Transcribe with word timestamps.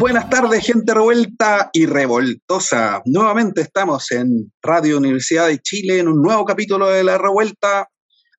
Buenas 0.00 0.30
tardes, 0.30 0.64
gente 0.64 0.94
revuelta 0.94 1.68
y 1.74 1.84
revoltosa. 1.84 3.02
Nuevamente 3.04 3.60
estamos 3.60 4.10
en 4.12 4.50
Radio 4.62 4.96
Universidad 4.96 5.48
de 5.48 5.58
Chile 5.58 5.98
en 5.98 6.08
un 6.08 6.22
nuevo 6.22 6.46
capítulo 6.46 6.88
de 6.88 7.04
La 7.04 7.18
Revuelta 7.18 7.86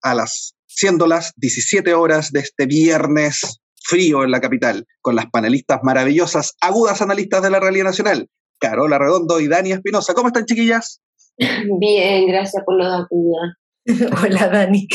a 0.02 0.16
las 0.16 0.56
siendo 0.66 1.06
las 1.06 1.34
17 1.38 1.94
horas 1.94 2.32
de 2.32 2.40
este 2.40 2.66
viernes 2.66 3.62
frío 3.84 4.24
en 4.24 4.32
la 4.32 4.42
capital, 4.42 4.88
con 5.02 5.16
las 5.16 5.28
panelistas 5.28 5.82
maravillosas, 5.84 6.56
agudas 6.62 7.00
analistas 7.04 7.44
de 7.44 7.52
la 7.52 7.60
realidad 7.60 7.86
nacional, 7.86 8.28
Carola 8.60 8.98
Redondo 8.98 9.40
y 9.40 9.48
Dani 9.48 9.74
Espinosa. 9.74 10.16
¿Cómo 10.16 10.30
están, 10.30 10.46
chiquillas? 10.46 11.00
Bien, 11.38 12.26
gracias 12.26 12.64
por 12.66 12.76
la 12.76 13.06
ayuda. 13.06 13.58
Hola, 14.24 14.48
Dani. 14.48 14.88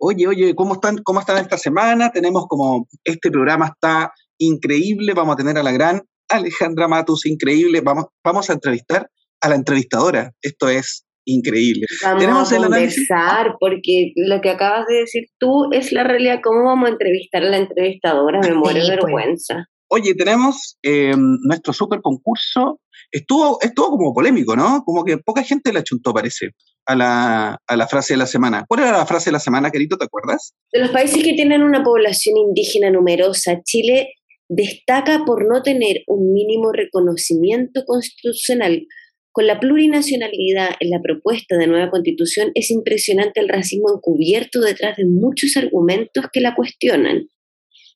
Oye, 0.00 0.26
oye, 0.26 0.54
¿cómo 0.56 0.74
están, 0.74 0.98
¿cómo 1.04 1.20
están 1.20 1.38
esta 1.38 1.56
semana? 1.56 2.10
Tenemos 2.10 2.46
como, 2.48 2.88
este 3.04 3.30
programa 3.30 3.66
está 3.66 4.12
increíble. 4.46 5.14
Vamos 5.14 5.34
a 5.34 5.36
tener 5.36 5.58
a 5.58 5.62
la 5.62 5.72
gran 5.72 6.02
Alejandra 6.28 6.88
Matus, 6.88 7.26
increíble. 7.26 7.80
Vamos, 7.80 8.06
vamos 8.24 8.48
a 8.50 8.54
entrevistar 8.54 9.08
a 9.40 9.48
la 9.48 9.54
entrevistadora. 9.54 10.32
Esto 10.40 10.68
es 10.68 11.04
increíble. 11.24 11.86
Vamos 12.02 12.20
Tenemos 12.20 12.52
a 12.52 12.56
conversar, 12.56 13.54
porque 13.60 14.12
lo 14.16 14.40
que 14.40 14.50
acabas 14.50 14.86
de 14.86 14.96
decir 14.96 15.24
tú 15.38 15.72
es 15.72 15.92
la 15.92 16.04
realidad. 16.04 16.40
¿Cómo 16.42 16.64
vamos 16.64 16.88
a 16.88 16.92
entrevistar 16.92 17.42
a 17.42 17.50
la 17.50 17.58
entrevistadora? 17.58 18.40
Me 18.40 18.54
muero 18.54 18.80
de 18.80 18.96
pues. 18.98 19.04
vergüenza. 19.04 19.66
Oye, 19.88 20.14
tenemos 20.14 20.78
eh, 20.82 21.14
nuestro 21.16 21.72
super 21.72 22.00
concurso. 22.00 22.80
Estuvo, 23.10 23.58
estuvo 23.60 23.90
como 23.90 24.14
polémico, 24.14 24.56
¿no? 24.56 24.82
Como 24.86 25.04
que 25.04 25.18
poca 25.18 25.42
gente 25.42 25.70
le 25.70 25.80
achuntó, 25.80 26.14
parece, 26.14 26.52
a 26.86 26.94
la, 26.94 27.58
a 27.66 27.76
la 27.76 27.86
frase 27.86 28.14
de 28.14 28.16
la 28.16 28.26
semana. 28.26 28.64
¿Cuál 28.66 28.80
era 28.80 28.92
la 28.92 29.04
frase 29.04 29.26
de 29.26 29.32
la 29.32 29.38
semana, 29.38 29.70
querido? 29.70 29.98
¿Te 29.98 30.06
acuerdas? 30.06 30.54
De 30.72 30.80
los 30.80 30.90
países 30.90 31.22
que 31.22 31.34
tienen 31.34 31.62
una 31.62 31.82
población 31.82 32.38
indígena 32.38 32.90
numerosa, 32.90 33.60
Chile 33.64 34.14
destaca 34.48 35.24
por 35.24 35.46
no 35.46 35.62
tener 35.62 36.02
un 36.06 36.32
mínimo 36.32 36.72
reconocimiento 36.72 37.84
constitucional. 37.84 38.86
Con 39.32 39.46
la 39.46 39.58
plurinacionalidad 39.58 40.70
en 40.80 40.90
la 40.90 41.00
propuesta 41.00 41.56
de 41.56 41.66
nueva 41.66 41.90
constitución 41.90 42.50
es 42.54 42.70
impresionante 42.70 43.40
el 43.40 43.48
racismo 43.48 43.94
encubierto 43.94 44.60
detrás 44.60 44.96
de 44.98 45.06
muchos 45.06 45.56
argumentos 45.56 46.26
que 46.32 46.40
la 46.40 46.54
cuestionan. 46.54 47.28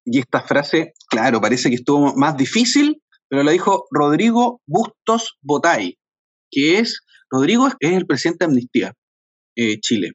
Y 0.06 0.20
esta 0.20 0.41
frase, 0.41 0.94
claro, 1.11 1.41
parece 1.41 1.69
que 1.69 1.75
estuvo 1.75 2.14
más 2.14 2.36
difícil, 2.36 3.03
pero 3.28 3.42
la 3.42 3.50
dijo 3.50 3.86
Rodrigo 3.91 4.62
Bustos 4.66 5.36
Botay, 5.42 5.98
que 6.50 6.78
es, 6.78 7.00
Rodrigo 7.28 7.66
es 7.81 7.92
el 7.92 8.06
presidente 8.06 8.44
de 8.44 8.50
Amnistía 8.50 8.94
eh, 9.56 9.78
Chile. 9.81 10.12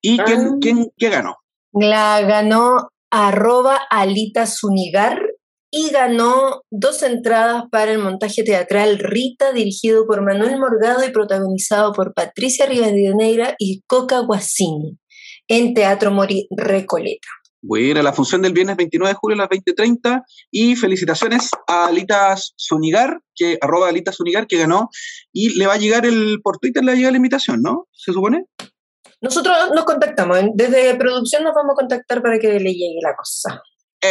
¿Y 0.00 0.18
quién, 0.18 0.40
ah. 0.40 0.56
quién, 0.60 0.86
qué 0.96 1.08
ganó? 1.10 1.36
La 1.72 2.20
ganó 2.22 2.88
arroba 3.10 3.80
Alita 3.90 4.46
Zunigar 4.46 5.20
y 5.76 5.90
ganó 5.90 6.62
dos 6.70 7.02
entradas 7.02 7.64
para 7.68 7.90
el 7.90 7.98
montaje 7.98 8.44
teatral 8.44 8.96
Rita, 9.00 9.52
dirigido 9.52 10.06
por 10.06 10.22
Manuel 10.22 10.56
Morgado 10.60 11.04
y 11.04 11.10
protagonizado 11.10 11.92
por 11.92 12.14
Patricia 12.14 12.64
Rivadeneira 12.64 13.56
y 13.58 13.82
Coca 13.88 14.20
Guasini, 14.20 14.96
en 15.48 15.74
Teatro 15.74 16.12
Mori 16.12 16.46
Recoleta. 16.56 17.26
Bueno, 17.60 18.00
la 18.02 18.12
función 18.12 18.40
del 18.42 18.52
viernes 18.52 18.76
29 18.76 19.14
de 19.14 19.18
julio 19.18 19.34
a 19.34 19.38
las 19.38 19.48
20.30 19.48 20.22
y 20.52 20.76
felicitaciones 20.76 21.50
a 21.66 21.86
Alita 21.86 22.36
Zunigar, 22.56 23.18
que 23.34 23.58
arroba 23.60 23.88
Alita 23.88 24.12
Zunigar, 24.12 24.46
que 24.46 24.58
ganó 24.58 24.90
y 25.32 25.58
le 25.58 25.66
va 25.66 25.74
a 25.74 25.78
llegar 25.78 26.06
el, 26.06 26.40
por 26.40 26.58
Twitter 26.58 26.84
le 26.84 26.92
va 26.92 26.94
a 26.94 26.96
llegar 26.96 27.12
la 27.12 27.18
invitación, 27.18 27.62
¿no? 27.62 27.88
¿Se 27.90 28.12
supone? 28.12 28.44
Nosotros 29.20 29.56
nos 29.74 29.84
contactamos, 29.84 30.38
desde 30.54 30.94
producción 30.94 31.42
nos 31.42 31.54
vamos 31.54 31.72
a 31.72 31.80
contactar 31.80 32.22
para 32.22 32.38
que 32.38 32.60
le 32.60 32.72
llegue 32.72 33.00
la 33.02 33.16
cosa. 33.16 33.60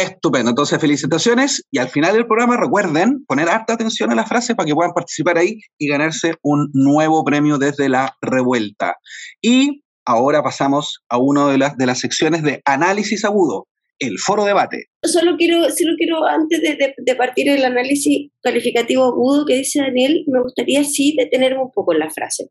Estupendo, 0.02 0.50
entonces 0.50 0.80
felicitaciones 0.80 1.64
y 1.70 1.78
al 1.78 1.88
final 1.88 2.14
del 2.14 2.26
programa 2.26 2.56
recuerden 2.56 3.24
poner 3.26 3.48
harta 3.48 3.74
atención 3.74 4.10
a 4.10 4.16
la 4.16 4.26
frase 4.26 4.56
para 4.56 4.66
que 4.66 4.74
puedan 4.74 4.92
participar 4.92 5.38
ahí 5.38 5.60
y 5.78 5.86
ganarse 5.86 6.34
un 6.42 6.68
nuevo 6.72 7.22
premio 7.22 7.58
desde 7.58 7.88
la 7.88 8.16
revuelta. 8.20 8.96
Y 9.40 9.84
ahora 10.04 10.42
pasamos 10.42 11.04
a 11.08 11.18
una 11.18 11.48
de 11.48 11.58
las, 11.58 11.76
de 11.76 11.86
las 11.86 12.00
secciones 12.00 12.42
de 12.42 12.60
análisis 12.64 13.24
agudo, 13.24 13.68
el 14.00 14.18
foro 14.18 14.44
debate. 14.44 14.86
Solo 15.04 15.36
quiero, 15.36 15.62
solo 15.70 15.92
quiero 15.96 16.26
antes 16.26 16.60
de, 16.60 17.14
partir 17.14 17.48
el 17.48 17.64
análisis 17.64 18.32
calificativo 18.42 19.04
agudo 19.04 19.46
que 19.46 19.58
dice 19.58 19.80
Daniel, 19.80 20.24
me 20.26 20.42
gustaría 20.42 20.82
sí 20.82 21.14
detenerme 21.16 21.62
un 21.62 21.70
poco 21.70 21.92
en 21.92 22.00
la 22.00 22.10
frase. 22.10 22.48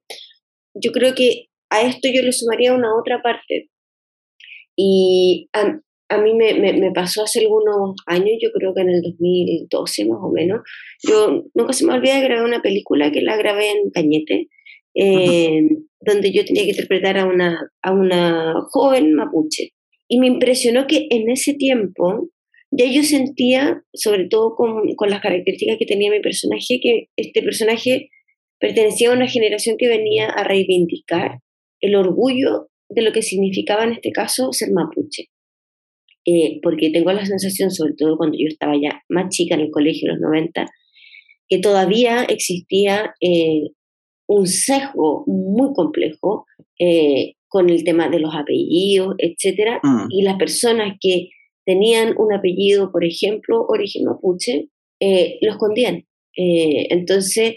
Yo 0.75 0.93
creo 0.93 1.13
que 1.13 1.47
a 1.69 1.81
esto 1.81 2.07
yo 2.07 2.21
le 2.21 2.31
sumaría 2.31 2.73
una 2.73 2.95
otra 2.97 3.21
parte. 3.21 3.69
Y 4.77 5.49
mí 6.17 6.33
me, 6.33 6.53
me, 6.53 6.91
pasó 6.91 7.23
hace 7.23 7.41
algunos 7.41 7.95
años, 8.05 8.37
yo 8.41 8.51
creo 8.51 8.73
que 8.73 8.81
en 8.81 8.89
el 8.89 9.01
2012 9.01 10.05
más 10.05 10.19
o 10.21 10.31
menos, 10.31 10.61
yo 11.01 11.43
nunca 11.53 11.73
se 11.73 11.85
me 11.85 11.93
olvida 11.93 12.15
de 12.15 12.23
grabar 12.23 12.45
una 12.45 12.61
película 12.61 13.11
que 13.11 13.21
la 13.21 13.37
grabé 13.37 13.71
en 13.71 13.89
Cañete, 13.91 14.47
eh, 14.95 15.61
donde 15.99 16.31
yo 16.31 16.45
tenía 16.45 16.63
que 16.63 16.71
interpretar 16.71 17.17
a 17.17 17.25
una, 17.25 17.69
a 17.81 17.91
una 17.91 18.53
joven 18.71 19.13
mapuche. 19.13 19.73
Y 20.07 20.19
me 20.19 20.27
impresionó 20.27 20.85
que 20.87 21.07
en 21.09 21.29
ese 21.29 21.53
tiempo 21.53 22.29
ya 22.71 22.85
yo 22.85 23.03
sentía, 23.03 23.83
sobre 23.93 24.27
todo 24.27 24.55
con, 24.55 24.95
con 24.95 25.09
las 25.09 25.21
características 25.21 25.77
que 25.77 25.85
tenía 25.85 26.11
mi 26.11 26.19
personaje, 26.19 26.79
que 26.81 27.07
este 27.15 27.41
personaje 27.41 28.09
pertenecía 28.59 29.09
a 29.09 29.13
una 29.13 29.27
generación 29.27 29.77
que 29.77 29.87
venía 29.87 30.27
a 30.27 30.43
reivindicar 30.43 31.39
el 31.81 31.95
orgullo 31.95 32.69
de 32.89 33.01
lo 33.01 33.11
que 33.11 33.21
significaba 33.21 33.83
en 33.83 33.93
este 33.93 34.11
caso 34.11 34.51
ser 34.51 34.71
mapuche. 34.71 35.29
Eh, 36.25 36.59
porque 36.61 36.89
tengo 36.89 37.11
la 37.11 37.25
sensación, 37.25 37.69
sobre 37.69 37.93
todo 37.97 38.17
cuando 38.17 38.37
yo 38.37 38.47
estaba 38.47 38.75
ya 38.81 39.01
más 39.09 39.29
chica 39.29 39.55
en 39.55 39.61
el 39.61 39.71
colegio, 39.71 40.09
en 40.09 40.15
los 40.15 40.21
90, 40.21 40.65
que 41.49 41.57
todavía 41.59 42.23
existía 42.23 43.13
eh, 43.19 43.71
un 44.27 44.47
sesgo 44.47 45.25
muy 45.27 45.73
complejo 45.73 46.45
eh, 46.79 47.33
con 47.49 47.69
el 47.69 47.83
tema 47.83 48.09
de 48.09 48.19
los 48.19 48.33
apellidos, 48.33 49.15
etcétera, 49.17 49.81
mm. 49.83 50.07
y 50.09 50.21
las 50.23 50.37
personas 50.37 50.97
que 50.99 51.29
tenían 51.65 52.15
un 52.17 52.33
apellido, 52.33 52.91
por 52.91 53.03
ejemplo, 53.03 53.65
origen 53.67 54.05
mapuche, 54.05 54.69
lo 55.41 55.51
escondían. 55.51 56.05
entonces, 56.35 57.55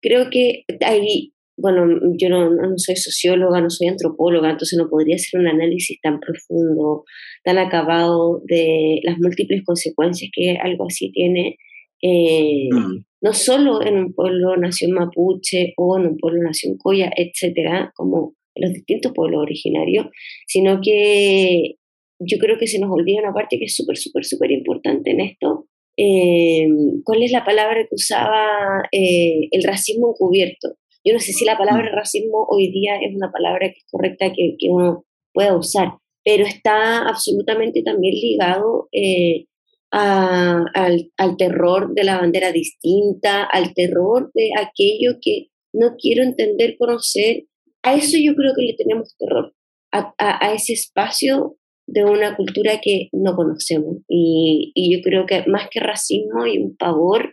creo 0.00 0.30
que 0.30 0.64
hay 0.80 1.32
bueno, 1.58 1.86
yo 2.16 2.28
no, 2.28 2.50
soy 2.76 2.96
socióloga, 2.96 3.60
no 3.60 3.68
soy 3.68 3.88
antropóloga, 3.88 4.50
entonces 4.50 4.78
no 4.78 4.88
podría 4.88 5.16
hacer 5.16 5.40
un 5.40 5.48
análisis 5.48 6.00
tan 6.00 6.20
profundo, 6.20 7.04
tan 7.44 7.58
acabado 7.58 8.40
de 8.46 9.00
las 9.02 9.18
múltiples 9.18 9.64
consecuencias 9.64 10.30
que 10.32 10.56
algo 10.56 10.86
así 10.86 11.10
tiene, 11.10 11.56
eh, 12.00 12.68
mm. 12.70 13.04
no 13.22 13.32
solo 13.32 13.82
en 13.84 13.96
un 13.96 14.14
pueblo 14.14 14.56
nación 14.56 14.92
mapuche 14.92 15.74
o 15.76 15.98
en 15.98 16.06
un 16.06 16.16
pueblo 16.16 16.42
nación 16.42 16.76
coya, 16.78 17.10
etcétera, 17.16 17.92
como 17.96 18.34
en 18.54 18.68
los 18.68 18.72
distintos 18.74 19.12
pueblos 19.12 19.42
originarios, 19.42 20.06
sino 20.46 20.80
que 20.80 21.74
yo 22.20 22.38
creo 22.38 22.56
que 22.56 22.68
se 22.68 22.78
nos 22.78 22.90
olvida 22.90 23.20
una 23.20 23.34
parte 23.34 23.58
que 23.58 23.64
es 23.64 23.74
súper, 23.74 23.96
súper, 23.96 24.24
súper 24.24 24.52
importante 24.52 25.10
en 25.10 25.20
esto. 25.20 25.66
Eh, 25.96 26.68
¿Cuál 27.02 27.24
es 27.24 27.32
la 27.32 27.44
palabra 27.44 27.80
que 27.80 27.94
usaba 27.94 28.84
eh, 28.92 29.48
el 29.50 29.64
racismo 29.64 30.10
encubierto? 30.10 30.76
Yo 31.08 31.14
no 31.14 31.20
sé 31.20 31.32
si 31.32 31.46
la 31.46 31.56
palabra 31.56 31.90
mm. 31.90 31.94
racismo 31.94 32.46
hoy 32.50 32.70
día 32.70 32.96
es 33.00 33.16
una 33.16 33.32
palabra 33.32 33.70
que 33.70 33.78
es 33.78 33.86
correcta 33.90 34.26
que, 34.30 34.56
que 34.58 34.68
uno 34.68 35.06
pueda 35.32 35.56
usar, 35.56 35.92
pero 36.22 36.44
está 36.44 37.08
absolutamente 37.08 37.82
también 37.82 38.14
ligado 38.14 38.88
eh, 38.92 39.46
al, 39.90 41.10
al, 41.16 41.36
terror 41.38 41.94
de 41.94 42.04
la 42.04 42.18
bandera 42.18 42.52
distinta, 42.52 43.44
al 43.44 43.72
terror 43.72 44.30
de 44.34 44.50
aquello 44.58 45.18
que 45.22 45.46
no 45.72 45.96
quiero 45.96 46.22
entender, 46.22 46.76
conocer. 46.78 47.44
A 47.82 47.94
eso 47.94 48.18
yo 48.20 48.34
creo 48.34 48.52
que 48.54 48.66
le 48.66 48.74
tenemos 48.74 49.16
terror, 49.16 49.54
a, 49.92 50.12
a, 50.18 50.52
ese 50.52 50.74
espacio 50.74 51.56
de 51.86 52.04
una 52.04 52.36
cultura 52.36 52.80
que 52.82 53.08
no 53.12 53.34
conocemos. 53.34 53.96
Y, 54.08 54.72
y, 54.74 54.94
yo 54.94 55.00
creo 55.02 55.24
que 55.24 55.44
más 55.46 55.68
que 55.70 55.80
racismo 55.80 56.46
y 56.46 56.58
un 56.58 56.76
pavor 56.76 57.32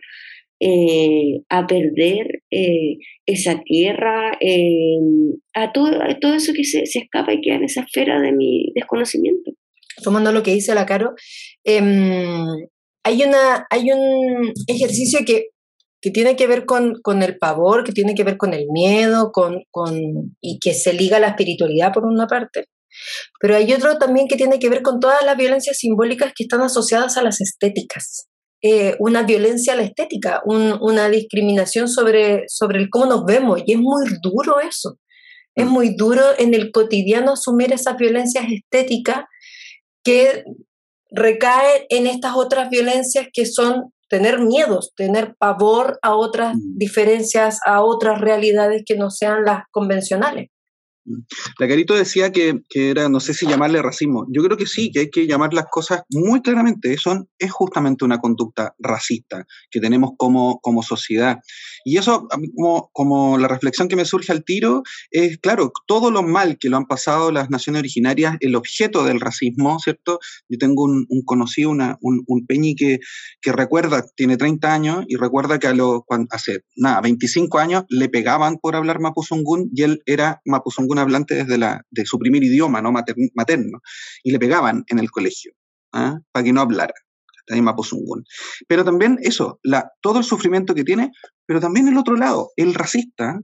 eh, 0.60 1.42
a 1.50 1.66
perder 1.66 2.42
eh, 2.50 2.96
esa 3.26 3.60
tierra, 3.62 4.36
eh, 4.40 4.98
a, 5.54 5.72
todo, 5.72 5.90
todo 6.20 6.34
eso 6.34 6.52
que 6.54 6.64
se, 6.64 6.86
se, 6.86 7.00
escapa 7.00 7.34
y 7.34 7.40
queda 7.42 7.56
en 7.56 7.64
esa 7.64 7.82
esfera 7.82 8.20
de 8.20 8.32
mi 8.32 8.72
desconocimiento. 8.74 9.52
Tomando 10.02 10.32
lo 10.32 10.42
que 10.42 10.54
dice 10.54 10.74
la 10.74 10.86
Caro, 10.86 11.14
em, 11.64 12.46
hay, 13.04 13.22
una, 13.22 13.66
hay 13.70 13.92
un 13.92 14.52
ejercicio 14.66 15.20
que, 15.26 15.48
que 16.00 16.10
tiene 16.10 16.36
que 16.36 16.46
ver 16.46 16.64
con, 16.64 17.00
con, 17.02 17.22
el 17.22 17.38
pavor, 17.38 17.84
que 17.84 17.92
tiene 17.92 18.14
que 18.14 18.24
ver 18.24 18.36
con 18.36 18.54
el 18.54 18.66
miedo, 18.70 19.32
con, 19.32 19.62
con, 19.70 20.36
y 20.40 20.58
que 20.58 20.74
se 20.74 20.92
liga 20.92 21.18
a 21.18 21.20
la 21.20 21.28
espiritualidad 21.28 21.92
por 21.92 22.06
una 22.06 22.26
parte. 22.26 22.66
Pero 23.40 23.56
hay 23.56 23.72
otro 23.72 23.98
también 23.98 24.26
que 24.28 24.36
tiene 24.36 24.58
que 24.58 24.70
ver 24.70 24.82
con 24.82 25.00
todas 25.00 25.22
las 25.22 25.36
violencias 25.36 25.78
simbólicas 25.78 26.32
que 26.34 26.44
están 26.44 26.62
asociadas 26.62 27.16
a 27.16 27.22
las 27.22 27.40
estéticas. 27.40 28.28
Eh, 28.62 28.96
una 28.98 29.22
violencia 29.22 29.74
a 29.74 29.76
la 29.76 29.82
estética, 29.82 30.42
una 30.44 31.08
discriminación 31.08 31.88
sobre, 31.88 32.44
sobre 32.48 32.78
el 32.78 32.88
cómo 32.90 33.06
nos 33.06 33.24
vemos, 33.24 33.62
y 33.66 33.72
es 33.72 33.78
muy 33.78 34.06
duro 34.22 34.60
eso. 34.60 34.98
Es 35.54 35.66
muy 35.66 35.94
duro 35.96 36.22
en 36.38 36.54
el 36.54 36.70
cotidiano 36.70 37.32
asumir 37.32 37.72
esas 37.72 37.96
violencias 37.96 38.44
estéticas 38.50 39.24
que 40.04 40.44
recaen 41.10 41.84
en 41.88 42.06
estas 42.06 42.34
otras 42.36 42.68
violencias 42.68 43.28
que 43.32 43.46
son 43.46 43.92
tener 44.08 44.38
miedos, 44.38 44.92
tener 44.96 45.34
pavor 45.38 45.98
a 46.02 46.14
otras 46.14 46.54
mm. 46.54 46.78
diferencias, 46.78 47.58
a 47.66 47.82
otras 47.82 48.20
realidades 48.20 48.82
que 48.86 48.96
no 48.96 49.10
sean 49.10 49.44
las 49.44 49.64
convencionales. 49.70 50.48
La 51.58 51.68
Carito 51.68 51.94
decía 51.94 52.32
que, 52.32 52.62
era, 52.74 53.08
no 53.08 53.20
sé 53.20 53.34
si 53.34 53.46
llamarle 53.46 53.82
racismo. 53.82 54.26
Yo 54.30 54.42
creo 54.42 54.56
que 54.56 54.66
sí, 54.66 54.90
que 54.90 55.00
hay 55.00 55.10
que 55.10 55.26
llamar 55.26 55.54
las 55.54 55.66
cosas 55.70 56.02
muy 56.10 56.42
claramente. 56.42 56.92
Eso 56.92 57.26
es 57.38 57.50
justamente 57.50 58.04
una 58.04 58.18
conducta 58.18 58.74
racista 58.78 59.46
que 59.70 59.80
tenemos 59.80 60.12
como, 60.16 60.60
como 60.60 60.82
sociedad. 60.82 61.38
Y 61.84 61.98
eso, 61.98 62.28
como, 62.54 62.90
como 62.92 63.38
la 63.38 63.48
reflexión 63.48 63.88
que 63.88 63.96
me 63.96 64.04
surge 64.04 64.32
al 64.32 64.44
tiro, 64.44 64.82
es, 65.10 65.38
claro, 65.38 65.72
todo 65.86 66.10
lo 66.10 66.22
mal 66.22 66.58
que 66.58 66.68
lo 66.68 66.76
han 66.76 66.86
pasado 66.86 67.30
las 67.30 67.50
naciones 67.50 67.80
originarias, 67.80 68.36
el 68.40 68.56
objeto 68.56 69.04
del 69.04 69.20
racismo, 69.20 69.78
¿cierto? 69.78 70.18
Yo 70.48 70.58
tengo 70.58 70.84
un, 70.84 71.06
conocido, 71.24 71.70
una, 71.70 71.98
un, 72.00 72.46
peñi 72.46 72.74
que, 72.74 72.98
que 73.40 73.52
recuerda, 73.52 74.04
tiene 74.16 74.36
30 74.36 74.72
años 74.72 75.04
y 75.08 75.16
recuerda 75.16 75.58
que 75.58 75.68
a 75.68 75.74
lo, 75.74 76.04
hace, 76.30 76.60
nada, 76.76 77.00
25 77.00 77.58
años 77.58 77.84
le 77.88 78.08
pegaban 78.08 78.58
por 78.58 78.76
hablar 78.76 79.00
mapuzungún 79.00 79.70
y 79.74 79.82
él 79.82 80.02
era 80.06 80.40
mapuzungún 80.44 80.95
hablante 80.98 81.34
desde 81.34 81.58
la, 81.58 81.82
de 81.90 82.06
su 82.06 82.18
primer 82.18 82.42
idioma 82.42 82.82
¿no? 82.82 82.92
materno, 82.92 83.80
y 84.22 84.32
le 84.32 84.38
pegaban 84.38 84.84
en 84.88 84.98
el 84.98 85.10
colegio 85.10 85.52
¿ah? 85.92 86.18
para 86.32 86.44
que 86.44 86.52
no 86.52 86.60
hablara. 86.60 86.94
Pero 88.68 88.84
también 88.84 89.18
eso, 89.22 89.60
todo 90.00 90.18
el 90.18 90.24
sufrimiento 90.24 90.74
que 90.74 90.84
tiene, 90.84 91.12
pero 91.46 91.60
también 91.60 91.88
el 91.88 91.96
otro 91.96 92.16
lado, 92.16 92.50
el 92.56 92.74
racista 92.74 93.40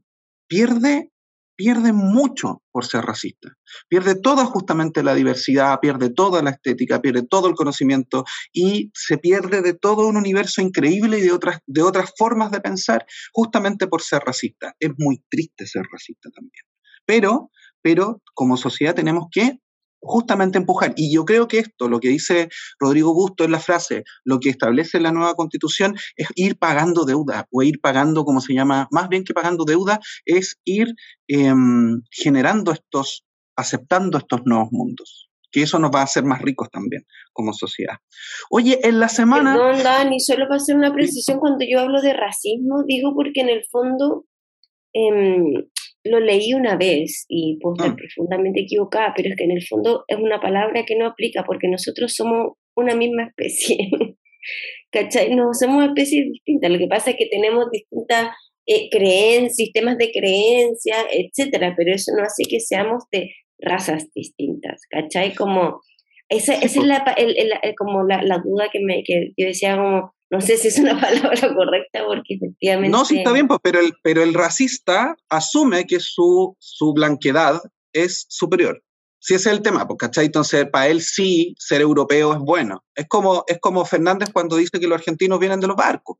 pierde, 0.48 1.12
pierde 1.56 1.92
mucho 1.92 2.62
por 2.72 2.84
ser 2.84 3.04
racista. 3.04 3.50
Pierde 3.88 4.16
toda 4.16 4.44
justamente 4.44 5.02
la 5.02 5.14
diversidad, 5.14 5.78
pierde 5.80 6.10
toda 6.10 6.42
la 6.42 6.50
estética, 6.50 7.00
pierde 7.00 7.22
todo 7.22 7.48
el 7.48 7.54
conocimiento 7.54 8.24
y 8.52 8.90
se 8.94 9.18
pierde 9.18 9.62
de 9.62 9.74
todo 9.74 10.08
un 10.08 10.16
universo 10.16 10.60
increíble 10.60 11.18
y 11.18 11.22
de 11.22 11.32
otras, 11.32 11.60
de 11.66 11.82
otras 11.82 12.12
formas 12.16 12.50
de 12.50 12.60
pensar 12.60 13.06
justamente 13.32 13.86
por 13.86 14.02
ser 14.02 14.22
racista. 14.22 14.74
Es 14.80 14.90
muy 14.98 15.22
triste 15.30 15.66
ser 15.66 15.84
racista 15.90 16.28
también. 16.30 16.64
Pero, 17.06 17.50
pero 17.82 18.22
como 18.34 18.56
sociedad 18.56 18.94
tenemos 18.94 19.26
que 19.30 19.58
justamente 20.02 20.58
empujar. 20.58 20.92
Y 20.96 21.14
yo 21.14 21.24
creo 21.24 21.48
que 21.48 21.60
esto, 21.60 21.88
lo 21.88 22.00
que 22.00 22.08
dice 22.08 22.48
Rodrigo 22.78 23.14
Busto 23.14 23.44
en 23.44 23.52
la 23.52 23.60
frase, 23.60 24.04
lo 24.24 24.40
que 24.40 24.50
establece 24.50 25.00
la 25.00 25.12
nueva 25.12 25.34
constitución 25.34 25.96
es 26.16 26.28
ir 26.34 26.58
pagando 26.58 27.04
deuda, 27.04 27.46
o 27.50 27.62
ir 27.62 27.80
pagando, 27.80 28.24
como 28.24 28.40
se 28.40 28.52
llama, 28.52 28.88
más 28.90 29.08
bien 29.08 29.24
que 29.24 29.32
pagando 29.32 29.64
deuda, 29.64 30.00
es 30.26 30.58
ir 30.64 30.94
em, 31.28 32.02
generando 32.10 32.72
estos, 32.72 33.24
aceptando 33.56 34.18
estos 34.18 34.40
nuevos 34.44 34.68
mundos. 34.72 35.28
Que 35.52 35.62
eso 35.62 35.78
nos 35.78 35.90
va 35.90 36.00
a 36.00 36.04
hacer 36.04 36.24
más 36.24 36.40
ricos 36.40 36.70
también 36.70 37.04
como 37.32 37.52
sociedad. 37.52 37.96
Oye, 38.50 38.80
en 38.82 38.98
la 38.98 39.08
semana. 39.08 39.54
No, 39.54 39.82
Dani, 39.82 40.18
solo 40.18 40.46
para 40.48 40.56
hacer 40.56 40.76
una 40.76 40.94
precisión, 40.94 41.38
cuando 41.38 41.64
yo 41.68 41.78
hablo 41.78 42.00
de 42.00 42.14
racismo, 42.14 42.84
digo 42.86 43.14
porque 43.14 43.42
en 43.42 43.50
el 43.50 43.62
fondo 43.70 44.24
em, 44.94 45.52
lo 46.04 46.20
leí 46.20 46.52
una 46.54 46.76
vez 46.76 47.24
y 47.28 47.58
puedo 47.60 47.76
estar 47.76 47.92
ah. 47.92 47.96
profundamente 47.96 48.62
equivocada, 48.62 49.12
pero 49.16 49.28
es 49.28 49.36
que 49.36 49.44
en 49.44 49.52
el 49.52 49.62
fondo 49.62 50.04
es 50.08 50.16
una 50.16 50.40
palabra 50.40 50.84
que 50.84 50.96
no 50.96 51.06
aplica 51.06 51.44
porque 51.44 51.68
nosotros 51.68 52.14
somos 52.14 52.52
una 52.74 52.94
misma 52.94 53.28
especie. 53.28 53.76
¿Cachai? 54.90 55.34
No 55.34 55.54
somos 55.54 55.84
especies 55.84 56.26
distintas. 56.30 56.70
Lo 56.70 56.78
que 56.78 56.88
pasa 56.88 57.10
es 57.10 57.16
que 57.16 57.26
tenemos 57.26 57.70
distintas 57.70 58.28
eh, 58.66 58.88
creencias, 58.90 59.56
sistemas 59.56 59.96
de 59.98 60.10
creencias, 60.12 61.06
etcétera, 61.10 61.74
pero 61.76 61.94
eso 61.94 62.12
no 62.16 62.24
hace 62.24 62.44
que 62.48 62.60
seamos 62.60 63.04
de 63.10 63.30
razas 63.58 64.08
distintas. 64.14 64.82
¿Cachai? 64.90 65.34
Como 65.34 65.80
esa, 66.28 66.54
esa 66.54 66.80
es 66.80 66.86
la, 66.86 67.04
como 67.78 68.04
la, 68.04 68.22
la, 68.22 68.38
duda 68.38 68.68
que, 68.72 68.80
me, 68.80 69.02
que 69.04 69.32
yo 69.36 69.46
decía 69.46 69.76
como 69.76 70.14
no 70.32 70.40
sé 70.40 70.56
si 70.56 70.68
es 70.68 70.78
una 70.78 70.98
palabra 71.00 71.54
correcta 71.54 72.04
porque 72.06 72.34
efectivamente... 72.34 72.88
No, 72.88 73.04
sí 73.04 73.18
está 73.18 73.32
bien, 73.32 73.46
pues, 73.46 73.60
pero 73.62 73.80
el, 73.80 73.92
pero 74.02 74.22
el 74.22 74.32
racista 74.32 75.14
asume 75.28 75.86
que 75.86 76.00
su, 76.00 76.56
su 76.58 76.94
blanquedad 76.94 77.60
es 77.92 78.24
superior. 78.30 78.82
Si 79.20 79.34
ese 79.34 79.50
es 79.50 79.56
el 79.56 79.62
tema, 79.62 79.86
pues, 79.86 79.98
¿cachai? 79.98 80.26
Entonces, 80.26 80.66
para 80.72 80.88
él 80.88 81.02
sí, 81.02 81.54
ser 81.58 81.82
europeo 81.82 82.32
es 82.32 82.38
bueno. 82.38 82.82
Es 82.94 83.06
como, 83.08 83.44
es 83.46 83.58
como 83.60 83.84
Fernández 83.84 84.30
cuando 84.32 84.56
dice 84.56 84.80
que 84.80 84.86
los 84.86 84.98
argentinos 84.98 85.38
vienen 85.38 85.60
de 85.60 85.66
los 85.66 85.76
barcos, 85.76 86.16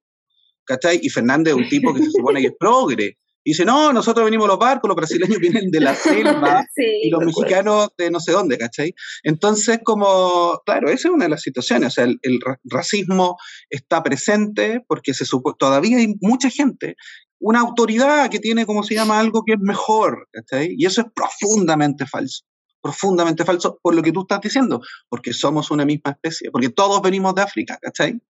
¿cachai? 0.65 1.01
Y 1.03 1.09
Fernández 1.09 1.55
es 1.55 1.61
un 1.63 1.69
tipo 1.71 1.95
que 1.95 2.03
se 2.03 2.11
supone 2.11 2.43
que 2.43 2.49
es 2.49 2.55
progre, 2.61 3.17
y 3.45 3.51
dice, 3.51 3.65
no, 3.65 3.93
nosotros 3.93 4.25
venimos 4.25 4.47
los 4.47 4.59
barcos, 4.59 4.89
los 4.89 4.97
brasileños 4.97 5.39
vienen 5.41 5.71
de 5.71 5.81
la 5.81 5.95
selva 5.95 6.65
y 6.77 7.11
los 7.11 7.25
mexicanos 7.25 7.89
de 7.97 8.11
no 8.11 8.21
sé 8.21 8.33
dónde, 8.33 8.59
¿cachai? 8.59 8.95
Entonces, 9.23 9.81
como, 9.83 10.61
claro, 10.65 10.89
esa 10.89 11.09
es 11.09 11.15
una 11.15 11.25
de 11.25 11.31
las 11.31 11.43
situaciones, 11.43 11.89
o 11.89 11.91
sea, 11.91 12.05
el, 12.05 12.41
racismo 12.65 13.37
está 13.69 14.03
presente 14.03 14.85
porque 14.87 15.15
se 15.15 15.25
supo, 15.25 15.55
todavía 15.55 15.99
hay 15.99 16.15
mucha 16.21 16.51
gente, 16.51 16.97
una 17.41 17.61
autoridad 17.61 18.31
que 18.31 18.39
tiene, 18.39 18.67
como 18.67 18.85
se 18.85 18.95
llama, 18.95 19.19
algo 19.19 19.43
que 19.45 19.55
es 19.55 19.61
mejor, 19.61 20.29
¿cachai? 20.31 20.75
Y 20.79 20.87
eso 20.87 21.01
es 21.01 21.07
profundamente 21.15 22.07
falso 22.07 22.45
profundamente 22.83 23.45
falso 23.45 23.79
por 23.81 23.95
lo 23.95 24.03
que 24.03 24.11
tú 24.11 24.23
estás 24.23 24.41
diciendo, 24.41 24.81
porque 25.09 25.33
somos 25.33 25.71
una 25.71 25.85
misma 25.85 26.11
especie, 26.11 26.51
porque 26.51 26.69
todos 26.69 27.01
venimos 27.01 27.33
de 27.33 27.43
África, 27.43 27.79
¿cachai? 27.81 28.21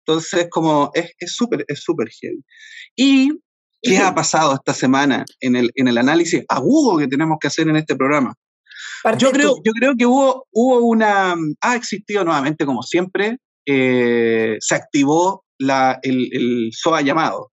Entonces, 0.00 0.48
como 0.50 0.90
es 0.94 1.14
súper, 1.32 1.64
es 1.68 1.80
súper 1.80 2.08
heavy. 2.10 2.44
Y 2.96 3.30
¿Qué 3.84 3.98
ha 3.98 4.14
pasado 4.14 4.54
esta 4.54 4.72
semana 4.72 5.24
en 5.40 5.56
el, 5.56 5.70
en 5.74 5.88
el 5.88 5.98
análisis 5.98 6.42
agudo 6.48 6.96
que 6.96 7.06
tenemos 7.06 7.36
que 7.38 7.48
hacer 7.48 7.68
en 7.68 7.76
este 7.76 7.94
programa? 7.94 8.34
Yo 9.18 9.30
creo, 9.30 9.56
yo 9.62 9.72
creo 9.72 9.94
que 9.96 10.06
hubo, 10.06 10.46
hubo 10.50 10.78
una, 10.78 11.34
ha 11.60 11.76
existido 11.76 12.24
nuevamente, 12.24 12.64
como 12.64 12.82
siempre, 12.82 13.36
eh, 13.66 14.56
se 14.60 14.74
activó 14.74 15.44
la, 15.58 15.98
el, 16.02 16.30
el 16.32 16.70
SOA 16.72 17.02
llamado, 17.02 17.52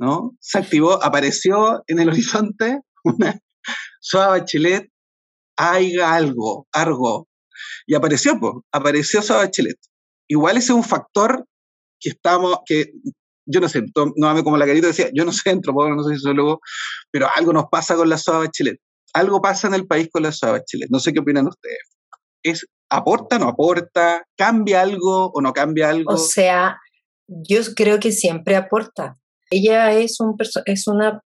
¿no? 0.00 0.36
Se 0.40 0.58
activó, 0.58 1.02
apareció 1.02 1.84
en 1.86 2.00
el 2.00 2.08
horizonte 2.08 2.80
una 3.04 3.38
SOA 4.00 4.28
Bachelet, 4.28 4.88
haya 5.56 6.14
algo, 6.14 6.66
algo, 6.72 7.28
y 7.86 7.94
apareció, 7.94 8.40
pues, 8.40 8.54
apareció 8.72 9.22
SOA 9.22 9.44
Bachelet. 9.44 9.78
Igual 10.28 10.56
ese 10.56 10.72
es 10.72 10.76
un 10.76 10.82
factor 10.82 11.46
que 12.00 12.10
estamos, 12.10 12.58
que 12.66 12.90
yo 13.46 13.60
no 13.60 13.68
sé, 13.68 13.82
no 14.16 14.44
como 14.44 14.56
la 14.56 14.66
carita 14.66 14.88
decía, 14.88 15.10
yo 15.12 15.24
no 15.24 15.32
sé 15.32 15.50
antropólogo, 15.50 15.96
no 15.96 16.02
soy 16.02 16.16
sociólogo, 16.16 16.60
pero 17.10 17.28
algo 17.34 17.52
nos 17.52 17.64
pasa 17.70 17.96
con 17.96 18.08
la 18.08 18.18
soda 18.18 18.50
chilena. 18.50 18.78
Algo 19.12 19.40
pasa 19.40 19.68
en 19.68 19.74
el 19.74 19.86
país 19.86 20.08
con 20.10 20.22
la 20.22 20.32
soda 20.32 20.62
chilena. 20.64 20.88
No 20.90 20.98
sé 20.98 21.12
qué 21.12 21.20
opinan 21.20 21.46
ustedes. 21.46 21.78
¿Es 22.42 22.66
aporta, 22.90 23.38
no 23.38 23.48
aporta? 23.48 24.24
¿Cambia 24.36 24.82
algo 24.82 25.30
o 25.32 25.40
no 25.40 25.52
cambia 25.52 25.90
algo? 25.90 26.14
O 26.14 26.18
sea, 26.18 26.78
yo 27.26 27.60
creo 27.74 28.00
que 28.00 28.12
siempre 28.12 28.56
aporta. 28.56 29.14
Ella 29.50 29.92
es, 29.92 30.20
un 30.20 30.36
es 30.66 30.88
una 30.88 31.20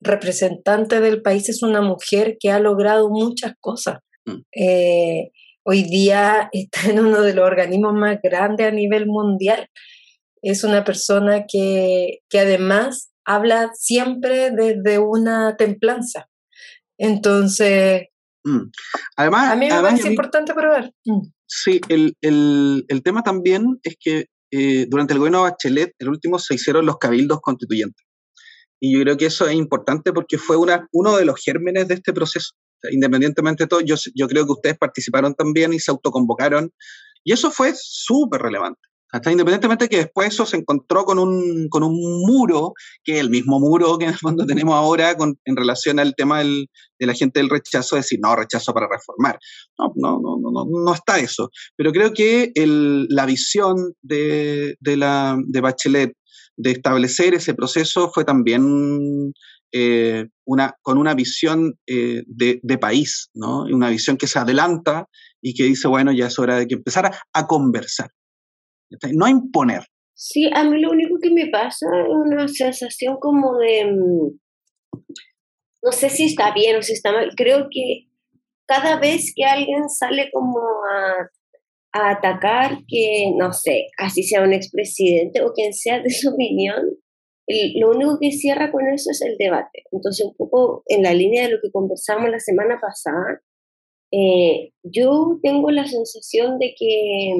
representante 0.00 1.00
del 1.00 1.22
país, 1.22 1.48
es 1.48 1.62
una 1.62 1.80
mujer 1.80 2.36
que 2.38 2.50
ha 2.50 2.58
logrado 2.58 3.08
muchas 3.10 3.54
cosas. 3.60 3.98
Mm. 4.24 4.40
Eh, 4.52 5.30
hoy 5.64 5.82
día 5.84 6.48
está 6.52 6.90
en 6.90 7.00
uno 7.00 7.22
de 7.22 7.34
los 7.34 7.44
organismos 7.44 7.94
más 7.94 8.18
grandes 8.22 8.66
a 8.66 8.70
nivel 8.70 9.06
mundial 9.06 9.68
es 10.42 10.64
una 10.64 10.84
persona 10.84 11.46
que, 11.46 12.18
además 12.32 13.10
habla 13.24 13.70
siempre 13.74 14.50
desde 14.50 14.98
una 14.98 15.56
templanza. 15.56 16.28
Entonces, 16.98 18.08
mm. 18.44 18.70
además, 19.16 19.52
a 19.52 19.56
mí 19.56 19.68
me 19.68 19.80
parece 19.80 20.08
importante 20.08 20.52
probar. 20.52 20.92
Mm. 21.04 21.20
Sí, 21.46 21.80
el, 21.88 23.02
tema 23.04 23.22
también 23.22 23.78
es 23.82 23.96
que 23.98 24.26
eh, 24.50 24.86
durante 24.88 25.12
el 25.12 25.20
gobierno 25.20 25.44
de 25.44 25.50
Bachelet, 25.50 25.94
el 25.98 26.08
último, 26.08 26.38
se 26.38 26.54
hicieron 26.54 26.84
los 26.84 26.98
cabildos 26.98 27.40
constituyentes. 27.40 28.04
Y 28.80 28.94
yo 28.94 29.02
creo 29.02 29.16
que 29.16 29.26
eso 29.26 29.46
es 29.46 29.54
importante 29.54 30.12
porque 30.12 30.38
fue 30.38 30.56
una, 30.56 30.88
uno 30.92 31.16
de 31.16 31.24
los 31.24 31.40
gérmenes 31.40 31.86
de 31.86 31.94
este 31.94 32.12
proceso. 32.12 32.54
independientemente 32.90 33.64
de 33.64 33.68
todo, 33.68 33.80
yo, 33.80 33.94
yo 34.16 34.26
creo 34.26 34.44
que 34.44 34.52
ustedes 34.52 34.76
participaron 34.76 35.34
también 35.34 35.72
y 35.72 35.78
se 35.78 35.92
autoconvocaron. 35.92 36.72
Y 37.22 37.32
eso 37.32 37.52
fue 37.52 37.72
súper 37.76 38.42
relevante. 38.42 38.80
Hasta 39.12 39.30
independientemente 39.30 39.88
que 39.88 39.98
después 39.98 40.28
eso 40.28 40.46
se 40.46 40.56
encontró 40.56 41.04
con 41.04 41.18
un, 41.18 41.68
con 41.68 41.82
un 41.82 41.94
muro, 42.26 42.72
que 43.04 43.14
es 43.14 43.20
el 43.20 43.30
mismo 43.30 43.60
muro 43.60 43.98
que 43.98 44.04
en 44.06 44.12
el 44.12 44.18
fondo 44.18 44.46
tenemos 44.46 44.74
ahora 44.74 45.14
en 45.44 45.56
relación 45.56 45.98
al 45.98 46.14
tema 46.14 46.38
del, 46.38 46.68
de 46.98 47.06
la 47.06 47.14
gente 47.14 47.38
del 47.38 47.50
rechazo, 47.50 47.96
decir, 47.96 48.18
no, 48.22 48.34
rechazo 48.34 48.72
para 48.72 48.88
reformar. 48.88 49.38
No, 49.78 49.92
no, 49.96 50.18
no, 50.20 50.50
no, 50.50 50.64
no 50.66 50.94
está 50.94 51.18
eso. 51.18 51.50
Pero 51.76 51.92
creo 51.92 52.12
que 52.12 52.52
la 52.56 53.26
visión 53.26 53.76
de, 54.00 54.76
de, 54.80 54.96
la, 54.96 55.38
de 55.46 55.60
Bachelet 55.60 56.12
establecer 56.64 57.34
ese 57.34 57.54
proceso 57.54 58.10
fue 58.12 58.24
también 58.24 59.32
eh, 59.72 60.26
una, 60.44 60.74
con 60.82 60.98
una 60.98 61.14
visión 61.14 61.78
eh, 61.86 62.22
de, 62.26 62.78
país, 62.78 63.30
¿no? 63.34 63.62
Una 63.62 63.88
visión 63.88 64.16
que 64.16 64.26
se 64.26 64.38
adelanta 64.38 65.08
y 65.40 65.54
que 65.54 65.64
dice, 65.64 65.88
bueno, 65.88 66.12
ya 66.12 66.26
es 66.26 66.38
hora 66.38 66.56
de 66.56 66.66
que 66.66 66.74
empezar 66.74 67.10
a, 67.32 67.46
conversar, 67.46 68.10
no 69.12 69.28
imponer. 69.28 69.82
Sí, 70.14 70.48
a 70.54 70.64
mí 70.64 70.80
lo 70.80 70.90
único 70.90 71.16
que 71.20 71.30
me 71.30 71.48
pasa 71.48 71.86
es 72.00 72.08
una 72.08 72.46
sensación 72.46 73.16
como 73.20 73.58
de, 73.58 73.86
mm, 73.86 74.38
no 75.82 75.92
sé 75.92 76.10
si 76.10 76.26
está 76.26 76.52
bien 76.52 76.76
o 76.76 76.82
si 76.82 76.92
está 76.92 77.12
mal, 77.12 77.30
creo 77.36 77.66
que 77.70 78.06
cada 78.66 78.98
vez 79.00 79.32
que 79.34 79.44
alguien 79.44 79.88
sale 79.88 80.30
como 80.32 80.60
a, 80.60 81.28
atacar 81.94 82.78
que, 82.88 83.32
no 83.36 83.52
sé, 83.52 83.86
así 83.98 84.22
sea 84.22 84.42
un 84.42 84.52
expresidente 84.52 85.42
o 85.42 85.52
quien 85.52 85.74
sea 85.74 86.00
de 86.00 86.10
su 86.10 86.30
opinión, 86.30 86.82
lo 87.74 87.90
único 87.90 88.18
que 88.18 88.30
cierra 88.30 88.72
con 88.72 88.86
eso 88.88 89.10
es 89.10 89.20
el 89.22 89.36
debate. 89.36 89.84
Entonces, 89.90 90.26
un 90.26 90.34
poco 90.36 90.84
en 90.86 91.02
la 91.02 91.12
línea 91.12 91.42
de 91.42 91.50
lo 91.50 91.58
que 91.62 91.70
conversamos 91.70 92.30
la 92.30 92.38
semana 92.38 92.78
pasada, 92.80 93.42
eh, 94.12 94.72
yo 94.82 95.38
tengo 95.42 95.70
la 95.70 95.86
sensación 95.86 96.58
de 96.58 96.74
que 96.78 97.34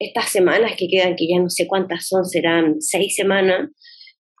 estas 0.00 0.30
semanas 0.30 0.72
que 0.76 0.88
quedan, 0.88 1.14
que 1.14 1.28
ya 1.28 1.38
no 1.38 1.50
sé 1.50 1.68
cuántas 1.68 2.08
son, 2.08 2.24
serán 2.24 2.80
seis 2.80 3.14
semanas, 3.14 3.70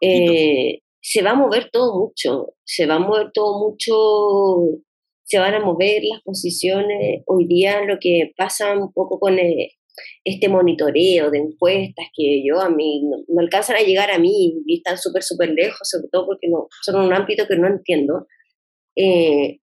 eh, 0.00 0.80
se 1.02 1.22
va 1.22 1.32
a 1.32 1.34
mover 1.34 1.70
todo 1.70 1.98
mucho, 1.98 2.54
se 2.64 2.86
va 2.86 2.94
a 2.94 2.98
mover 2.98 3.30
todo 3.32 3.58
mucho, 3.58 4.82
se 5.22 5.38
van 5.38 5.54
a 5.54 5.60
mover 5.60 6.02
las 6.02 6.22
posiciones. 6.22 7.22
Hoy 7.26 7.46
día 7.46 7.82
lo 7.82 7.98
que 8.00 8.32
pasa 8.36 8.72
un 8.72 8.90
poco 8.92 9.20
con 9.20 9.38
eh, 9.38 9.72
este 10.24 10.48
monitoreo 10.48 11.30
de 11.30 11.38
encuestas 11.38 12.06
que 12.16 12.42
yo 12.42 12.60
a 12.60 12.70
mí 12.70 13.02
no, 13.04 13.40
alcanzan 13.40 13.76
a 13.76 13.80
llegar 13.80 14.10
a 14.10 14.18
mí 14.18 14.62
y 14.66 14.78
están 14.78 14.96
súper, 14.96 15.22
súper 15.22 15.50
lejos, 15.50 15.80
sobre 15.82 16.08
todo 16.10 16.26
porque 16.26 16.48
no, 16.48 16.68
son 16.82 17.04
un 17.04 17.12
ámbito 17.12 17.46
que 17.46 17.56
no 17.56 17.66
entiendo. 17.66 18.26
Eh, 18.96 19.58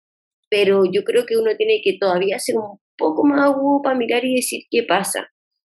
pero 0.49 0.83
yo 0.91 1.03
creo 1.05 1.25
que 1.25 1.37
uno 1.37 1.55
tiene 1.55 1.81
que 1.81 1.97
todavía 1.97 2.37
ser 2.37 2.57
un 2.57 2.79
poco 2.97 3.25
más 3.25 3.45
agudo 3.45 3.81
para 3.81 3.97
mirar 3.97 4.25
y 4.25 4.35
decir 4.35 4.63
qué 4.69 4.83
pasa. 4.83 5.29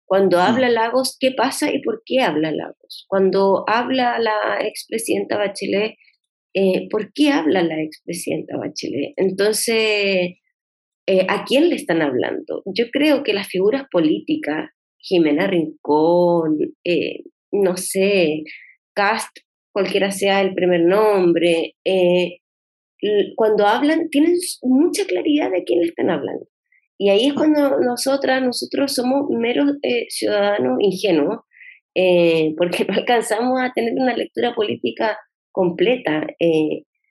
Cuando 0.08 0.40
habla 0.40 0.70
Lagos, 0.70 1.18
¿qué 1.20 1.32
pasa 1.32 1.70
y 1.70 1.82
por 1.82 2.02
qué 2.06 2.20
habla 2.20 2.50
Lagos? 2.50 3.04
Cuando 3.08 3.64
habla 3.68 4.18
la 4.18 4.58
expresidenta 4.62 5.36
Bachelet, 5.36 5.96
eh, 6.54 6.88
¿por 6.88 7.12
qué 7.12 7.28
habla 7.28 7.62
la 7.62 7.78
expresidenta 7.82 8.56
Bachelet? 8.56 9.12
Entonces, 9.18 10.38
eh, 11.06 11.26
¿a 11.28 11.44
quién 11.44 11.68
le 11.68 11.74
están 11.74 12.00
hablando? 12.00 12.62
Yo 12.64 12.86
creo 12.90 13.22
que 13.22 13.34
las 13.34 13.48
figuras 13.48 13.84
políticas, 13.90 14.70
Jimena 14.96 15.46
Rincón, 15.46 16.56
eh, 16.84 17.24
no 17.52 17.76
sé, 17.76 18.44
Cast, 18.94 19.36
cualquiera 19.72 20.10
sea 20.10 20.40
el 20.40 20.54
primer 20.54 20.86
nombre, 20.86 21.76
cuando 23.36 23.66
hablan 23.66 24.08
tienen 24.08 24.36
mucha 24.62 25.04
claridad 25.04 25.50
de 25.50 25.64
quién 25.64 25.80
le 25.80 25.88
están 25.88 26.08
hablando. 26.08 26.46
Y 26.98 27.10
ahí 27.10 27.26
es 27.28 27.34
cuando 27.34 27.78
nosotras, 27.80 28.42
nosotros 28.42 28.92
somos 28.92 29.30
meros 29.30 29.76
ciudadanos 30.08 30.78
ingenuos, 30.80 31.40
porque 32.56 32.84
no 32.86 32.94
alcanzamos 32.94 33.60
a 33.60 33.72
tener 33.72 33.94
una 33.94 34.16
lectura 34.16 34.54
política 34.54 35.16
completa. 35.52 36.26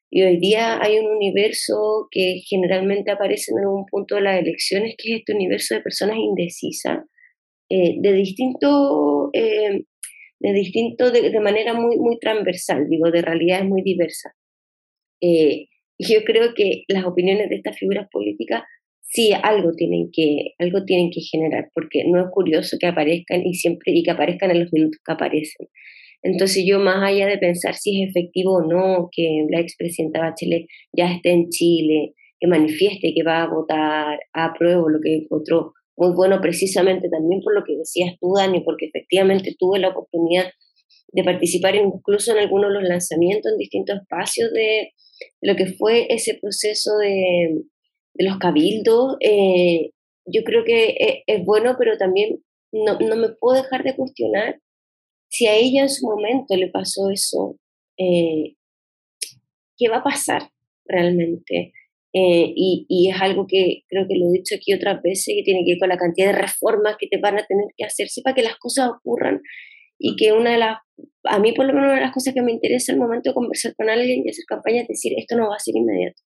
Y 0.09 0.23
hoy 0.23 0.37
día 0.39 0.81
hay 0.81 0.99
un 0.99 1.07
universo 1.17 2.07
que 2.11 2.41
generalmente 2.47 3.11
aparece 3.11 3.51
en 3.51 3.59
algún 3.59 3.85
punto 3.85 4.15
de 4.15 4.21
las 4.21 4.39
elecciones, 4.39 4.95
que 4.97 5.13
es 5.13 5.19
este 5.19 5.33
universo 5.33 5.75
de 5.75 5.81
personas 5.81 6.17
indecisas, 6.17 6.99
eh, 7.69 7.95
de 7.99 8.13
distinto, 8.13 9.29
eh, 9.33 9.83
de, 10.39 10.53
distinto 10.53 11.11
de, 11.11 11.37
manera 11.41 11.73
muy, 11.73 11.97
muy 11.97 12.17
transversal, 12.19 12.87
digo, 12.89 13.11
de 13.11 13.21
realidades 13.21 13.65
muy 13.65 13.81
diversas. 13.81 14.31
Eh, 15.21 15.65
yo 15.99 16.23
creo 16.23 16.53
que 16.53 16.83
las 16.87 17.03
opiniones 17.05 17.49
de 17.49 17.57
estas 17.57 17.77
figuras 17.77 18.07
políticas 18.09 18.63
sí 19.07 19.31
algo 19.43 19.71
tienen 19.73 20.09
que 20.11 20.53
algo 20.59 20.83
tienen 20.85 21.09
que 21.11 21.21
generar 21.21 21.69
porque 21.73 22.03
no 22.05 22.21
es 22.21 22.27
curioso 22.31 22.77
que 22.79 22.87
aparezcan 22.87 23.45
y 23.45 23.53
siempre 23.53 23.93
y 23.93 24.03
que 24.03 24.11
aparezcan 24.11 24.51
en 24.51 24.61
los 24.61 24.73
minutos 24.73 24.99
que 25.05 25.11
aparecen. 25.11 25.67
Entonces 26.23 26.65
yo 26.67 26.79
más 26.79 27.03
allá 27.03 27.27
de 27.27 27.37
pensar 27.37 27.75
si 27.75 28.03
es 28.03 28.09
efectivo 28.09 28.57
o 28.57 28.61
no 28.61 29.09
que 29.11 29.45
la 29.49 29.59
expresidenta 29.59 30.21
Bachelet 30.21 30.65
ya 30.91 31.11
esté 31.11 31.31
en 31.31 31.49
Chile, 31.49 32.13
que 32.39 32.47
manifieste 32.47 33.13
que 33.15 33.23
va 33.23 33.43
a 33.43 33.49
votar 33.49 34.19
a 34.33 34.53
prueba 34.57 34.83
lo 34.89 34.99
que 35.01 35.25
otro 35.29 35.73
muy 35.95 36.13
bueno 36.13 36.39
precisamente 36.41 37.09
también 37.09 37.41
por 37.41 37.55
lo 37.55 37.63
que 37.65 37.75
decías 37.75 38.15
tú, 38.19 38.33
Dani, 38.35 38.61
porque 38.61 38.85
efectivamente 38.85 39.55
tuve 39.57 39.79
la 39.79 39.89
oportunidad 39.89 40.45
de 41.11 41.23
participar 41.23 41.75
incluso 41.75 42.33
en 42.33 42.39
algunos 42.39 42.69
de 42.69 42.79
los 42.79 42.89
lanzamientos 42.89 43.51
en 43.51 43.57
distintos 43.57 44.01
espacios 44.01 44.51
de 44.53 44.91
lo 45.41 45.55
que 45.55 45.65
fue 45.65 46.05
ese 46.09 46.37
proceso 46.39 46.97
de, 46.97 47.63
los 48.19 48.37
cabildos. 48.37 49.17
Eh, 49.21 49.91
yo 50.25 50.43
creo 50.43 50.63
que 50.65 50.95
es, 50.99 51.15
es, 51.27 51.45
bueno, 51.45 51.75
pero 51.77 51.97
también 51.97 52.43
no, 52.71 52.99
no 52.99 53.15
me 53.15 53.29
puedo 53.29 53.61
dejar 53.61 53.83
de 53.83 53.95
cuestionar 53.95 54.59
si 55.29 55.47
a 55.47 55.55
ella 55.55 55.83
en 55.83 55.89
su 55.89 56.05
momento 56.05 56.55
le 56.55 56.69
pasó 56.69 57.09
eso, 57.09 57.57
eh, 57.97 58.55
¿qué 59.77 59.89
va 59.89 59.97
a 59.97 60.03
pasar 60.03 60.49
realmente? 60.85 61.73
Eh, 62.13 62.53
y, 62.55 63.09
es 63.09 63.21
algo 63.21 63.45
que 63.47 63.83
creo 63.89 64.07
que 64.07 64.15
lo 64.15 64.29
he 64.29 64.37
dicho 64.37 64.55
aquí 64.55 64.73
otras 64.73 65.01
veces, 65.01 65.35
que 65.35 65.43
tiene 65.43 65.63
que 65.65 65.73
ver 65.73 65.79
con 65.79 65.89
la 65.89 65.97
cantidad 65.97 66.27
de 66.27 66.41
reformas 66.41 66.95
que 66.97 67.07
te 67.07 67.19
van 67.19 67.37
a 67.37 67.45
tener 67.45 67.65
que 67.75 67.85
hacerse 67.85 68.21
para 68.23 68.35
que 68.35 68.41
las 68.41 68.57
cosas 68.57 68.89
ocurran. 68.89 69.41
Y 69.99 70.15
que 70.15 70.31
una 70.31 70.51
de 70.51 70.57
las, 70.59 70.77
a 71.23 71.39
mí 71.39 71.53
por 71.53 71.65
lo 71.65 71.73
menos 71.73 71.87
una 71.87 71.95
de 71.95 72.01
las 72.01 72.13
cosas 72.13 72.33
que 72.33 72.41
me 72.41 72.51
interesa 72.51 72.91
el 72.91 72.99
momento 72.99 73.31
de 73.31 73.33
conversar 73.33 73.75
con 73.75 73.89
alguien 73.89 74.23
y 74.23 74.29
hacer 74.29 74.45
campaña 74.47 74.81
es 74.81 74.87
decir, 74.87 75.13
esto 75.17 75.35
no 75.35 75.49
va 75.49 75.55
a 75.55 75.59
ser 75.59 75.75
inmediato. 75.75 76.21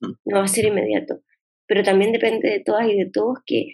No 0.00 0.38
va 0.38 0.44
a 0.44 0.48
ser 0.48 0.66
inmediato. 0.66 1.20
Pero 1.66 1.82
también 1.82 2.12
depende 2.12 2.48
de 2.48 2.60
todas 2.60 2.88
y 2.88 2.96
de 2.96 3.10
todos 3.10 3.38
que 3.44 3.68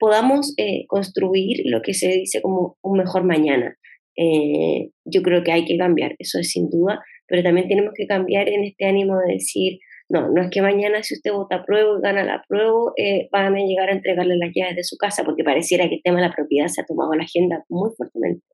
podamos 0.00 0.54
eh, 0.56 0.86
construir 0.88 1.62
lo 1.66 1.82
que 1.82 1.94
se 1.94 2.08
dice 2.08 2.40
como 2.40 2.78
un 2.82 2.98
mejor 2.98 3.22
mañana. 3.22 3.76
Eh, 4.16 4.90
yo 5.04 5.22
creo 5.22 5.44
que 5.44 5.52
hay 5.52 5.64
que 5.64 5.76
cambiar, 5.76 6.16
eso 6.18 6.40
es 6.40 6.50
sin 6.50 6.68
duda, 6.68 7.04
pero 7.28 7.42
también 7.42 7.68
tenemos 7.68 7.92
que 7.94 8.06
cambiar 8.06 8.48
en 8.48 8.64
este 8.64 8.86
ánimo 8.86 9.18
de 9.18 9.34
decir, 9.34 9.78
no, 10.08 10.32
no 10.32 10.42
es 10.42 10.48
que 10.50 10.62
mañana 10.62 11.02
si 11.02 11.14
usted 11.14 11.32
vota 11.32 11.56
a 11.56 11.64
prueba 11.64 11.98
y 11.98 12.02
gana 12.02 12.24
la 12.24 12.42
prueba, 12.48 12.92
eh, 12.96 13.28
van 13.30 13.54
a 13.54 13.60
llegar 13.60 13.90
a 13.90 13.92
entregarle 13.92 14.36
las 14.36 14.50
llaves 14.54 14.76
de 14.76 14.84
su 14.84 14.96
casa, 14.96 15.22
porque 15.22 15.44
pareciera 15.44 15.88
que 15.88 15.96
el 15.96 16.02
tema 16.02 16.20
de 16.20 16.28
la 16.28 16.34
propiedad 16.34 16.66
se 16.68 16.80
ha 16.80 16.86
tomado 16.86 17.14
la 17.14 17.24
agenda 17.24 17.64
muy 17.68 17.90
fuertemente. 17.96 18.44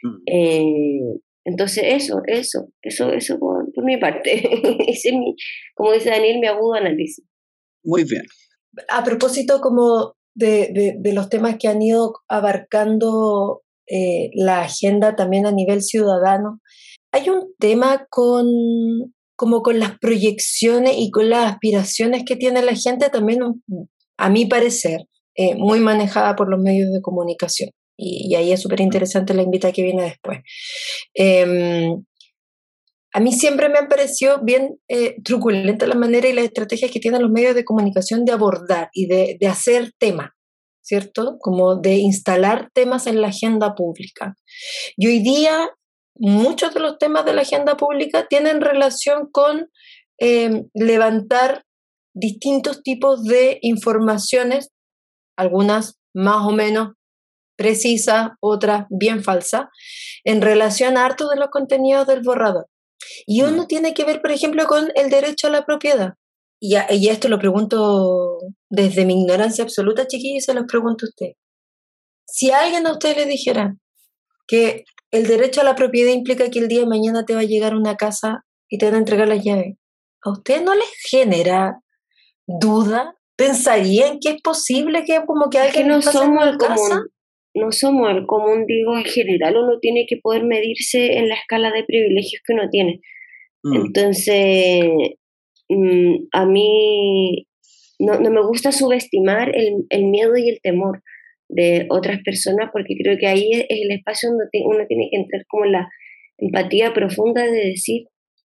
Mm. 0.00 1.18
entonces, 1.44 1.82
eso, 1.86 2.22
eso, 2.26 2.68
eso, 2.82 3.12
eso 3.12 3.38
mi 3.88 3.96
parte. 3.96 4.32
Ese 4.88 5.08
es 5.08 5.14
mi, 5.14 5.34
como 5.74 5.92
dice 5.92 6.10
Daniel, 6.10 6.38
mi 6.38 6.46
agudo 6.46 6.74
análisis. 6.74 7.24
Muy 7.82 8.04
bien. 8.04 8.22
A 8.88 9.02
propósito, 9.02 9.60
como 9.60 10.14
de, 10.34 11.00
los 11.12 11.28
temas 11.28 11.56
que 11.58 11.68
han 11.68 11.82
ido 11.82 12.14
abarcando 12.28 13.62
eh, 13.88 14.30
la 14.34 14.62
agenda 14.62 15.16
también 15.16 15.46
a 15.46 15.52
nivel 15.52 15.82
ciudadano. 15.82 16.60
Hay 17.12 17.28
un 17.30 17.54
tema 17.58 18.06
con 18.10 18.46
como 19.34 19.62
con 19.62 19.78
las 19.78 19.96
proyecciones 20.00 20.96
y 20.98 21.12
con 21.12 21.30
las 21.30 21.52
aspiraciones 21.52 22.24
que 22.26 22.34
tiene 22.34 22.60
la 22.60 22.74
gente 22.74 23.08
también, 23.08 23.38
a 24.16 24.30
mi 24.30 24.46
parecer, 24.46 25.02
eh, 25.36 25.54
muy 25.54 25.78
manejada 25.78 26.34
por 26.34 26.50
los 26.50 26.60
medios 26.60 26.90
de 26.92 27.00
comunicación. 27.00 27.70
Y, 27.96 28.34
ahí 28.34 28.50
es 28.50 28.60
súper 28.60 28.80
interesante 28.80 29.34
la 29.34 29.42
invita 29.42 29.70
que 29.70 29.82
viene 29.82 30.02
después. 30.02 30.40
Em, 31.14 32.04
a 33.12 33.20
mí 33.20 33.32
siempre 33.32 33.68
me 33.68 33.78
han 33.78 33.88
parecido 33.88 34.40
bien 34.42 34.78
eh, 34.88 35.16
truculenta 35.22 35.86
la 35.86 35.94
manera 35.94 36.28
y 36.28 36.34
las 36.34 36.44
estrategias 36.44 36.90
que 36.90 37.00
tienen 37.00 37.22
los 37.22 37.30
medios 37.30 37.54
de 37.54 37.64
comunicación 37.64 38.24
de 38.24 38.32
abordar 38.32 38.90
y 38.92 39.06
de, 39.06 39.38
hacer 39.48 39.92
temas, 39.98 40.30
¿cierto? 40.82 41.38
Como 41.40 41.76
de 41.76 41.94
instalar 41.96 42.70
temas 42.74 43.06
en 43.06 43.20
la 43.20 43.28
agenda 43.28 43.74
pública. 43.74 44.36
Y 44.96 45.06
hoy 45.06 45.20
día 45.20 45.70
muchos 46.16 46.74
de 46.74 46.80
los 46.80 46.98
temas 46.98 47.24
de 47.24 47.32
la 47.32 47.42
agenda 47.42 47.76
pública 47.76 48.26
tienen 48.28 48.60
relación 48.60 49.28
con 49.30 49.70
em, 50.18 50.68
levantar 50.74 51.62
distintos 52.12 52.82
tipos 52.82 53.24
de 53.24 53.58
informaciones, 53.62 54.70
algunas 55.36 55.98
más 56.12 56.44
o 56.44 56.50
menos 56.50 56.94
precisas, 57.56 58.30
otras 58.40 58.86
bien 58.90 59.22
falsas, 59.22 59.66
en 60.24 60.42
relación 60.42 60.96
a 60.96 61.06
hartos 61.06 61.30
de 61.30 61.36
los 61.36 61.50
contenidos 61.50 62.06
del 62.06 62.22
borrador. 62.22 62.66
Y 63.26 63.42
uno 63.42 63.66
tiene 63.66 63.94
que 63.94 64.04
ver, 64.04 64.20
por 64.20 64.30
ejemplo, 64.30 64.66
con 64.66 64.90
el 64.94 65.10
derecho 65.10 65.48
a 65.48 65.50
la 65.50 65.64
propiedad. 65.64 66.14
Y, 66.60 66.76
y 66.90 67.08
esto 67.08 67.28
lo 67.28 67.38
pregunto 67.38 68.38
desde 68.68 69.04
mi 69.04 69.20
ignorancia 69.20 69.64
absoluta, 69.64 70.06
chiquillos, 70.06 70.44
se 70.44 70.54
lo 70.54 70.66
pregunto 70.66 71.06
a 71.06 71.08
usted. 71.08 71.32
Si 72.26 72.50
alguien 72.50 72.86
a 72.86 72.92
usted 72.92 73.16
le 73.16 73.26
dijera 73.26 73.76
que 74.46 74.84
el 75.10 75.26
derecho 75.26 75.60
a 75.60 75.64
la 75.64 75.74
propiedad 75.74 76.12
implica 76.12 76.50
que 76.50 76.58
el 76.58 76.68
día 76.68 76.80
de 76.80 76.86
mañana 76.86 77.24
te 77.24 77.34
va 77.34 77.40
a 77.40 77.44
llegar 77.44 77.74
una 77.74 77.96
casa 77.96 78.44
y 78.68 78.78
te 78.78 78.86
van 78.86 78.96
a 78.96 78.98
entregar 78.98 79.28
las 79.28 79.42
llaves, 79.42 79.76
¿a 80.22 80.30
usted 80.30 80.62
no 80.62 80.74
le 80.74 80.84
genera 81.08 81.80
duda? 82.46 83.14
¿Pensarían 83.36 84.18
que 84.20 84.30
es 84.30 84.42
posible 84.42 85.04
que 85.04 85.24
como 85.24 85.48
que 85.48 85.58
alguien 85.58 85.88
no 85.88 86.02
somos 86.02 86.44
el 86.46 86.58
común? 86.58 87.08
No 87.58 87.72
somos 87.72 88.10
el 88.10 88.26
común, 88.26 88.64
digo, 88.66 88.96
en 88.96 89.04
general 89.04 89.56
uno 89.56 89.78
tiene 89.80 90.06
que 90.08 90.16
poder 90.16 90.44
medirse 90.44 91.18
en 91.18 91.28
la 91.28 91.34
escala 91.34 91.70
de 91.70 91.84
privilegios 91.84 92.42
que 92.44 92.52
uno 92.52 92.68
tiene. 92.70 93.00
Mm. 93.62 93.76
Entonces, 93.76 94.84
mm, 95.68 96.14
a 96.32 96.46
mí 96.46 97.46
no, 97.98 98.20
no, 98.20 98.30
me 98.30 98.42
gusta 98.46 98.72
subestimar 98.72 99.54
el, 99.56 99.86
el, 99.90 100.04
miedo 100.04 100.36
y 100.36 100.48
el 100.48 100.60
temor 100.62 101.02
de 101.48 101.86
otras 101.90 102.20
personas 102.22 102.70
porque 102.72 102.94
creo 102.96 103.18
que 103.18 103.26
ahí 103.26 103.50
es 103.52 103.66
el 103.68 103.90
espacio 103.90 104.30
donde 104.30 104.46
uno 104.64 104.86
tiene 104.86 105.08
que 105.10 105.16
entrar 105.16 105.44
como 105.48 105.64
en 105.64 105.72
la 105.72 105.88
empatía 106.38 106.94
profunda 106.94 107.44
de 107.44 107.70
decir, 107.70 108.06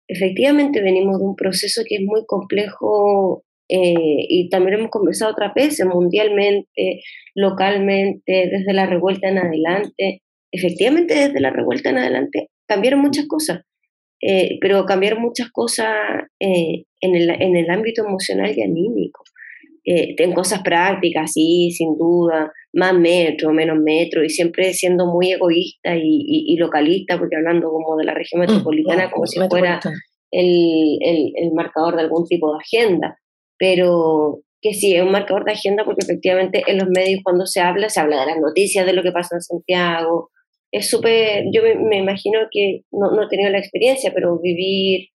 efectivamente 0.07 0.81
venimos 0.81 1.19
de 1.19 1.25
un 1.25 1.35
proceso 1.35 1.83
que 1.87 1.95
es 1.95 2.01
muy 2.01 2.25
complejo 2.25 3.43
eh, 3.73 4.25
y 4.27 4.49
también 4.49 4.79
hemos 4.79 4.91
conversado 4.91 5.31
otras 5.31 5.53
veces, 5.53 5.85
mundialmente, 5.85 7.01
localmente, 7.33 8.49
desde 8.51 8.73
la 8.73 8.85
revuelta 8.85 9.29
en 9.29 9.37
adelante. 9.37 10.21
Efectivamente, 10.51 11.13
desde 11.13 11.39
la 11.39 11.51
revuelta 11.51 11.89
en 11.89 11.99
adelante 11.99 12.49
cambiaron 12.67 12.99
muchas 12.99 13.27
cosas, 13.27 13.61
eh, 14.21 14.57
pero 14.59 14.85
cambiaron 14.85 15.21
muchas 15.21 15.49
cosas 15.51 15.87
eh, 16.39 16.83
en, 16.99 17.15
el, 17.15 17.29
en, 17.29 17.55
el, 17.55 17.69
ámbito 17.69 18.05
emocional 18.05 18.53
y 18.53 18.61
anímico. 18.61 19.23
en 19.85 20.33
cosas 20.33 20.61
prácticas, 20.63 21.31
sí, 21.31 21.71
sin 21.71 21.97
duda, 21.97 22.51
más 22.73 22.93
metro, 22.93 23.53
menos 23.53 23.77
metro, 23.81 24.21
y 24.21 24.29
siempre 24.29 24.73
siendo 24.73 25.05
muy 25.05 25.31
egoísta 25.31 25.95
y, 25.95 26.57
localista, 26.57 27.17
porque 27.17 27.37
hablando 27.37 27.69
como 27.69 27.95
de 27.95 28.03
la 28.03 28.13
región 28.13 28.41
mm, 28.41 28.47
metropolitana, 28.47 29.09
como 29.09 29.25
si 29.25 29.39
fuera 29.47 29.79
el, 30.29 30.97
el, 31.01 31.31
el 31.35 31.53
marcador 31.53 31.95
de 31.95 32.01
algún 32.01 32.25
tipo 32.27 32.53
de 32.53 32.59
agenda 32.59 33.17
pero 33.61 34.41
que 34.59 34.73
sí, 34.73 34.95
es 34.95 35.03
un 35.03 35.11
marcador 35.11 35.45
de 35.45 35.51
agenda 35.51 35.85
porque 35.85 36.03
efectivamente 36.03 36.63
en 36.65 36.79
los 36.79 36.87
medios 36.89 37.21
cuando 37.23 37.45
se 37.45 37.59
habla, 37.59 37.89
se 37.89 37.99
habla 37.99 38.21
de 38.21 38.25
las 38.25 38.39
noticias, 38.39 38.87
de 38.87 38.93
lo 38.93 39.03
que 39.03 39.11
pasa 39.11 39.35
en 39.35 39.41
Santiago. 39.41 40.31
Es 40.71 40.89
súper, 40.89 41.43
yo 41.53 41.61
me, 41.61 41.99
imagino 41.99 42.39
que 42.49 42.81
no, 42.91 43.11
no 43.11 43.23
he 43.23 43.29
tenido 43.29 43.51
la 43.51 43.59
experiencia, 43.59 44.11
pero 44.15 44.39
vivir 44.39 45.09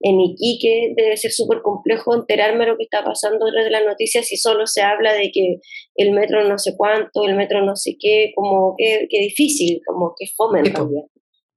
en 0.00 0.20
Iquique 0.20 0.92
debe 0.94 1.16
ser 1.16 1.30
súper 1.30 1.62
complejo 1.62 2.14
enterarme 2.14 2.66
de 2.66 2.72
lo 2.72 2.76
que 2.76 2.84
está 2.84 3.02
pasando 3.02 3.46
detrás 3.46 3.64
de 3.64 3.70
las 3.70 3.86
noticias 3.86 4.26
si 4.26 4.36
solo 4.36 4.66
se 4.66 4.82
habla 4.82 5.14
de 5.14 5.30
que 5.32 5.56
el 5.94 6.12
metro 6.12 6.46
no 6.46 6.58
sé 6.58 6.74
cuánto, 6.76 7.24
el 7.26 7.34
metro 7.34 7.64
no 7.64 7.76
sé 7.76 7.96
qué, 7.98 8.32
como 8.34 8.74
que, 8.76 9.06
difícil, 9.10 9.80
como 9.86 10.12
que 10.18 10.26
fome 10.36 10.62
también. 10.64 11.04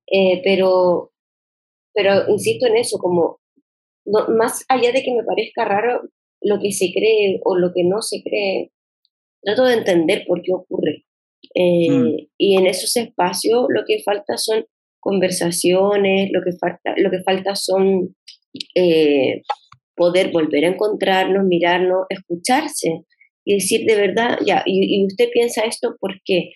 Eh, 0.09 0.41
pero, 0.41 1.11
pero 1.93 2.29
insisto 2.29 2.65
en 2.67 2.77
eso, 2.77 2.97
como 2.97 3.39
más 4.05 4.63
allá 4.69 4.93
de 4.93 5.03
que 5.03 5.13
me 5.13 5.23
parezca 5.23 5.65
raro, 5.65 6.01
lo 6.41 6.59
que 6.59 6.71
se 6.71 6.91
cree 6.93 7.39
o 7.43 7.57
lo 7.57 7.71
que 7.73 7.83
no 7.83 8.01
se 8.01 8.21
cree, 8.23 8.71
trato 9.41 9.65
de 9.65 9.75
entender 9.75 10.23
por 10.27 10.41
qué 10.41 10.53
ocurre. 10.53 11.05
Eh, 11.55 11.89
mm. 11.89 12.15
Y 12.37 12.57
en 12.57 12.67
esos 12.67 12.95
espacios 12.95 13.65
lo 13.69 13.83
que 13.85 14.01
falta 14.03 14.37
son 14.37 14.65
conversaciones, 14.99 16.29
lo 16.31 16.41
que 16.43 16.51
falta, 16.57 16.93
lo 16.97 17.09
que 17.09 17.21
falta 17.23 17.55
son 17.55 18.15
eh, 18.75 19.41
poder 19.95 20.31
volver 20.31 20.65
a 20.65 20.69
encontrarnos, 20.69 21.45
mirarnos, 21.45 22.05
escucharse 22.09 23.05
y 23.45 23.55
decir 23.55 23.85
de 23.85 23.95
verdad, 23.95 24.37
ya, 24.45 24.63
y, 24.65 25.05
usted 25.05 25.29
piensa 25.31 25.61
esto, 25.61 25.95
¿por 25.99 26.21
qué? 26.23 26.51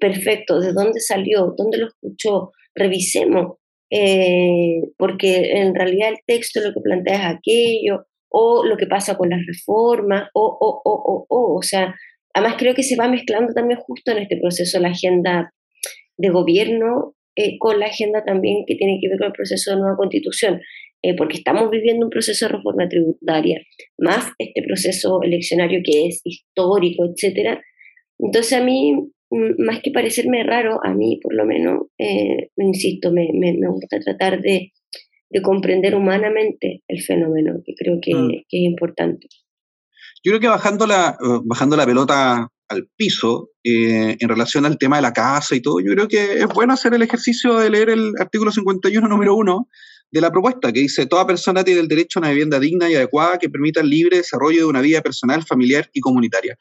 Perfecto, 0.00 0.60
¿de 0.60 0.72
dónde 0.72 1.00
salió? 1.00 1.54
¿Dónde 1.56 1.78
lo 1.78 1.88
escuchó? 1.88 2.52
Revisemos, 2.74 3.56
eh, 3.90 4.82
porque 4.96 5.52
en 5.52 5.74
realidad 5.74 6.10
el 6.10 6.18
texto 6.26 6.60
lo 6.60 6.72
que 6.72 6.80
plantea 6.80 7.14
es 7.14 7.36
aquello, 7.36 8.06
o 8.30 8.64
lo 8.64 8.76
que 8.76 8.86
pasa 8.86 9.16
con 9.16 9.28
las 9.28 9.40
reformas, 9.46 10.28
o, 10.34 10.58
o, 10.60 10.82
o, 10.84 10.92
o, 10.92 11.26
o, 11.28 11.58
o 11.58 11.62
sea, 11.62 11.94
además 12.32 12.56
creo 12.58 12.74
que 12.74 12.82
se 12.82 12.96
va 12.96 13.08
mezclando 13.08 13.52
también 13.52 13.80
justo 13.80 14.12
en 14.12 14.18
este 14.18 14.38
proceso 14.38 14.78
la 14.80 14.88
agenda 14.88 15.52
de 16.16 16.28
gobierno 16.30 17.14
eh, 17.36 17.58
con 17.58 17.78
la 17.80 17.86
agenda 17.86 18.24
también 18.24 18.64
que 18.66 18.74
tiene 18.74 18.98
que 19.00 19.08
ver 19.08 19.18
con 19.18 19.28
el 19.28 19.32
proceso 19.32 19.70
de 19.70 19.78
nueva 19.78 19.96
constitución, 19.96 20.60
eh, 21.02 21.16
porque 21.16 21.38
estamos 21.38 21.70
viviendo 21.70 22.04
un 22.06 22.10
proceso 22.10 22.46
de 22.46 22.52
reforma 22.52 22.88
tributaria, 22.88 23.60
más 23.98 24.32
este 24.38 24.62
proceso 24.62 25.22
eleccionario 25.22 25.80
que 25.84 26.06
es 26.06 26.20
histórico, 26.24 27.04
etcétera. 27.06 27.62
Entonces 28.18 28.52
a 28.52 28.62
mí, 28.64 28.94
más 29.58 29.80
que 29.80 29.92
parecerme 29.92 30.42
raro, 30.42 30.80
a 30.84 30.92
mí 30.92 31.18
por 31.22 31.34
lo 31.34 31.46
menos, 31.46 31.86
eh, 31.98 32.50
insisto, 32.56 33.12
me, 33.12 33.30
me, 33.32 33.54
me 33.54 33.68
gusta 33.68 33.98
tratar 34.00 34.40
de, 34.40 34.72
de 35.30 35.42
comprender 35.42 35.94
humanamente 35.94 36.82
el 36.88 37.02
fenómeno, 37.02 37.62
que 37.64 37.74
creo 37.76 37.98
que, 38.02 38.14
mm. 38.14 38.28
que, 38.48 38.58
es 38.58 38.62
importante. 38.64 39.28
Yo 40.22 40.32
creo 40.32 40.40
que 40.40 40.48
bajando 40.48 40.86
la, 40.86 41.16
eh, 41.20 41.40
bajando 41.44 41.76
la 41.76 41.86
pelota 41.86 42.48
al 42.68 42.88
piso 42.96 43.50
eh, 43.64 44.16
en 44.18 44.28
relación 44.28 44.66
al 44.66 44.78
tema 44.78 44.96
de 44.96 45.02
la 45.02 45.12
casa 45.12 45.54
y 45.54 45.62
todo, 45.62 45.80
yo 45.80 45.92
creo 45.92 46.08
que 46.08 46.38
es 46.38 46.46
bueno 46.48 46.72
hacer 46.72 46.94
el 46.94 47.02
ejercicio 47.02 47.58
de 47.58 47.70
leer 47.70 47.90
el 47.90 48.12
artículo 48.18 48.52
51, 48.52 49.08
número 49.08 49.34
1 49.34 49.68
de 50.10 50.20
la 50.20 50.30
propuesta, 50.30 50.72
que 50.72 50.80
dice, 50.80 51.06
toda 51.06 51.26
persona 51.26 51.62
tiene 51.62 51.80
el 51.80 51.88
derecho 51.88 52.18
a 52.18 52.22
una 52.22 52.30
vivienda 52.30 52.58
digna 52.58 52.90
y 52.90 52.96
adecuada 52.96 53.38
que 53.38 53.48
permita 53.48 53.80
el 53.80 53.90
libre 53.90 54.18
desarrollo 54.18 54.58
de 54.58 54.64
una 54.64 54.80
vida 54.80 55.00
personal, 55.00 55.44
familiar 55.44 55.88
y 55.92 56.00
comunitaria. 56.00 56.56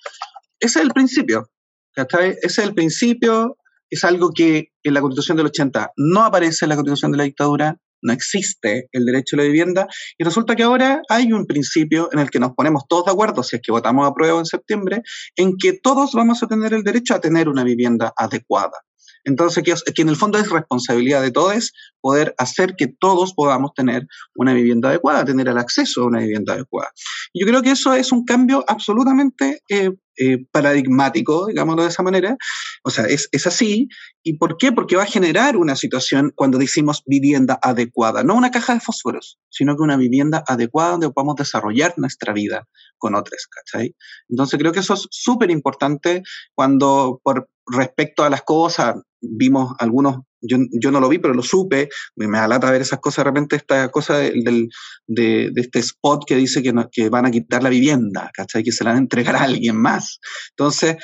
Ese 0.60 0.80
es 0.80 0.86
el 0.86 0.92
principio, 0.92 1.50
Ese 1.96 2.38
es 2.44 2.58
el 2.60 2.74
principio, 2.76 3.58
es 3.90 4.04
algo 4.04 4.32
que 4.34 4.72
en 4.84 4.94
la 4.94 5.02
Constitución 5.02 5.38
del 5.38 5.48
80 5.48 5.94
no 5.98 6.24
aparece 6.24 6.66
en 6.66 6.70
la 6.70 6.76
Constitución 6.76 7.12
de 7.12 7.18
la 7.18 7.24
dictadura, 7.24 7.80
no 8.02 8.14
existe 8.14 8.88
el 8.92 9.06
derecho 9.06 9.36
a 9.36 9.38
la 9.38 9.44
vivienda 9.44 9.88
y 10.18 10.24
resulta 10.24 10.56
que 10.56 10.64
ahora 10.64 11.02
hay 11.10 11.32
un 11.32 11.46
principio 11.46 12.10
en 12.12 12.20
el 12.20 12.30
que 12.30 12.40
nos 12.40 12.54
ponemos 12.54 12.84
todos 12.88 13.06
de 13.06 13.12
acuerdo, 13.12 13.44
si 13.44 13.56
es 13.56 13.62
que 13.62 13.72
votamos 13.72 14.08
a 14.08 14.14
prueba 14.14 14.40
en 14.40 14.46
septiembre, 14.46 15.02
en 15.36 15.58
que 15.58 15.74
todos 15.74 16.14
vamos 16.14 16.42
a 16.44 16.48
tener 16.48 16.74
el 16.74 16.84
derecho 16.84 17.16
a 17.16 17.22
tener 17.22 17.50
una 17.50 17.64
vivienda 17.64 18.14
adecuada. 18.16 18.78
Entonces, 19.26 19.64
que, 19.64 20.02
en 20.02 20.10
el 20.10 20.16
fondo 20.16 20.38
es 20.38 20.50
responsabilidad 20.50 21.22
de 21.22 21.32
todos 21.32 21.74
poder 22.02 22.34
hacer 22.38 22.76
que 22.78 22.88
todos 22.88 23.34
podamos 23.34 23.74
tener 23.76 24.08
una 24.36 24.54
vivienda 24.54 24.90
adecuada, 24.90 25.26
tener 25.26 25.48
el 25.48 25.58
acceso 25.58 26.02
a 26.02 26.08
una 26.08 26.20
vivienda 26.20 26.54
adecuada. 26.54 26.92
Yo 27.34 27.46
creo 27.46 27.62
que 27.62 27.72
eso 27.72 27.94
es 27.94 28.12
un 28.12 28.24
cambio 28.24 28.64
absolutamente 28.68 29.62
eh, 29.70 29.92
eh, 30.20 30.46
paradigmático, 30.52 31.48
digámoslo 31.48 31.84
de 31.84 31.90
esa 31.90 32.04
manera. 32.04 32.38
O 32.84 32.90
sea, 32.90 33.06
es, 33.06 33.30
es, 33.32 33.48
así. 33.48 33.88
¿Y 34.22 34.38
por 34.38 34.58
qué? 34.58 34.72
Porque 34.72 34.96
va 34.96 35.04
a 35.04 35.08
generar 35.08 35.56
una 35.58 35.76
situación 35.76 36.32
cuando 36.36 36.58
decimos 36.58 37.04
vivienda 37.06 37.58
adecuada, 37.62 38.24
no 38.24 38.36
una 38.36 38.52
caja 38.52 38.74
de 38.74 38.82
fósforos, 38.82 39.40
sino 39.50 39.76
que 39.76 39.84
una 39.84 39.98
vivienda 39.98 40.44
adecuada 40.48 40.92
donde 40.92 41.10
podamos 41.10 41.38
desarrollar 41.38 41.94
nuestra 41.98 42.34
vida 42.34 42.68
con 42.98 43.16
otros, 43.16 43.48
¿cachai? 43.50 43.96
Entonces 44.28 44.60
creo 44.60 44.72
que 44.72 44.82
eso 44.82 44.94
es 44.94 45.08
súper 45.10 45.52
importante 45.52 46.22
cuando 46.54 47.22
por 47.24 47.50
respecto 47.66 48.24
a 48.24 48.30
las 48.30 48.42
cosas, 48.42 48.96
vimos 49.22 49.74
algunos, 49.80 50.22
yo, 50.42 50.58
yo, 50.72 50.92
no 50.92 51.00
lo 51.00 51.10
vi, 51.10 51.20
pero 51.20 51.34
lo 51.34 51.42
supe, 51.42 51.90
me, 52.16 52.28
da 52.28 52.48
lata 52.48 52.72
ver 52.72 52.82
esas 52.82 53.00
cosas, 53.00 53.24
de 53.26 53.30
repente 53.30 53.56
esta 53.56 53.90
cosa 53.90 54.18
del, 54.18 54.70
de, 55.08 55.50
de, 55.52 55.62
este 55.62 55.80
spot 55.80 56.24
que 56.26 56.36
dice 56.36 56.64
que, 56.64 56.74
que 56.92 57.10
van 57.10 57.26
a 57.26 57.32
quitar 57.32 57.62
la 57.64 57.70
vivienda, 57.70 58.30
¿cachai? 58.34 58.64
Que 58.64 58.72
se 58.72 58.84
la 58.84 58.92
van 58.92 58.98
a 58.98 59.02
entregar 59.02 59.36
a 59.36 59.44
alguien 59.44 59.76
más. 59.76 60.20
Entonces, 60.52 60.96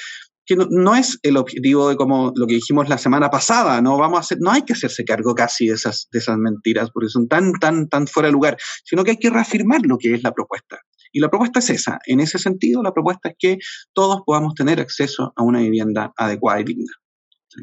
que 0.46 0.56
no, 0.56 0.96
es 0.96 1.18
el 1.24 1.38
objetivo 1.38 1.90
de 1.90 1.96
como 1.96 2.32
lo 2.36 2.46
que 2.46 2.56
dijimos 2.56 2.88
la 2.88 2.98
semana 2.98 3.30
pasada, 3.30 3.82
no 3.82 3.98
vamos 3.98 4.18
a 4.18 4.20
hacer, 4.22 4.38
no 4.42 4.52
hay 4.52 4.62
que 4.62 4.74
hacerse 4.74 5.04
cargo 5.04 5.34
casi 5.34 5.68
de 5.68 5.74
esas, 5.74 6.08
de 6.12 6.20
esas 6.20 6.38
mentiras, 6.38 6.92
porque 6.92 7.10
son 7.10 7.28
tan, 7.28 7.54
tan, 7.54 7.90
tan 7.90 8.06
fuera 8.08 8.28
de 8.28 8.34
lugar, 8.34 8.58
sino 8.84 9.04
que 9.04 9.12
hay 9.12 9.18
que 9.18 9.32
reafirmar 9.32 9.82
lo 9.86 9.98
que 9.98 10.14
es 10.14 10.24
la 10.24 10.32
propuesta. 10.32 10.80
Y 11.12 11.20
la 11.20 11.30
propuesta 11.30 11.60
es 11.60 11.70
esa. 11.70 11.98
En 12.06 12.20
ese 12.20 12.38
sentido, 12.38 12.84
la 12.84 12.94
propuesta 12.94 13.30
es 13.30 13.36
que 13.40 13.58
todos 13.94 14.22
podamos 14.26 14.54
tener 14.54 14.80
acceso 14.80 15.34
a 15.36 15.44
una 15.44 15.62
vivienda 15.62 16.14
adecuada 16.18 16.62
y 16.62 16.66
digna. 16.66 16.92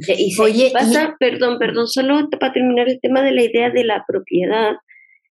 Y 0.09 0.41
Oye, 0.41 0.71
pasa, 0.73 1.17
perdón, 1.19 1.59
perdón, 1.59 1.87
solo 1.87 2.29
para 2.39 2.53
terminar 2.53 2.89
el 2.89 3.01
tema 3.01 3.23
de 3.23 3.33
la 3.33 3.45
idea 3.45 3.71
de 3.71 3.85
la 3.85 4.05
propiedad, 4.07 4.73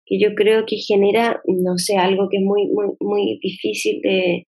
que 0.04 0.18
yo 0.18 0.34
creo 0.34 0.64
que 0.66 0.76
genera, 0.76 1.40
no 1.46 1.76
sé, 1.78 1.96
algo 1.96 2.28
que 2.30 2.38
es 2.38 2.42
muy, 2.42 2.66
muy, 2.66 2.94
muy 3.00 3.38
difícil 3.42 4.00
de, 4.02 4.46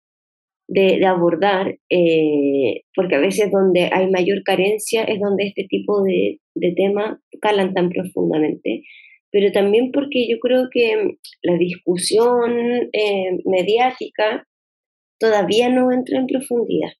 de, 0.68 1.06
abordar, 1.06 1.78
eh, 1.90 2.82
porque 2.96 3.16
a 3.16 3.20
veces 3.20 3.52
donde 3.52 3.90
hay 3.92 4.10
mayor 4.10 4.44
carencia 4.44 5.04
es 5.04 5.20
donde 5.20 5.46
este 5.46 5.66
tipo 5.70 6.04
de, 6.04 6.40
de 6.56 6.74
temas 6.76 7.20
calan 7.40 7.74
tan 7.74 7.90
profundamente, 7.90 8.84
pero 9.32 9.52
también 9.52 9.92
porque 9.92 10.28
yo 10.28 10.38
creo 10.40 10.70
que 10.72 11.18
la 11.42 11.58
discusión 11.58 12.90
eh, 12.92 13.38
mediática 13.46 14.48
todavía 15.20 15.70
no 15.70 15.92
entra 15.92 16.20
en 16.20 16.28
profundidad. 16.28 16.92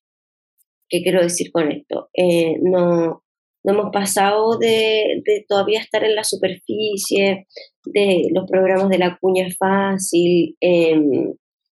¿Qué 0.94 1.02
quiero 1.02 1.22
decir 1.24 1.50
con 1.50 1.72
esto? 1.72 2.08
Eh, 2.14 2.54
no, 2.62 3.24
no 3.64 3.72
hemos 3.72 3.90
pasado 3.92 4.58
de, 4.58 5.24
todavía 5.48 5.80
estar 5.80 6.04
en 6.04 6.14
la 6.14 6.22
superficie 6.22 7.48
de 7.84 8.28
los 8.32 8.48
programas 8.48 8.88
de 8.90 8.98
la 8.98 9.18
cuña 9.20 9.48
fácil, 9.58 10.54
em, 10.60 11.34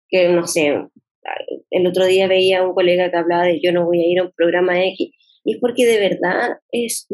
que 0.08 0.28
no 0.28 0.46
sé, 0.46 0.72
el 1.70 1.86
otro 1.88 2.06
día 2.06 2.28
veía 2.28 2.60
a 2.60 2.68
un 2.68 2.74
colega 2.74 3.10
que 3.10 3.16
hablaba 3.16 3.42
de 3.42 3.58
yo 3.60 3.72
no 3.72 3.86
voy 3.86 4.02
a 4.02 4.06
ir 4.06 4.20
a 4.20 4.26
un 4.26 4.32
programa 4.36 4.84
X, 4.84 5.10
y 5.44 5.52
es 5.52 5.58
porque 5.60 5.84
de 5.84 5.98
verdad 5.98 6.50
es, 6.70 7.08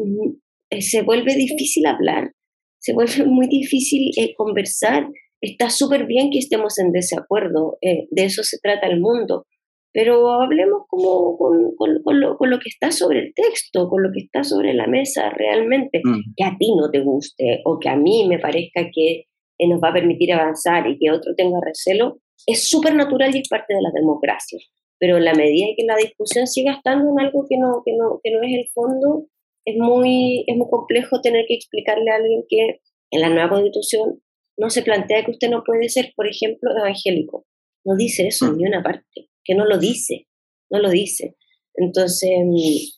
se 0.79 1.01
vuelve 1.01 1.33
difícil 1.33 1.87
hablar, 1.87 2.33
se 2.77 2.93
vuelve 2.93 3.25
muy 3.25 3.47
difícil 3.47 4.11
eh, 4.15 4.35
conversar. 4.35 5.07
Está 5.41 5.71
súper 5.71 6.05
bien 6.05 6.29
que 6.29 6.37
estemos 6.37 6.77
en 6.77 6.91
desacuerdo, 6.91 7.79
eh, 7.81 8.05
de 8.11 8.25
eso 8.25 8.43
se 8.43 8.59
trata 8.59 8.85
el 8.85 8.99
mundo, 8.99 9.47
pero 9.95 10.29
hablemos 10.41 10.81
como 10.89 11.37
con, 11.37 11.73
con, 11.77 12.19
lo, 12.19 12.37
con, 12.37 12.49
lo, 12.49 12.59
que 12.59 12.67
está 12.67 12.91
sobre 12.91 13.19
el 13.19 13.33
texto, 13.33 13.87
con 13.87 14.03
lo 14.03 14.09
que 14.11 14.25
está 14.25 14.43
sobre 14.43 14.73
la 14.73 14.87
mesa 14.87 15.29
realmente, 15.29 16.01
mm. 16.03 16.33
que 16.35 16.43
a 16.43 16.57
ti 16.59 16.75
no 16.75 16.91
te 16.91 16.99
guste 16.99 17.61
o 17.63 17.79
que 17.79 17.87
a 17.87 17.95
mí 17.95 18.27
me 18.27 18.37
parezca 18.37 18.89
que 18.93 19.23
nos 19.57 19.81
va 19.81 19.91
a 19.91 19.93
permitir 19.93 20.33
avanzar 20.33 20.85
y 20.85 20.97
que 20.99 21.11
otro 21.11 21.33
tenga 21.33 21.59
recelo, 21.65 22.19
es 22.45 22.67
súper 22.67 22.93
natural 22.93 23.33
y 23.33 23.39
es 23.39 23.47
parte 23.47 23.73
de 23.73 23.81
la 23.81 23.89
democracia. 23.93 24.59
Pero 24.99 25.15
en 25.15 25.23
la 25.23 25.33
medida 25.33 25.67
en 25.69 25.75
que 25.77 25.85
la 25.85 25.95
discusión 25.95 26.45
siga 26.45 26.73
estando 26.73 27.09
en 27.11 27.25
algo 27.25 27.45
que 27.49 27.57
no, 27.57 27.81
que 27.85 27.93
no, 27.93 28.19
que 28.21 28.31
no 28.31 28.43
es 28.43 28.53
el 28.53 28.67
fondo, 28.73 29.27
es 29.63 29.77
muy, 29.77 30.43
es 30.45 30.57
muy 30.57 30.67
complejo 30.69 31.21
tener 31.21 31.45
que 31.47 31.55
explicarle 31.55 32.11
a 32.11 32.15
alguien 32.15 32.43
que 32.49 32.81
en 33.11 33.21
la 33.21 33.29
nueva 33.29 33.47
constitución 33.47 34.21
no 34.57 34.69
se 34.69 34.81
plantea 34.81 35.23
que 35.23 35.31
usted 35.31 35.49
no 35.49 35.63
puede 35.63 35.87
ser, 35.87 36.11
por 36.17 36.27
ejemplo, 36.27 36.71
evangélico. 36.77 37.45
No 37.85 37.95
dice 37.95 38.27
eso 38.27 38.51
mm. 38.51 38.57
ni 38.57 38.65
una 38.65 38.83
parte 38.83 39.29
que 39.45 39.55
no 39.55 39.65
lo 39.65 39.77
dice, 39.77 40.27
no 40.69 40.79
lo 40.79 40.89
dice. 40.89 41.35
Entonces, 41.75 42.29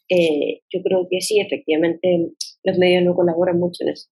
eh, 0.10 0.62
yo 0.71 0.81
creo 0.83 1.07
que 1.10 1.21
sí, 1.21 1.39
efectivamente, 1.39 2.31
los 2.63 2.77
medios 2.77 3.03
no 3.03 3.15
colaboran 3.15 3.60
mucho 3.60 3.83
en 3.83 3.89
eso. 3.89 4.07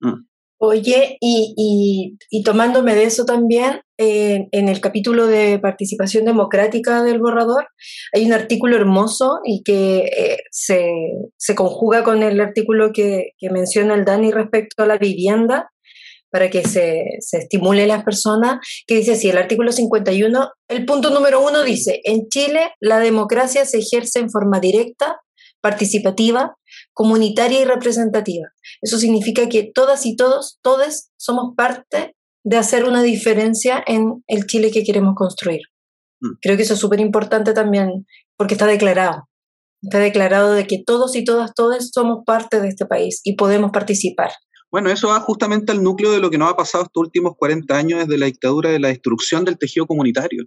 Mm. 0.00 0.26
Oye, 0.58 1.18
y, 1.20 2.16
y, 2.30 2.42
tomándome 2.42 2.94
de 2.94 3.04
eso 3.04 3.24
también, 3.24 3.80
eh, 3.98 4.48
en 4.50 4.68
el 4.68 4.80
capítulo 4.80 5.26
de 5.26 5.58
participación 5.58 6.24
democrática 6.24 7.02
del 7.02 7.18
borrador, 7.18 7.66
hay 8.14 8.24
un 8.24 8.32
artículo 8.32 8.76
hermoso 8.76 9.40
y 9.44 9.62
que 9.62 10.04
eh, 10.04 10.38
se, 10.50 10.90
se, 11.36 11.54
conjuga 11.54 12.02
con 12.02 12.22
el 12.22 12.40
artículo 12.40 12.92
que, 12.92 13.32
que, 13.36 13.50
menciona 13.50 13.94
el 13.94 14.04
Dani 14.04 14.30
respecto 14.30 14.82
a 14.82 14.86
la 14.86 14.96
vivienda, 14.96 15.70
para 16.34 16.50
que 16.50 16.66
se, 16.66 17.04
se 17.20 17.38
estimule 17.38 17.86
las 17.86 18.02
personas, 18.02 18.58
que 18.88 18.96
dice 18.96 19.12
así, 19.12 19.30
el 19.30 19.38
artículo 19.38 19.70
51, 19.70 20.50
el 20.66 20.84
punto 20.84 21.10
número 21.10 21.40
uno 21.40 21.62
dice, 21.62 22.00
en 22.02 22.26
Chile 22.28 22.72
la 22.80 22.98
democracia 22.98 23.64
se 23.64 23.78
ejerce 23.78 24.18
en 24.18 24.28
forma 24.30 24.58
directa, 24.58 25.20
participativa, 25.60 26.56
comunitaria 26.92 27.60
y 27.60 27.64
representativa. 27.64 28.48
Eso 28.82 28.98
significa 28.98 29.48
que 29.48 29.70
todas 29.72 30.06
y 30.06 30.16
todos, 30.16 30.58
todos 30.60 31.10
somos 31.16 31.54
parte 31.56 32.16
de 32.44 32.56
hacer 32.56 32.82
una 32.82 33.04
diferencia 33.04 33.84
en 33.86 34.24
el 34.26 34.46
Chile 34.46 34.72
que 34.72 34.82
queremos 34.82 35.14
construir. 35.14 35.60
Mm. 36.20 36.32
Creo 36.42 36.56
que 36.56 36.64
eso 36.64 36.74
es 36.74 36.80
súper 36.80 36.98
importante 36.98 37.52
también 37.52 38.06
porque 38.36 38.54
está 38.54 38.66
declarado. 38.66 39.28
Está 39.84 40.00
declarado 40.00 40.54
de 40.54 40.66
que 40.66 40.82
todos 40.84 41.14
y 41.14 41.22
todas, 41.22 41.54
todos 41.54 41.90
somos 41.92 42.24
parte 42.26 42.60
de 42.60 42.70
este 42.70 42.86
país 42.86 43.20
y 43.22 43.36
podemos 43.36 43.70
participar. 43.70 44.32
Bueno, 44.74 44.90
eso 44.90 45.06
va 45.06 45.20
justamente 45.20 45.70
al 45.70 45.84
núcleo 45.84 46.10
de 46.10 46.18
lo 46.18 46.30
que 46.30 46.36
nos 46.36 46.50
ha 46.50 46.56
pasado 46.56 46.82
estos 46.82 47.00
últimos 47.00 47.34
40 47.36 47.76
años 47.76 48.00
desde 48.00 48.18
la 48.18 48.26
dictadura 48.26 48.70
de 48.70 48.80
la 48.80 48.88
destrucción 48.88 49.44
del 49.44 49.56
tejido 49.56 49.86
comunitario. 49.86 50.46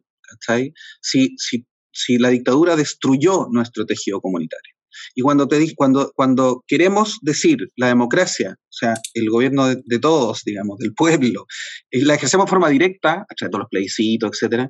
Si, 0.99 1.33
si, 1.37 1.65
si 1.93 2.17
la 2.17 2.27
dictadura 2.27 2.75
destruyó 2.75 3.47
nuestro 3.49 3.85
tejido 3.85 4.19
comunitario. 4.19 4.73
Y 5.15 5.21
cuando, 5.21 5.47
te, 5.47 5.73
cuando, 5.77 6.11
cuando 6.13 6.61
queremos 6.67 7.19
decir 7.21 7.69
la 7.77 7.87
democracia, 7.87 8.57
o 8.59 8.67
sea, 8.69 8.95
el 9.13 9.29
gobierno 9.29 9.67
de, 9.67 9.99
todos, 9.99 10.41
digamos, 10.43 10.77
del 10.79 10.93
pueblo, 10.93 11.45
la 11.91 12.15
ejercemos 12.15 12.47
de 12.47 12.49
forma 12.49 12.67
directa, 12.67 13.25
a 13.29 13.33
través 13.33 13.53
de 13.53 13.59
los 13.59 13.69
plebiscitos, 13.69 14.31
etcétera, 14.33 14.69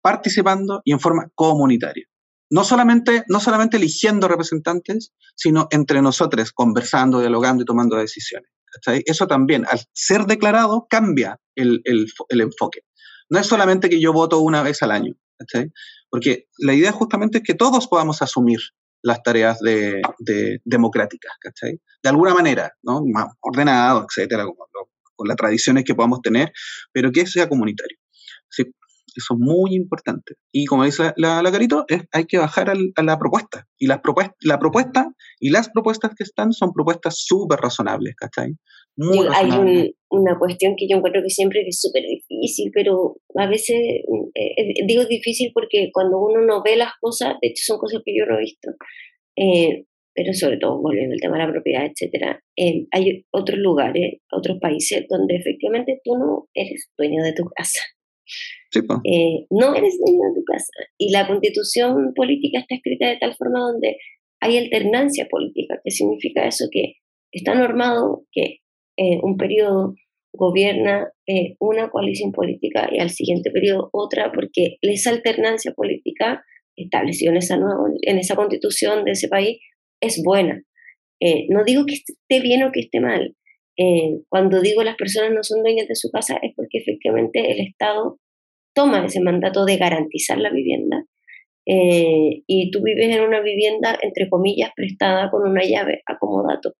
participando 0.00 0.80
y 0.82 0.92
en 0.92 1.00
forma 1.00 1.28
comunitaria. 1.34 2.06
No 2.48 2.64
solamente, 2.64 3.24
no 3.28 3.38
solamente 3.38 3.76
eligiendo 3.76 4.28
representantes, 4.28 5.12
sino 5.34 5.66
entre 5.70 6.00
nosotros, 6.00 6.52
conversando, 6.52 7.20
dialogando 7.20 7.64
y 7.64 7.66
tomando 7.66 7.96
decisiones. 7.96 8.53
Eso 9.06 9.26
también, 9.26 9.64
al 9.70 9.80
ser 9.92 10.24
declarado, 10.26 10.86
cambia 10.88 11.38
el, 11.54 11.82
enfoque. 12.30 12.80
No 13.30 13.38
es 13.38 13.46
solamente 13.46 13.88
que 13.88 14.00
yo 14.00 14.12
voto 14.12 14.40
una 14.40 14.62
vez 14.62 14.82
al 14.82 14.90
año, 14.90 15.14
porque 16.10 16.46
la 16.58 16.74
idea 16.74 16.92
justamente 16.92 17.38
es 17.38 17.44
que 17.44 17.54
todos 17.54 17.86
podamos 17.86 18.22
asumir 18.22 18.60
las 19.02 19.22
tareas 19.22 19.60
de, 19.60 20.00
democráticas, 20.64 21.32
De 21.62 22.08
alguna 22.08 22.34
manera, 22.34 22.72
¿no? 22.82 23.02
Más 23.04 23.26
ordenado, 23.40 24.06
etcétera, 24.08 24.46
con 25.14 25.28
las 25.28 25.36
tradiciones 25.36 25.84
que 25.84 25.94
podamos 25.94 26.20
tener, 26.22 26.52
pero 26.92 27.12
que 27.12 27.26
sea 27.26 27.48
comunitario. 27.48 27.98
Eso 29.16 29.34
es 29.34 29.40
muy 29.40 29.74
importante. 29.74 30.34
Y 30.52 30.64
como 30.66 30.84
dice 30.84 31.12
la, 31.16 31.42
la, 31.42 31.52
Carito, 31.52 31.84
es, 31.88 32.02
hay 32.12 32.24
que 32.26 32.38
bajar 32.38 32.70
a 32.70 33.02
la 33.02 33.18
propuesta. 33.18 33.66
Y 33.78 33.86
las 33.86 34.00
propuestas, 34.00 34.36
la 34.40 34.58
propuesta 34.58 35.12
y 35.40 35.50
las 35.50 35.70
propuestas 35.70 36.12
que 36.16 36.24
están 36.24 36.52
son 36.52 36.72
propuestas 36.72 37.18
súper 37.18 37.58
razonables, 37.60 38.14
¿cachai? 38.16 38.54
Muy 38.96 39.26
hay 39.34 39.92
una 40.10 40.38
cuestión 40.38 40.74
que 40.76 40.86
yo 40.88 40.96
encuentro 40.96 41.22
que 41.22 41.30
siempre 41.30 41.62
es 41.66 41.80
súper 41.80 42.04
difícil, 42.04 42.70
pero 42.72 43.16
a 43.36 43.48
veces 43.48 43.76
eh, 43.76 44.74
digo 44.86 45.04
difícil 45.06 45.50
porque 45.52 45.90
cuando 45.92 46.18
uno 46.18 46.40
no 46.46 46.62
ve 46.62 46.76
las 46.76 46.92
cosas, 47.00 47.34
de 47.42 47.48
hecho 47.48 47.62
son 47.64 47.78
cosas 47.78 48.02
que 48.04 48.12
yo 48.16 48.24
no 48.26 48.36
he 48.36 48.42
visto, 48.42 48.70
eh, 49.36 49.84
pero 50.14 50.32
sobre 50.32 50.58
todo 50.58 50.80
volviendo 50.80 51.14
al 51.14 51.20
tema 51.20 51.38
de 51.38 51.44
la 51.44 51.52
propiedad, 51.52 51.86
etcétera, 51.86 52.40
eh, 52.56 52.86
hay 52.92 53.26
otros 53.32 53.58
lugares, 53.58 54.20
otros 54.30 54.58
países 54.60 55.06
donde 55.08 55.36
efectivamente 55.36 56.00
tú 56.04 56.16
no 56.16 56.48
eres 56.54 56.88
dueño 56.96 57.24
de 57.24 57.32
tu 57.32 57.44
casa. 57.46 57.80
Eh, 59.04 59.46
no 59.50 59.74
eres 59.74 59.98
dueño 59.98 60.28
de 60.28 60.40
tu 60.40 60.44
casa. 60.44 60.72
Y 60.98 61.10
la 61.10 61.26
constitución 61.26 62.12
política 62.14 62.60
está 62.60 62.74
escrita 62.74 63.08
de 63.08 63.18
tal 63.18 63.34
forma 63.36 63.60
donde 63.60 63.96
hay 64.40 64.58
alternancia 64.58 65.26
política. 65.30 65.80
¿Qué 65.82 65.90
significa 65.90 66.46
eso? 66.46 66.66
Que 66.70 66.94
está 67.32 67.54
normado 67.54 68.24
que 68.32 68.58
eh, 68.96 69.18
un 69.22 69.36
periodo 69.36 69.94
gobierna 70.32 71.08
eh, 71.28 71.54
una 71.60 71.90
coalición 71.90 72.32
política 72.32 72.88
y 72.90 72.98
al 72.98 73.10
siguiente 73.10 73.50
periodo 73.50 73.88
otra, 73.92 74.32
porque 74.32 74.78
esa 74.82 75.10
alternancia 75.10 75.72
política 75.72 76.44
establecida 76.76 77.30
en 77.30 77.36
esa, 77.36 77.56
nueva, 77.56 77.84
en 78.02 78.18
esa 78.18 78.34
constitución 78.34 79.04
de 79.04 79.12
ese 79.12 79.28
país 79.28 79.60
es 80.00 80.20
buena. 80.24 80.60
no 81.48 81.64
digo 81.64 81.86
que 81.86 81.94
esté 81.94 82.40
bien 82.40 82.64
o 82.64 82.72
que 82.72 82.80
esté 82.80 82.98
mal. 83.00 83.36
cuando 84.28 84.60
digo 84.60 84.82
las 84.82 84.96
personas 84.96 85.30
no 85.32 85.44
son 85.44 85.62
dueñas 85.62 85.86
de 85.86 85.94
su 85.94 86.10
casa 86.10 86.36
es 86.42 86.52
porque 86.56 86.78
efectivamente 86.78 87.52
el 87.52 87.60
Estado 87.60 88.18
toma 88.74 89.04
ese 89.04 89.20
mandato 89.20 89.64
de 89.64 89.76
garantizar 89.76 90.38
la 90.38 90.50
vivienda 90.50 91.04
eh, 91.66 92.42
y 92.46 92.70
tú 92.70 92.82
vives 92.82 93.16
en 93.16 93.22
una 93.22 93.40
vivienda, 93.40 93.98
entre 94.02 94.28
comillas, 94.28 94.70
prestada 94.76 95.30
con 95.30 95.48
una 95.48 95.62
llave, 95.64 96.02
acomodato. 96.06 96.74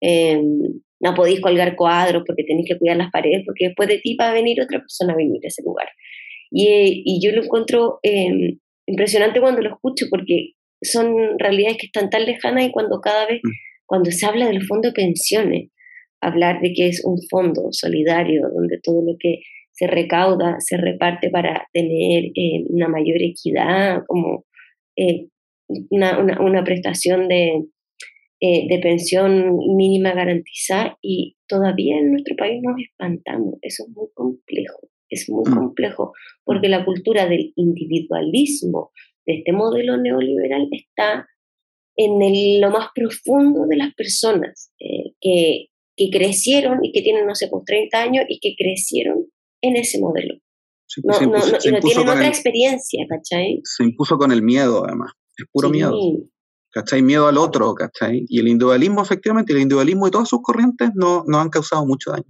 Eh, 0.00 0.40
no 1.00 1.14
podéis 1.14 1.40
colgar 1.40 1.76
cuadros 1.76 2.24
porque 2.26 2.44
tenéis 2.44 2.68
que 2.68 2.78
cuidar 2.78 2.96
las 2.96 3.10
paredes 3.10 3.42
porque 3.44 3.66
después 3.66 3.88
de 3.88 3.98
ti 3.98 4.16
va 4.18 4.30
a 4.30 4.34
venir 4.34 4.60
otra 4.60 4.78
persona 4.78 5.12
a 5.12 5.16
vivir 5.16 5.40
a 5.44 5.48
ese 5.48 5.62
lugar. 5.62 5.88
Y, 6.50 7.02
y 7.04 7.20
yo 7.24 7.34
lo 7.34 7.44
encuentro 7.44 7.98
eh, 8.02 8.56
impresionante 8.86 9.40
cuando 9.40 9.60
lo 9.60 9.70
escucho 9.70 10.06
porque 10.10 10.52
son 10.82 11.38
realidades 11.38 11.78
que 11.78 11.86
están 11.86 12.10
tan 12.10 12.24
lejanas 12.24 12.66
y 12.66 12.72
cuando 12.72 13.00
cada 13.00 13.26
vez, 13.26 13.40
mm. 13.42 13.50
cuando 13.86 14.10
se 14.10 14.26
habla 14.26 14.46
del 14.46 14.64
fondo 14.64 14.88
de 14.88 14.94
pensiones, 14.94 15.70
hablar 16.20 16.60
de 16.60 16.72
que 16.72 16.88
es 16.88 17.02
un 17.04 17.18
fondo 17.30 17.68
solidario 17.70 18.48
donde 18.52 18.78
todo 18.82 19.02
lo 19.02 19.16
que 19.18 19.40
se 19.74 19.88
recauda, 19.88 20.56
se 20.60 20.76
reparte 20.76 21.30
para 21.30 21.68
tener 21.72 22.26
eh, 22.26 22.64
una 22.68 22.88
mayor 22.88 23.20
equidad, 23.20 24.02
como 24.06 24.46
eh, 24.96 25.26
una, 25.90 26.20
una, 26.40 26.62
prestación 26.62 27.26
de, 27.26 27.64
eh, 28.40 28.66
de 28.68 28.78
pensión 28.78 29.58
mínima 29.76 30.12
garantizada 30.12 30.96
y 31.02 31.36
todavía 31.48 31.98
en 31.98 32.12
nuestro 32.12 32.36
país 32.36 32.62
nos 32.62 32.80
espantamos. 32.80 33.54
Eso 33.62 33.84
es 33.88 33.96
muy 33.96 34.06
complejo, 34.14 34.88
es 35.08 35.28
muy 35.28 35.50
mm. 35.50 35.54
complejo 35.54 36.12
porque 36.44 36.68
la 36.68 36.84
cultura 36.84 37.26
del 37.26 37.52
individualismo 37.56 38.92
de 39.26 39.38
este 39.38 39.52
modelo 39.52 39.96
neoliberal 39.96 40.68
está 40.70 41.26
en 41.96 42.60
lo 42.60 42.70
más 42.70 42.88
profundo 42.94 43.66
de 43.66 43.76
las 43.76 43.94
personas 43.94 44.72
que, 45.20 45.68
que 45.96 46.10
crecieron 46.10 46.84
y 46.84 46.92
que 46.92 47.02
tienen, 47.02 47.24
no 47.26 47.34
sé, 47.34 47.48
pues 47.48 47.64
30 47.64 48.02
años 48.02 48.24
y 48.28 48.40
que 48.40 48.54
crecieron 48.56 49.26
en 49.64 49.76
ese 49.76 49.98
modelo. 50.00 50.34
no, 51.02 51.20
no, 51.20 51.26
no, 51.26 51.58
y 51.62 51.70
no 51.70 51.80
tienen 51.80 52.08
otra 52.08 52.28
experiencia, 52.28 53.04
¿cachai? 53.08 53.60
Se 53.64 53.84
impuso 53.84 54.16
con 54.18 54.32
el 54.32 54.42
miedo, 54.42 54.84
además. 54.86 55.12
Es 55.36 55.46
puro 55.50 55.70
miedo. 55.70 55.94
¿Cachai? 56.70 57.02
Miedo 57.02 57.28
al 57.28 57.38
otro, 57.38 57.74
¿cachai? 57.74 58.24
Y 58.28 58.40
el 58.40 58.48
individualismo, 58.48 59.02
efectivamente, 59.02 59.52
el 59.52 59.60
individualismo 59.60 60.08
y 60.08 60.10
todas 60.10 60.28
sus 60.28 60.42
corrientes 60.42 60.90
no, 60.94 61.24
no 61.26 61.40
han 61.40 61.48
causado 61.48 61.86
mucho 61.86 62.10
daño. 62.10 62.24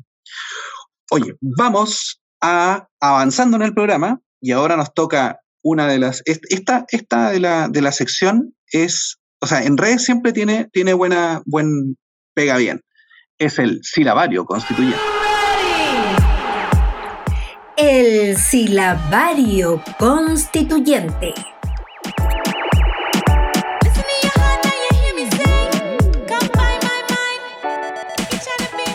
Oye, 1.11 1.35
vamos 1.41 2.21
a 2.41 2.89
avanzando 3.01 3.57
en 3.57 3.63
el 3.63 3.75
programa 3.75 4.21
y 4.41 4.53
ahora 4.53 4.77
nos 4.77 4.93
toca 4.93 5.41
una 5.63 5.87
de 5.87 5.99
las. 5.99 6.23
Esta, 6.27 6.85
esta 6.89 7.31
de, 7.31 7.41
la, 7.41 7.69
de 7.69 7.81
la 7.81 7.93
sección 7.93 8.55
es. 8.71 9.19
O 9.41 9.47
sea, 9.47 9.63
en 9.63 9.77
redes 9.77 10.05
siempre 10.05 10.33
tiene, 10.33 10.69
tiene 10.73 10.95
buena, 10.95 11.43
buen, 11.47 11.97
pega 12.35 12.57
bien. 12.57 12.81
Es 13.39 13.59
el 13.59 13.81
silabario 13.83 14.45
constituyente. 14.45 15.24
El 17.77 18.37
silabario 18.37 19.83
constituyente. 19.99 21.35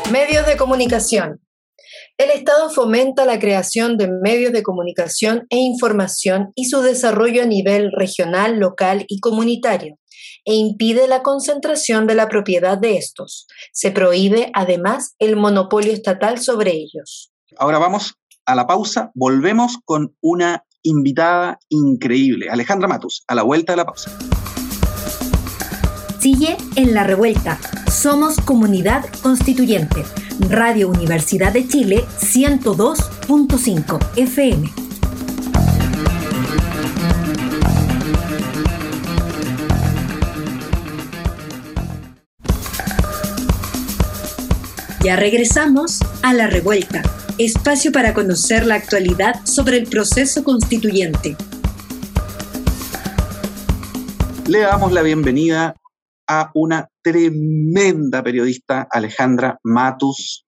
Medios 0.10 0.46
de 0.48 0.56
comunicación. 0.56 1.42
El 2.18 2.30
Estado 2.30 2.70
fomenta 2.70 3.26
la 3.26 3.38
creación 3.38 3.98
de 3.98 4.08
medios 4.08 4.54
de 4.54 4.63
comunicación 4.63 5.46
e 5.50 5.58
información 5.58 6.54
y 6.56 6.70
su 6.70 6.82
desarrollo 6.82 7.44
a 7.44 7.48
nivel 7.48 7.92
regional, 7.92 8.60
local 8.60 9.04
y 9.10 9.20
comunitario, 9.20 9.98
e 10.46 10.54
impide 10.54 11.10
la 11.10 11.22
concentración 11.22 12.08
de 12.08 12.15
la 12.15 12.30
propiedad 12.30 12.78
de 12.78 12.96
estos. 12.96 13.46
Se 13.74 13.92
prohíbe, 13.92 14.52
además, 14.54 15.15
el 15.20 15.36
monopolio 15.36 15.92
estatal 15.92 16.39
sobre 16.39 16.72
ellos. 16.72 17.34
Ahora 17.58 17.78
vamos 17.78 18.13
a 18.50 18.56
la 18.56 18.66
pausa, 18.66 19.12
volvemos 19.14 19.78
con 19.86 20.16
una 20.22 20.66
invitada 20.82 21.60
increíble, 21.70 22.50
Alejandra 22.50 22.88
Matus, 22.88 23.24
a 23.28 23.36
la 23.36 23.44
vuelta 23.44 23.74
de 23.74 23.78
la 23.78 23.86
pausa. 23.86 24.12
Sigue 26.20 26.58
en 26.76 26.96
la 26.96 27.04
revuelta. 27.04 27.60
Somos 27.92 28.42
comunidad 28.42 29.06
constituyente. 29.22 30.04
Radio 30.50 30.90
Universidad 30.90 31.54
de 31.54 31.68
Chile 31.68 32.06
102.5 32.20 34.00
FM. 34.18 34.70
Ya 45.02 45.16
regresamos 45.16 46.00
a 46.24 46.34
La 46.34 46.48
Revuelta, 46.48 47.02
espacio 47.39 47.93
para 47.93 48.13
conocer 48.13 48.65
la 48.65 48.75
actualidad 48.75 49.45
sobre 49.45 49.78
el 49.78 49.88
proceso 49.88 50.43
constituyente. 50.43 51.38
Le 54.47 54.60
damos 54.60 54.91
la 54.91 55.02
bienvenida 55.02 55.75
a 56.28 56.52
una 56.54 56.89
tremenda 57.02 58.21
periodista, 58.21 58.88
Alejandra 58.91 59.58
Matus, 59.63 60.45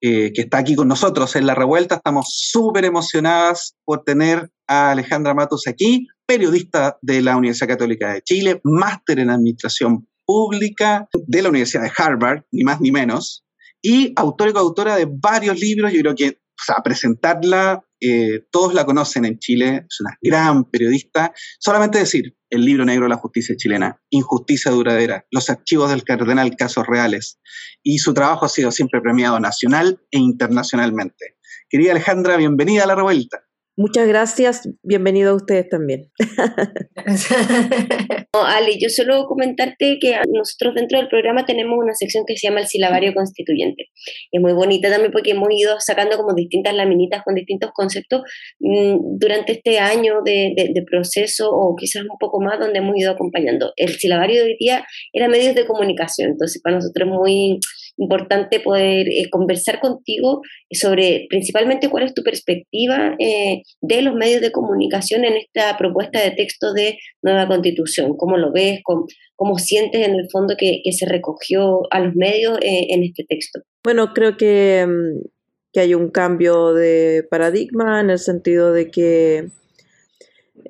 eh, 0.00 0.32
que 0.32 0.42
está 0.42 0.58
aquí 0.58 0.74
con 0.74 0.88
nosotros 0.88 1.36
en 1.36 1.46
La 1.46 1.54
Revuelta. 1.54 1.96
Estamos 1.96 2.26
súper 2.28 2.84
emocionadas 2.84 3.76
por 3.84 4.02
tener 4.02 4.50
a 4.66 4.90
Alejandra 4.90 5.34
Matus 5.34 5.68
aquí, 5.68 6.08
periodista 6.26 6.98
de 7.00 7.22
la 7.22 7.36
Universidad 7.36 7.68
Católica 7.68 8.12
de 8.12 8.22
Chile, 8.22 8.60
máster 8.64 9.20
en 9.20 9.30
Administración 9.30 10.08
Pública 10.26 11.08
de 11.12 11.42
la 11.42 11.50
Universidad 11.50 11.84
de 11.84 11.92
Harvard, 11.96 12.42
ni 12.50 12.64
más 12.64 12.80
ni 12.80 12.90
menos, 12.90 13.43
y 13.84 14.14
autora 14.16 14.50
y 14.50 14.54
coautora 14.54 14.96
de 14.96 15.06
varios 15.06 15.60
libros. 15.60 15.92
Yo 15.92 16.00
creo 16.00 16.14
que 16.14 16.38
o 16.78 16.82
presentarla, 16.82 17.84
eh, 18.00 18.46
todos 18.50 18.72
la 18.72 18.86
conocen 18.86 19.26
en 19.26 19.38
Chile, 19.38 19.84
es 19.88 20.00
una 20.00 20.16
gran 20.22 20.64
periodista. 20.64 21.34
Solamente 21.58 21.98
decir, 21.98 22.34
el 22.48 22.64
libro 22.64 22.86
negro 22.86 23.04
de 23.04 23.10
la 23.10 23.16
justicia 23.16 23.54
chilena, 23.56 24.00
Injusticia 24.08 24.70
Duradera, 24.70 25.26
Los 25.30 25.50
archivos 25.50 25.90
del 25.90 26.02
cardenal, 26.02 26.56
casos 26.56 26.86
reales. 26.86 27.38
Y 27.82 27.98
su 27.98 28.14
trabajo 28.14 28.46
ha 28.46 28.48
sido 28.48 28.70
siempre 28.70 29.02
premiado 29.02 29.38
nacional 29.38 30.00
e 30.10 30.18
internacionalmente. 30.18 31.36
Querida 31.68 31.90
Alejandra, 31.90 32.38
bienvenida 32.38 32.84
a 32.84 32.86
la 32.86 32.94
revuelta. 32.94 33.44
Muchas 33.76 34.06
gracias, 34.06 34.68
bienvenido 34.84 35.32
a 35.32 35.34
ustedes 35.34 35.68
también. 35.68 36.08
Ale, 38.32 38.78
yo 38.78 38.88
solo 38.88 39.26
comentarte 39.26 39.98
que 40.00 40.16
nosotros 40.32 40.76
dentro 40.76 40.98
del 40.98 41.08
programa 41.08 41.44
tenemos 41.44 41.76
una 41.76 41.92
sección 41.92 42.22
que 42.24 42.36
se 42.36 42.46
llama 42.46 42.60
el 42.60 42.68
silabario 42.68 43.12
constituyente. 43.14 43.86
Es 44.30 44.40
muy 44.40 44.52
bonita 44.52 44.88
también 44.90 45.10
porque 45.10 45.32
hemos 45.32 45.48
ido 45.50 45.74
sacando 45.80 46.16
como 46.16 46.34
distintas 46.34 46.72
laminitas 46.74 47.24
con 47.24 47.34
distintos 47.34 47.72
conceptos 47.74 48.22
mm, 48.60 49.18
durante 49.18 49.54
este 49.54 49.80
año 49.80 50.22
de, 50.24 50.54
proceso 50.88 51.50
o 51.50 51.74
quizás 51.74 52.02
un 52.02 52.16
poco 52.20 52.40
más 52.40 52.60
donde 52.60 52.78
hemos 52.78 52.96
ido 52.96 53.10
acompañando. 53.10 53.72
El 53.76 53.94
silabario 53.94 54.44
de 54.44 54.50
hoy 54.50 54.56
día 54.56 54.86
era 55.12 55.26
medios 55.26 55.56
de 55.56 55.66
comunicación, 55.66 56.30
entonces 56.30 56.62
para 56.62 56.76
nosotros 56.76 57.08
es 57.08 57.14
muy 57.14 57.58
importante 57.96 58.60
poder 58.60 59.08
eh, 59.08 59.28
conversar 59.30 59.80
contigo 59.80 60.42
sobre 60.72 61.26
principalmente 61.28 61.88
cuál 61.88 62.04
es 62.04 62.14
tu 62.14 62.22
perspectiva 62.22 63.14
eh, 63.18 63.62
de 63.80 64.02
los 64.02 64.14
medios 64.14 64.40
de 64.40 64.52
comunicación 64.52 65.24
en 65.24 65.34
esta 65.34 65.76
propuesta 65.76 66.20
de 66.20 66.32
texto 66.32 66.72
de 66.72 66.98
nueva 67.22 67.46
constitución. 67.46 68.16
¿Cómo 68.16 68.36
lo 68.36 68.52
ves? 68.52 68.80
¿Cómo, 68.82 69.06
cómo 69.36 69.58
sientes 69.58 70.06
en 70.06 70.14
el 70.14 70.28
fondo 70.30 70.54
que, 70.58 70.82
se 70.90 71.06
recogió 71.06 71.80
a 71.90 72.00
los 72.00 72.14
medios 72.14 72.58
eh, 72.60 72.86
en 72.90 73.02
este 73.02 73.24
texto? 73.28 73.60
Bueno, 73.82 74.12
creo 74.14 74.36
que, 74.36 74.86
mm, 74.86 75.26
que 75.72 75.80
hay 75.80 75.94
un 75.94 76.10
cambio 76.10 76.72
de 76.72 77.26
paradigma 77.28 78.00
en 78.00 78.10
el 78.10 78.18
sentido 78.18 78.72
de 78.72 78.90
que 78.90 79.48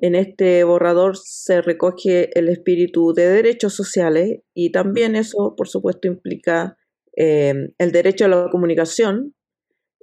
en 0.01 0.15
este 0.15 0.63
borrador 0.63 1.15
se 1.17 1.61
recoge 1.61 2.37
el 2.37 2.49
espíritu 2.49 3.13
de 3.13 3.29
derechos 3.29 3.73
sociales 3.73 4.39
y 4.53 4.71
también 4.71 5.15
eso, 5.15 5.53
por 5.55 5.67
supuesto, 5.67 6.07
implica 6.07 6.77
Em, 7.15 7.71
el 7.77 7.91
derecho 7.93 8.25
a 8.25 8.27
la 8.27 8.49
comunicación 8.49 9.33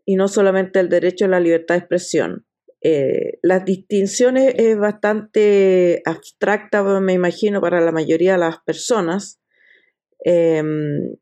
y 0.07 0.17
no 0.17 0.29
solamente 0.29 0.81
el 0.81 0.89
derecho 0.89 1.27
a 1.27 1.29
la 1.29 1.41
libertad 1.41 1.75
de 1.75 1.81
expresión. 1.81 2.47
Eh, 2.81 3.39
las 3.43 3.65
distinciones 3.65 4.55
es 4.57 4.77
bastante 4.79 6.03
abstracta, 6.07 6.83
me 7.01 7.13
imagino, 7.13 7.61
para 7.61 7.81
la 7.81 7.93
mayoría 7.93 8.33
de 8.33 8.39
las 8.39 8.59
personas, 8.65 9.41
em, 10.25 11.17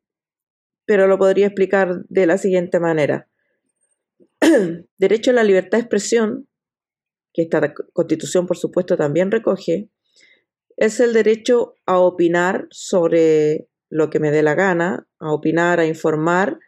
pero 0.85 1.07
lo 1.07 1.17
podría 1.17 1.47
explicar 1.47 2.03
de 2.07 2.25
la 2.25 2.37
siguiente 2.37 2.79
manera. 2.79 3.27
derecho 4.97 5.31
a 5.31 5.35
la 5.35 5.43
libertad 5.43 5.77
de 5.77 5.81
expresión, 5.81 6.47
que 7.33 7.43
esta 7.43 7.73
constitución 7.93 8.47
por 8.47 8.57
supuesto 8.57 8.97
también 8.97 9.29
recoge, 9.29 9.89
es 10.77 10.99
el 10.99 11.13
derecho 11.13 11.75
a 11.85 11.99
opinar 11.99 12.67
sobre 12.71 13.67
lo 13.91 14.09
que 14.09 14.19
me 14.19 14.31
dé 14.31 14.41
la 14.41 14.55
gana, 14.55 15.07
a 15.19 15.31
opinar, 15.31 15.79
a 15.79 15.85
informar, 15.85 16.59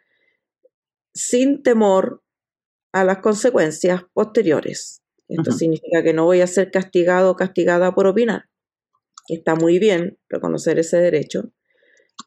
sin 1.14 1.62
temor 1.62 2.22
a 2.92 3.02
las 3.02 3.18
consecuencias 3.18 4.02
posteriores. 4.12 5.02
Esto 5.26 5.50
significa 5.50 6.02
que 6.02 6.12
no 6.12 6.26
voy 6.26 6.42
a 6.42 6.46
ser 6.46 6.70
castigado 6.70 7.30
o 7.30 7.36
castigada 7.36 7.94
por 7.94 8.06
opinar. 8.06 8.44
Está 9.26 9.54
muy 9.54 9.78
bien 9.78 10.18
reconocer 10.28 10.78
ese 10.78 10.98
derecho, 10.98 11.50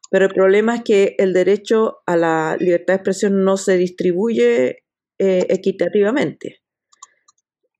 pero 0.10 0.26
el 0.26 0.34
problema 0.34 0.78
es 0.78 0.84
que 0.84 1.16
el 1.20 1.32
derecho 1.32 2.00
a 2.08 2.18
la 2.18 2.58
libertad 2.60 2.94
de 2.94 2.98
expresión 2.98 3.44
no 3.44 3.56
se 3.58 3.78
distribuye 3.78 4.84
eh, 5.20 5.46
equitativamente. 5.50 6.64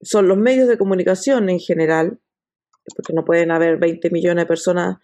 Son 0.02 0.28
los 0.28 0.38
medios 0.38 0.68
de 0.68 0.78
comunicación 0.78 1.50
en 1.50 1.60
general, 1.60 2.20
porque 2.96 3.14
no 3.14 3.26
pueden 3.26 3.50
haber 3.50 3.80
20 3.80 4.12
millones 4.12 4.44
de 4.44 4.48
personas 4.48 4.98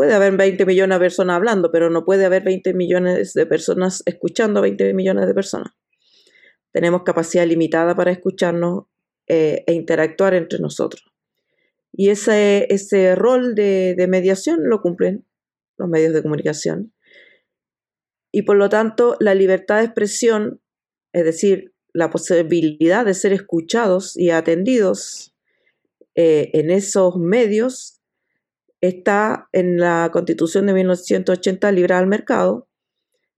Puede 0.00 0.14
haber 0.14 0.34
20 0.34 0.64
millones 0.64 0.96
de 0.96 1.04
personas 1.04 1.36
hablando, 1.36 1.70
pero 1.70 1.90
no 1.90 2.06
puede 2.06 2.24
haber 2.24 2.42
20 2.42 2.72
millones 2.72 3.34
de 3.34 3.44
personas 3.44 4.02
escuchando 4.06 4.58
a 4.58 4.62
20 4.62 4.94
millones 4.94 5.26
de 5.26 5.34
personas. 5.34 5.74
Tenemos 6.72 7.02
capacidad 7.02 7.46
limitada 7.46 7.94
para 7.94 8.10
escucharnos 8.10 8.84
eh, 9.26 9.62
e 9.66 9.74
interactuar 9.74 10.32
entre 10.32 10.58
nosotros. 10.58 11.04
Y 11.92 12.08
ese, 12.08 12.66
ese 12.70 13.14
rol 13.14 13.54
de, 13.54 14.06
mediación 14.08 14.60
lo 14.70 14.80
cumplen 14.80 15.26
los 15.76 15.90
medios 15.90 16.14
de 16.14 16.22
comunicación. 16.22 16.94
Y 18.32 18.40
por 18.44 18.56
lo 18.56 18.70
tanto, 18.70 19.18
la 19.20 19.34
libertad 19.34 19.80
de 19.80 19.84
expresión, 19.84 20.62
es 21.12 21.26
decir, 21.26 21.74
la 21.92 22.08
posibilidad 22.08 23.04
de 23.04 23.12
ser 23.12 23.34
escuchados 23.34 24.16
y 24.16 24.30
atendidos 24.30 25.36
eh, 26.14 26.52
en 26.54 26.70
esos 26.70 27.18
medios, 27.18 27.99
está 28.80 29.48
en 29.52 29.78
la 29.78 30.10
Constitución 30.12 30.66
de 30.66 30.74
1980 30.74 31.72
libre 31.72 31.94
al 31.94 32.06
mercado 32.06 32.68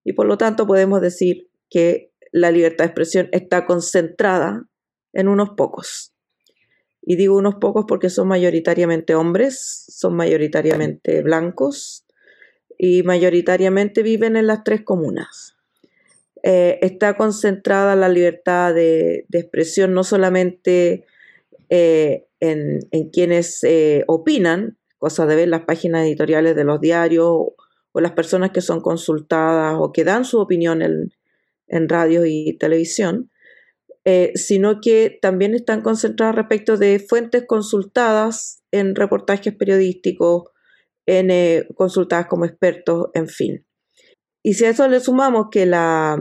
y 0.04 0.12
por 0.12 0.26
lo 0.26 0.38
tanto 0.38 0.66
podemos 0.66 1.00
decir 1.00 1.48
que 1.70 2.12
la 2.32 2.50
libertad 2.50 2.84
de 2.84 2.88
expresión 2.88 3.28
está 3.32 3.66
concentrada 3.66 4.66
en 5.12 5.28
unos 5.28 5.50
pocos. 5.50 6.14
Y 7.02 7.16
digo 7.16 7.36
unos 7.36 7.56
pocos 7.56 7.84
porque 7.86 8.10
son 8.10 8.28
mayoritariamente 8.28 9.14
hombres, 9.14 9.84
son 9.88 10.14
mayoritariamente 10.14 11.22
blancos 11.22 12.06
y 12.78 13.02
mayoritariamente 13.02 14.02
viven 14.02 14.36
en 14.36 14.46
las 14.46 14.64
tres 14.64 14.82
comunas. 14.82 15.56
Eh, 16.44 16.78
está 16.82 17.16
concentrada 17.16 17.94
la 17.94 18.08
libertad 18.08 18.74
de, 18.74 19.26
expresión 19.32 19.94
no 19.94 20.02
solamente 20.02 21.04
eh, 21.70 22.26
en, 22.40 22.80
quienes 23.12 23.62
eh, 23.62 24.04
opinan, 24.08 24.76
cosa 25.02 25.26
de 25.26 25.34
ver 25.34 25.48
las 25.48 25.64
páginas 25.64 26.06
editoriales 26.06 26.54
de 26.54 26.62
los 26.62 26.80
diarios 26.80 27.26
o, 27.28 27.56
las 27.94 28.12
personas 28.12 28.52
que 28.52 28.60
son 28.60 28.80
consultadas 28.80 29.74
o 29.76 29.90
que 29.90 30.04
dan 30.04 30.24
su 30.24 30.38
opinión 30.38 30.80
en, 30.80 31.88
radio 31.88 32.24
y 32.24 32.56
televisión, 32.56 33.28
eh, 34.04 34.30
sino 34.36 34.80
que 34.80 35.18
también 35.20 35.54
están 35.54 35.82
concentradas 35.82 36.36
respecto 36.36 36.76
de 36.76 37.00
fuentes 37.00 37.44
consultadas 37.48 38.62
en 38.70 38.94
reportajes 38.94 39.54
periodísticos, 39.56 40.44
en 41.06 41.32
eh, 41.32 41.66
consultadas 41.74 42.26
como 42.26 42.44
expertos, 42.44 43.08
en 43.14 43.26
fin. 43.26 43.66
Y 44.44 44.54
si 44.54 44.66
a 44.66 44.70
eso 44.70 44.86
le 44.86 45.00
sumamos 45.00 45.46
que 45.50 45.66
la, 45.66 46.16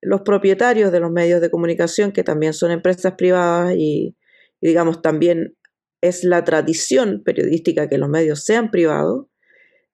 los 0.00 0.22
propietarios 0.22 0.92
de 0.92 1.00
los 1.00 1.10
medios 1.10 1.42
de 1.42 1.50
comunicación, 1.50 2.12
que 2.12 2.24
también 2.24 2.54
son 2.54 2.70
empresas 2.70 3.12
privadas 3.18 3.74
y 3.76 4.16
digamos 4.62 5.02
también 5.02 5.57
es 6.00 6.24
la 6.24 6.44
tradición 6.44 7.22
periodística 7.24 7.88
que 7.88 7.98
los 7.98 8.08
medios 8.08 8.44
sean 8.44 8.70
privados, 8.70 9.26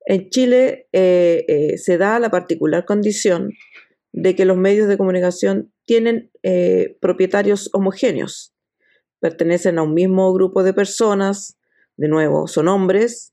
en 0.07 0.29
Chile 0.29 0.89
eh, 0.93 1.45
eh, 1.49 1.79
se 1.79 1.97
da 1.97 2.19
la 2.19 2.31
particular 2.31 2.85
condición 2.85 3.51
de 4.13 4.37
que 4.37 4.45
los 4.45 4.57
medios 4.57 4.87
de 4.87 4.99
comunicación 4.99 5.73
tienen 5.87 6.31
eh, 6.43 6.97
propietarios 7.01 7.71
homogéneos, 7.73 8.55
pertenecen 9.21 9.79
a 9.79 9.83
un 9.83 9.95
mismo 9.95 10.33
grupo 10.33 10.63
de 10.63 10.75
personas, 10.75 11.59
de 11.97 12.09
nuevo, 12.09 12.47
son 12.47 12.69
hombres, 12.69 13.33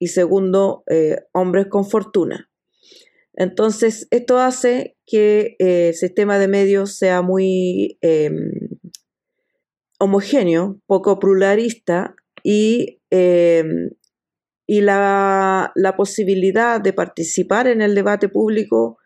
y 0.00 0.08
segundo, 0.08 0.84
hombres 1.32 1.66
con 1.66 1.84
fortuna. 1.84 2.48
Entonces, 3.34 4.06
esto 4.12 4.38
hace 4.38 4.96
que 5.06 5.56
el 5.58 5.92
sistema 5.94 6.38
de 6.38 6.46
medios 6.46 6.96
sea 6.96 7.20
muy 7.20 7.98
em, 8.00 8.52
homogéneo, 9.98 10.80
poco 10.86 11.18
pluralista 11.18 12.14
y, 12.42 13.00
em, 13.10 13.90
y 14.66 14.80
la, 14.80 15.72
la, 15.74 15.96
posibilidad 15.96 16.80
de 16.80 16.92
participar 16.92 17.66
en 17.68 17.82
el 17.82 17.94
debate 17.94 18.28
público 18.28 18.98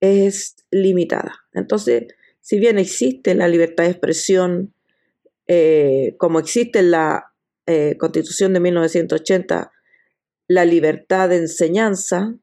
es 0.00 0.56
limitada. 0.70 1.34
Entonces, 1.52 2.06
si 2.40 2.58
bien 2.58 2.78
existe 2.78 3.34
la 3.34 3.48
libertad 3.48 3.84
de 3.84 3.90
expresión, 3.90 4.74
eh, 5.46 6.16
como 6.18 6.40
existe 6.40 6.80
en 6.80 6.90
la 6.90 7.32
eh, 7.66 7.96
Constitución 7.98 8.52
de 8.52 8.60
1980, 8.60 9.70
la 10.48 10.64
libertad 10.64 11.28
de 11.28 11.36
enseñanza, 11.36 12.34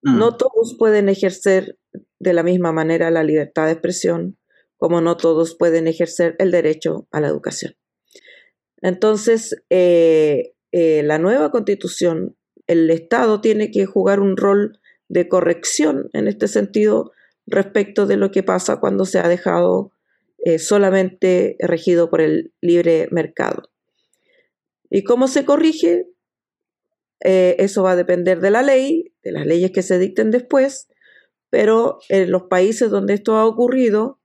no 0.00 0.30
mm. 0.30 0.36
todos 0.38 0.76
pueden 0.78 1.10
ejercer 1.10 1.76
de 2.18 2.32
la 2.32 2.42
misma 2.42 2.72
manera 2.72 3.10
la 3.10 3.22
libertad 3.22 3.66
de 3.66 3.72
expresión, 3.72 4.37
como 4.78 5.02
no 5.02 5.16
todos 5.16 5.54
pueden 5.56 5.86
ejercer 5.86 6.34
el 6.38 6.50
derecho 6.50 7.06
a 7.10 7.20
la 7.20 7.28
educación. 7.28 7.76
Entonces, 8.80 9.56
eh, 9.68 10.54
la 10.72 11.18
nueva 11.18 11.50
constitución, 11.50 12.36
el 12.66 12.88
Estado 12.90 13.40
tiene 13.40 13.70
que 13.70 13.86
jugar 13.86 14.20
un 14.20 14.36
rol 14.36 14.80
de 15.08 15.28
corrección 15.28 16.08
en 16.12 16.28
este 16.28 16.48
sentido 16.48 17.12
respecto 17.46 18.06
de 18.06 18.16
lo 18.16 18.30
que 18.30 18.42
pasa 18.42 18.78
cuando 18.78 19.04
se 19.04 19.18
ha 19.18 19.28
dejado 19.28 19.92
eh, 20.38 20.58
solamente 20.58 21.56
regido 21.58 22.10
por 22.10 22.20
el 22.20 22.52
libre 22.60 23.08
mercado. 23.10 23.70
¿Y 24.90 25.02
cómo 25.02 25.26
se 25.28 25.44
corrige? 25.44 26.06
Eh, 27.20 27.56
eso 27.58 27.82
va 27.82 27.92
a 27.92 27.96
depender 27.96 28.40
de 28.40 28.50
la 28.50 28.62
ley, 28.62 29.12
de 29.22 29.32
las 29.32 29.46
leyes 29.46 29.72
que 29.72 29.82
se 29.82 29.98
dicten 29.98 30.30
después, 30.30 30.88
pero 31.50 31.98
en 32.08 32.30
los 32.30 32.44
países 32.44 32.90
donde 32.90 33.14
esto 33.14 33.36
ha 33.36 33.46
ocurrido, 33.46 34.17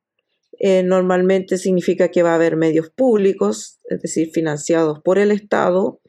eh, 0.59 0.83
normalmente 0.83 1.57
significa 1.57 2.09
que 2.09 2.23
va 2.23 2.31
a 2.31 2.35
haber 2.35 2.55
medios 2.55 2.89
públicos, 2.89 3.79
es 3.89 4.01
decir, 4.01 4.31
financiados 4.31 4.99
por 5.01 5.17
el 5.17 5.31
Estado, 5.31 5.99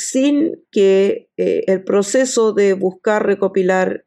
sin 0.00 0.64
que 0.70 1.28
eh, 1.36 1.64
el 1.66 1.84
proceso 1.84 2.52
de 2.52 2.72
buscar, 2.72 3.26
recopilar, 3.26 4.06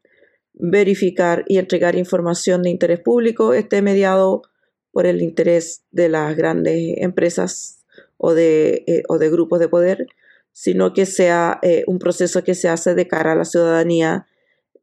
verificar 0.52 1.44
y 1.46 1.58
entregar 1.58 1.94
información 1.94 2.62
de 2.62 2.70
interés 2.70 3.00
público 3.00 3.54
esté 3.54 3.80
mediado 3.82 4.42
por 4.92 5.06
el 5.06 5.22
interés 5.22 5.84
de 5.90 6.08
las 6.08 6.36
grandes 6.36 6.94
empresas 6.98 7.84
o 8.16 8.34
de, 8.34 8.84
eh, 8.86 9.02
o 9.08 9.18
de 9.18 9.30
grupos 9.30 9.60
de 9.60 9.68
poder, 9.68 10.06
sino 10.52 10.92
que 10.92 11.06
sea 11.06 11.58
eh, 11.62 11.84
un 11.86 11.98
proceso 11.98 12.44
que 12.44 12.54
se 12.54 12.68
hace 12.68 12.94
de 12.94 13.08
cara 13.08 13.32
a 13.32 13.36
la 13.36 13.44
ciudadanía 13.44 14.26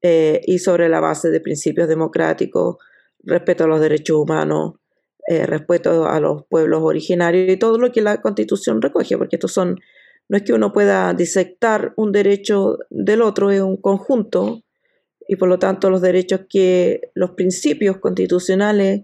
y 0.03 0.57
sobre 0.57 0.89
la 0.89 0.99
base 0.99 1.29
de 1.29 1.39
principios 1.39 1.87
democráticos, 1.87 2.77
respeto 3.23 3.63
a 3.63 3.67
los 3.67 3.79
derechos 3.79 4.17
humanos, 4.17 4.73
respeto 5.27 6.07
a 6.07 6.19
los 6.19 6.45
pueblos 6.47 6.81
originarios 6.83 7.49
y 7.49 7.57
todo 7.57 7.77
lo 7.77 7.91
que 7.91 8.01
la 8.01 8.21
Constitución 8.21 8.81
recoge, 8.81 9.17
porque 9.17 9.37
estos 9.37 9.53
son 9.53 9.79
no 10.31 10.37
es 10.37 10.43
que 10.43 10.53
uno 10.53 10.71
pueda 10.71 11.13
disectar 11.13 11.93
un 11.97 12.13
derecho 12.13 12.77
del 12.89 13.21
otro, 13.21 13.51
es 13.51 13.59
un 13.59 13.75
conjunto 13.75 14.63
y 15.27 15.35
por 15.35 15.49
lo 15.49 15.59
tanto 15.59 15.89
los 15.89 16.01
derechos 16.01 16.41
que 16.49 17.01
los 17.15 17.31
principios 17.31 17.97
constitucionales 17.97 19.03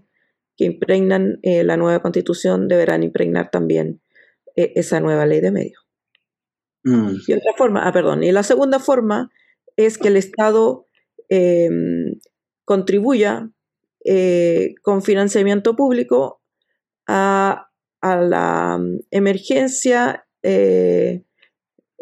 que 0.56 0.64
impregnan 0.64 1.38
eh, 1.42 1.64
la 1.64 1.76
nueva 1.76 2.00
constitución 2.00 2.66
deberán 2.66 3.02
impregnar 3.02 3.50
también 3.50 4.00
eh, 4.56 4.72
esa 4.74 5.00
nueva 5.00 5.26
ley 5.26 5.40
de 5.40 5.50
medios. 5.50 5.86
Mm. 6.84 7.16
Y 7.26 7.32
otra 7.34 7.52
forma, 7.58 7.86
ah, 7.86 7.92
perdón, 7.92 8.24
y 8.24 8.32
la 8.32 8.42
segunda 8.42 8.78
forma 8.78 9.30
es 9.76 9.98
que 9.98 10.08
el 10.08 10.16
Estado 10.16 10.86
em, 11.28 12.14
contribuya 12.64 13.50
eh, 14.04 14.74
con 14.82 15.02
financiamiento 15.02 15.76
público 15.76 16.40
a, 17.06 17.70
a 18.00 18.16
la 18.16 18.78
mm, 18.78 19.00
emergencia 19.10 20.24
eh, 20.42 21.24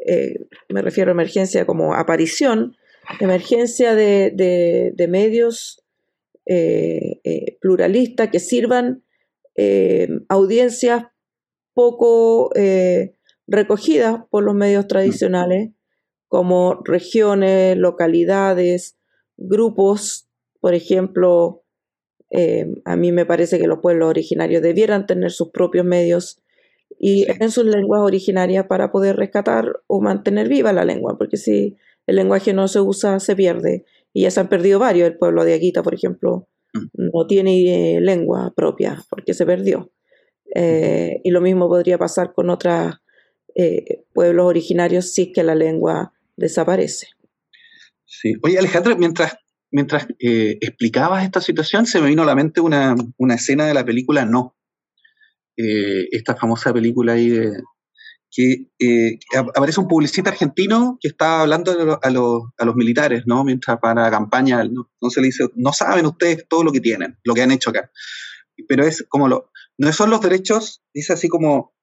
eh, 0.07 0.47
me 0.69 0.83
refiero 0.83 1.11
a 1.11 1.15
emergencia 1.15 1.67
como 1.67 1.95
aparición, 1.95 2.77
emergencia 3.21 3.95
de, 3.95 4.95
medios 5.09 5.83
eh, 6.45 7.59
pluralistas 7.61 8.31
que 8.31 8.41
sirvan 8.41 9.03
audiencias 10.29 11.07
poco 11.73 12.51
recogidas 13.47 14.21
por 14.31 14.45
los 14.45 14.55
medios 14.55 14.87
tradicionales, 14.87 15.71
como 16.29 16.83
regiones, 16.85 17.77
localidades, 17.77 18.99
grupos, 19.37 20.29
por 20.61 20.75
ejemplo, 20.75 21.65
a 22.85 22.97
mí 22.97 23.13
me 23.13 23.27
parece 23.27 23.59
que 23.59 23.67
los 23.67 23.79
pueblos 23.79 24.09
originarios 24.09 24.63
debieran 24.63 25.07
tener 25.07 25.31
sus 25.31 25.51
propios 25.51 25.85
medios 25.85 26.41
y 26.99 27.27
en 27.29 27.51
sus 27.51 27.65
lenguas 27.65 28.03
originarias 28.03 28.67
para 28.67 28.91
poder 28.91 29.17
rescatar 29.17 29.81
o 29.87 30.01
mantener 30.01 30.49
viva 30.49 30.73
la 30.73 30.85
lengua, 30.85 31.17
porque 31.19 31.37
si 31.37 31.77
el 32.07 32.17
lenguaje 32.17 32.53
no 32.53 32.69
se 32.69 32.81
usa, 32.81 33.21
se 33.21 33.37
pierde. 33.37 33.85
Y 34.13 34.23
ya 34.23 34.31
se 34.31 34.41
han 34.41 34.49
perdido 34.49 34.79
varios. 34.79 35.09
El 35.09 35.19
pueblo 35.19 35.45
de 35.45 35.55
Aguita, 35.55 35.83
por 35.83 35.95
ejemplo, 35.95 36.49
mm. 36.73 37.11
no 37.13 37.27
tiene 37.27 37.97
eh, 37.97 38.01
lengua 38.01 38.53
propia 38.57 39.05
porque 39.11 39.35
se 39.35 39.45
perdió. 39.45 39.91
Eh, 40.55 41.21
y 41.25 41.31
lo 41.31 41.41
mismo 41.41 41.69
podría 41.69 41.99
pasar 41.99 42.33
con 42.33 42.49
otros 42.49 42.95
eh, 43.55 44.05
pueblos 44.15 44.47
originarios 44.47 45.13
si 45.13 45.23
es 45.23 45.29
que 45.35 45.43
la 45.43 45.55
lengua 45.55 46.13
desaparece. 46.37 47.09
Sí. 48.05 48.35
Oye, 48.43 48.59
Alejandra, 48.59 48.95
mientras, 48.97 49.37
mientras 49.71 50.07
explicabas 50.19 51.25
esta 51.25 51.41
situación, 51.41 51.87
se 51.87 52.01
me 52.01 52.09
vino 52.09 52.23
a 52.23 52.27
la 52.27 52.35
mente 52.35 52.61
una, 52.61 52.95
una 53.17 53.35
escena 53.35 53.67
de 53.67 53.75
la 53.75 53.85
película 53.85 54.25
No, 54.25 54.57
eh, 55.57 56.09
esta 56.13 56.37
famosa 56.37 56.73
película 56.73 57.15
ahí 57.15 57.31
de, 57.31 57.51
que 58.31 58.69
eh, 58.79 59.19
aparece 59.35 59.81
un 59.81 59.89
publicista 59.89 60.29
argentino 60.29 60.99
que 61.01 61.09
está 61.09 61.41
hablando 61.41 61.99
a, 62.03 62.11
los 62.11 62.77
militares, 62.77 63.23
¿no? 63.25 63.43
Mientras 63.43 63.79
para 63.81 64.03
la 64.03 64.11
campaña, 64.11 64.63
¿no? 64.65 64.91
Entonces 64.95 65.23
le 65.23 65.27
dice, 65.29 65.49
no 65.55 65.73
saben 65.73 66.05
ustedes 66.05 66.47
todo 66.47 66.63
lo 66.63 66.73
que 66.73 66.81
tienen, 66.81 67.19
lo 67.25 67.33
que 67.33 67.43
han 67.43 67.53
hecho 67.53 67.71
acá. 67.71 67.91
Pero 68.69 68.85
es 68.85 69.07
como 69.09 69.29
lo, 69.29 69.51
no 69.79 69.93
son 69.95 70.11
los 70.11 70.21
derechos, 70.21 70.83
dice 70.93 71.15
así 71.15 71.29
como, 71.29 71.75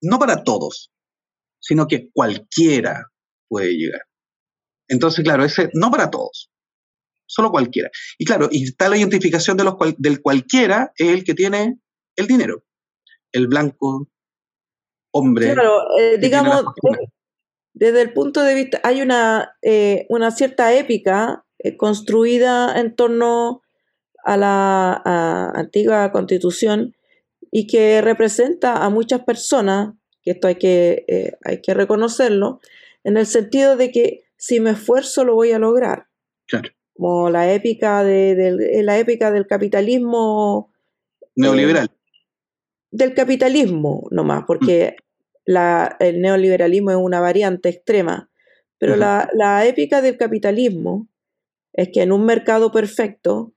no 0.00 0.20
para 0.20 0.44
todos, 0.44 0.92
sino 1.58 1.88
que 1.88 2.10
cualquiera 2.12 3.10
puede 3.48 3.72
llegar. 3.72 4.02
Entonces, 4.88 5.24
claro, 5.24 5.44
ese, 5.44 5.70
no 5.74 5.90
para 5.90 6.10
todos, 6.10 6.52
solo 7.26 7.50
cualquiera. 7.50 7.90
Y 8.18 8.24
claro, 8.24 8.48
y 8.50 8.64
está 8.64 8.88
la 8.88 8.96
identificación 8.96 9.56
de 9.56 9.64
los 9.64 9.74
del 9.98 10.22
cualquiera, 10.22 10.92
es 10.96 11.08
el 11.08 11.24
que 11.24 11.34
tiene 11.34 11.78
el 12.16 12.26
dinero 12.26 12.62
el 13.36 13.46
blanco 13.48 14.08
hombre. 15.12 15.52
Claro, 15.52 15.78
eh, 15.98 16.18
digamos, 16.18 16.64
desde, 17.74 18.02
el 18.02 18.12
punto 18.12 18.42
de 18.42 18.54
vista, 18.54 18.80
hay 18.82 19.02
una, 19.02 19.56
eh, 19.62 20.06
una 20.08 20.30
cierta 20.30 20.74
épica 20.74 21.44
eh, 21.58 21.76
construida 21.76 22.78
en 22.78 22.96
torno 22.96 23.62
a 24.24 24.36
la 24.36 25.02
antigua 25.54 26.10
constitución 26.10 26.96
y 27.52 27.66
que 27.68 28.00
representa 28.00 28.84
a 28.84 28.90
muchas 28.90 29.20
personas, 29.20 29.94
que 30.22 30.32
esto 30.32 30.48
hay 30.48 30.56
que, 30.56 31.36
hay 31.44 31.60
que 31.60 31.74
reconocerlo, 31.74 32.60
en 33.04 33.18
el 33.18 33.26
sentido 33.26 33.76
de 33.76 33.92
que 33.92 34.24
si 34.36 34.58
me 34.58 34.70
esfuerzo 34.70 35.24
lo 35.24 35.34
voy 35.34 35.52
a 35.52 35.60
lograr. 35.60 36.08
Como 36.96 37.30
la 37.30 37.52
épica, 37.52 38.02
de, 38.04 38.82
la 38.82 38.98
épica 38.98 39.30
del 39.30 39.46
capitalismo 39.46 40.72
neoliberal. 41.34 41.90
del 42.90 43.14
capitalismo 43.14 44.08
nomás, 44.10 44.44
porque 44.46 44.96
la, 45.44 45.96
el 46.00 46.20
neoliberalismo 46.20 46.90
es 46.90 46.96
una 46.96 47.20
variante 47.20 47.68
extrema, 47.68 48.30
pero 48.78 48.96
la, 48.96 49.66
épica 49.66 50.02
del 50.02 50.16
capitalismo 50.16 51.08
es 51.72 51.90
que 51.92 52.02
en 52.02 52.12
un 52.12 52.24
mercado 52.24 52.72
perfecto, 52.72 53.54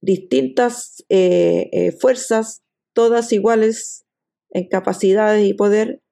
distintas 0.00 1.04
eh, 1.08 1.70
eh, 1.72 1.92
fuerzas, 1.92 2.62
todas 2.92 3.32
iguales 3.32 4.04
en 4.50 4.68
capacidades 4.68 5.46
y 5.46 5.54
poder, 5.54 6.02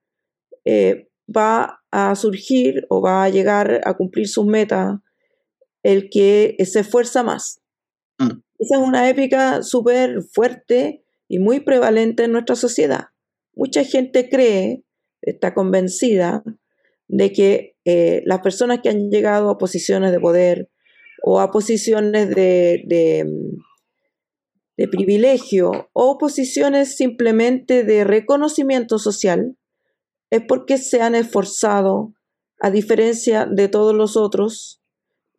eh, 0.65 1.09
va 1.29 1.83
a 1.91 2.15
surgir 2.15 2.87
o 2.89 3.01
va 3.01 3.25
a 3.25 3.29
llegar 3.29 3.81
a 3.85 3.95
cumplir 3.95 4.29
sus 4.29 4.47
metas 4.47 4.99
el 5.83 6.11
que 6.11 6.57
se 6.65 6.81
esfuerza 6.81 7.23
más. 7.23 7.61
Mm. 8.19 8.41
Esa 8.59 8.77
es 8.77 8.83
una 8.83 9.09
épica 9.09 9.63
súper 9.63 10.23
fuerte 10.23 11.03
y 11.29 11.39
muy 11.39 11.61
prevalente 11.61 12.25
en 12.25 12.33
nuestra 12.33 12.57
sociedad. 12.57 13.07
Mucha 13.55 13.85
gente 13.85 14.29
cree, 14.29 14.85
está 15.23 15.55
convencida 15.55 16.43
de 17.09 17.33
que 17.33 17.77
eh, 17.85 18.23
las 18.27 18.41
personas 18.41 18.81
que 18.83 18.91
han 18.91 19.11
llegado 19.11 19.51
a 19.51 19.59
posiciones 19.59 20.13
de 20.13 20.21
poder 20.21 20.71
o 21.23 21.41
a 21.41 21.51
posiciones 21.51 22.29
de, 22.31 22.83
de, 22.87 23.25
de 24.77 24.89
privilegio 24.89 25.91
o 25.93 26.19
posiciones 26.19 26.97
simplemente 26.97 27.85
de 27.85 28.05
reconocimiento 28.05 28.99
social, 28.99 29.57
es 30.31 30.43
porque 30.47 30.79
se 30.79 31.03
han 31.03 31.15
esforzado, 31.15 32.15
a 32.63 32.71
diferencia 32.71 33.47
de 33.47 33.69
todos 33.69 33.95
los 33.95 34.17
otros 34.17 34.80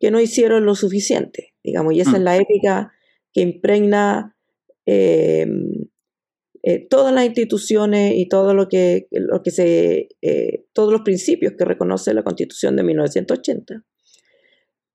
que 0.02 0.10
no 0.10 0.20
hicieron 0.20 0.66
lo 0.66 0.74
suficiente, 0.74 1.54
digamos, 1.62 1.94
y 1.94 2.00
esa 2.00 2.16
es 2.16 2.20
mm. 2.20 2.24
la 2.24 2.36
ética 2.36 2.92
que 3.32 3.40
impregna 3.40 4.36
eh, 4.84 5.46
eh, 6.64 6.88
todas 6.90 7.14
las 7.14 7.24
instituciones 7.24 8.14
y 8.16 8.28
todo 8.28 8.52
lo 8.52 8.68
que, 8.68 9.06
lo 9.12 9.44
que 9.44 9.52
se, 9.52 10.08
eh, 10.20 10.64
todos 10.72 10.92
los 10.92 11.02
principios 11.02 11.52
que 11.56 11.64
reconoce 11.64 12.14
la 12.14 12.24
Constitución 12.24 12.74
de 12.74 12.82
1980. 12.82 13.84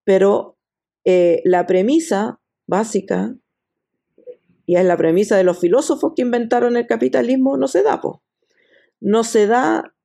Pero 0.03 0.57
la 1.05 1.65
premisa 1.67 2.41
básica, 2.65 3.33
y 4.65 4.75
es 4.75 4.83
la 4.83 4.97
premisa 4.97 5.37
de 5.37 5.45
los 5.45 5.57
filósofos 5.57 6.11
que 6.17 6.23
inventaron 6.23 6.75
el 6.75 6.85
capitalismo, 6.85 7.55
no 7.55 7.69
se 7.69 7.81
da. 7.81 8.01
No 8.99 9.23
se 9.23 9.47
da 9.47 9.95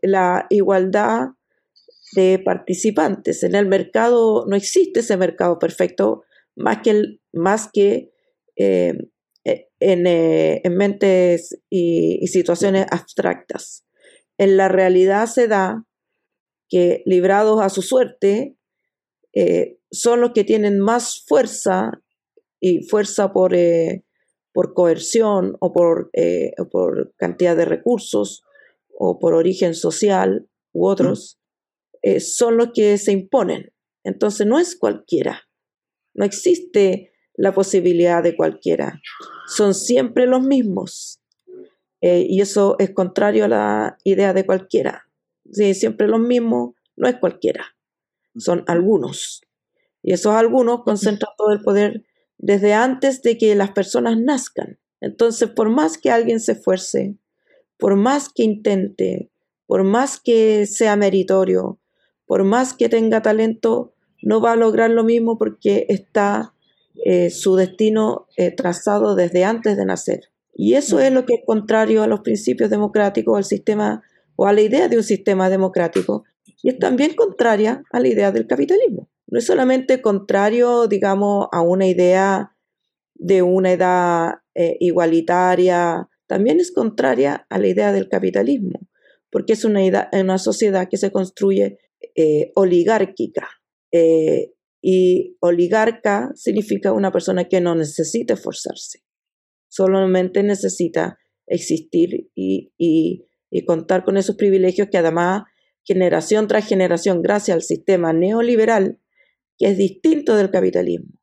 la 0.00 0.46
igualdad 0.48 1.32
de 2.12 2.38
participantes. 2.38 3.42
En 3.42 3.54
el 3.54 3.66
mercado 3.66 4.46
no 4.46 4.56
existe 4.56 5.00
ese 5.00 5.16
mercado 5.16 5.58
perfecto 5.58 6.24
más 6.56 6.78
que, 6.82 7.18
más 7.32 7.70
que 7.72 8.10
eh, 8.56 8.94
eh, 9.44 9.68
eh, 9.80 10.60
en, 10.64 10.76
mentes 10.76 11.58
y, 11.70 12.26
situaciones 12.26 12.86
abstractas. 12.90 13.86
En 14.38 14.56
la 14.56 14.68
realidad 14.68 15.26
se 15.26 15.48
da 15.48 15.86
que 16.68 17.02
librados 17.06 17.60
a 17.62 17.68
su 17.68 17.82
suerte 17.82 18.56
son 19.90 20.20
los 20.20 20.32
que 20.32 20.44
tienen 20.44 20.78
más 20.78 21.24
fuerza 21.26 22.02
y 22.60 22.82
fuerza 22.82 23.32
por, 23.32 23.54
por 24.52 24.74
coerción 24.74 25.56
o 25.60 25.72
por, 25.72 26.10
o 26.58 26.68
por 26.68 27.14
cantidad 27.16 27.56
de 27.56 27.64
recursos 27.64 28.42
o 28.88 29.18
por 29.18 29.34
origen 29.34 29.74
social 29.74 30.48
u 30.72 30.86
otros, 30.86 31.39
son 32.20 32.56
los 32.56 32.70
que 32.72 32.96
se 32.98 33.12
imponen. 33.12 33.72
Entonces 34.04 34.46
no 34.46 34.58
es 34.58 34.76
cualquiera. 34.76 35.42
No 36.14 36.24
existe 36.24 37.12
la 37.34 37.52
posibilidad 37.52 38.22
de 38.22 38.36
cualquiera. 38.36 39.00
Son 39.46 39.74
siempre 39.74 40.26
los 40.26 40.42
mismos. 40.42 41.20
Eh, 42.00 42.26
y 42.28 42.40
eso 42.40 42.76
es 42.78 42.90
contrario 42.90 43.44
a 43.44 43.48
la 43.48 43.98
idea 44.04 44.32
de 44.32 44.46
cualquiera. 44.46 45.08
Sí, 45.50 45.74
siempre 45.74 46.08
los 46.08 46.20
mismos 46.20 46.74
no 46.96 47.08
es 47.08 47.16
cualquiera. 47.16 47.76
Son 48.36 48.64
algunos. 48.66 49.42
Y 50.02 50.12
esos 50.12 50.34
algunos 50.34 50.82
concentran 50.82 51.32
todo 51.36 51.52
el 51.52 51.60
poder 51.60 52.04
desde 52.38 52.72
antes 52.72 53.22
de 53.22 53.36
que 53.36 53.54
las 53.54 53.72
personas 53.72 54.18
nazcan. 54.18 54.78
Entonces, 55.00 55.50
por 55.50 55.70
más 55.70 55.98
que 55.98 56.10
alguien 56.10 56.40
se 56.40 56.52
esfuerce, 56.52 57.16
por 57.78 57.96
más 57.96 58.28
que 58.28 58.44
intente, 58.44 59.30
por 59.66 59.84
más 59.84 60.20
que 60.20 60.66
sea 60.66 60.96
meritorio, 60.96 61.78
por 62.30 62.44
más 62.44 62.74
que 62.74 62.88
tenga 62.88 63.22
talento, 63.22 63.92
no 64.22 64.40
va 64.40 64.52
a 64.52 64.56
lograr 64.56 64.88
lo 64.90 65.02
mismo 65.02 65.36
porque 65.36 65.86
está 65.88 66.54
eh, 67.04 67.28
su 67.28 67.56
destino 67.56 68.28
eh, 68.36 68.52
trazado 68.52 69.16
desde 69.16 69.44
antes 69.44 69.76
de 69.76 69.84
nacer. 69.84 70.30
Y 70.54 70.74
eso 70.74 71.00
es 71.00 71.12
lo 71.12 71.26
que 71.26 71.34
es 71.34 71.40
contrario 71.44 72.04
a 72.04 72.06
los 72.06 72.20
principios 72.20 72.70
democráticos, 72.70 73.36
al 73.36 73.42
sistema 73.42 74.04
o 74.36 74.46
a 74.46 74.52
la 74.52 74.60
idea 74.60 74.86
de 74.86 74.96
un 74.96 75.02
sistema 75.02 75.50
democrático. 75.50 76.22
Y 76.62 76.68
es 76.68 76.78
también 76.78 77.14
contraria 77.14 77.82
a 77.90 77.98
la 77.98 78.06
idea 78.06 78.30
del 78.30 78.46
capitalismo. 78.46 79.08
No 79.26 79.40
es 79.40 79.46
solamente 79.46 80.00
contrario, 80.00 80.86
digamos, 80.86 81.48
a 81.50 81.62
una 81.62 81.88
idea 81.88 82.54
de 83.14 83.42
una 83.42 83.72
edad 83.72 84.34
eh, 84.54 84.76
igualitaria, 84.78 86.08
también 86.28 86.60
es 86.60 86.70
contraria 86.70 87.44
a 87.50 87.58
la 87.58 87.66
idea 87.66 87.90
del 87.90 88.08
capitalismo, 88.08 88.78
porque 89.32 89.54
es 89.54 89.64
una, 89.64 89.80
una 90.12 90.38
sociedad 90.38 90.86
que 90.88 90.96
se 90.96 91.10
construye 91.10 91.78
oligárquica, 92.54 93.48
eh, 93.92 94.52
y 94.82 95.36
oligarca 95.40 96.30
significa 96.34 96.92
una 96.92 97.12
persona 97.12 97.48
que 97.48 97.60
no 97.60 97.74
necesita 97.74 98.34
esforzarse, 98.34 99.02
solamente 99.68 100.42
necesita 100.42 101.18
existir 101.46 102.30
y, 102.34 102.72
y, 102.78 103.26
contar 103.66 104.04
con 104.04 104.16
esos 104.16 104.36
privilegios 104.36 104.88
que 104.90 104.98
además 104.98 105.42
generación 105.84 106.46
tras 106.46 106.66
generación, 106.66 107.20
gracias 107.20 107.56
al 107.56 107.62
sistema 107.62 108.12
neoliberal, 108.12 109.00
que 109.58 109.68
es 109.68 109.76
distinto 109.76 110.36
del 110.36 110.50
capitalismo. 110.50 111.20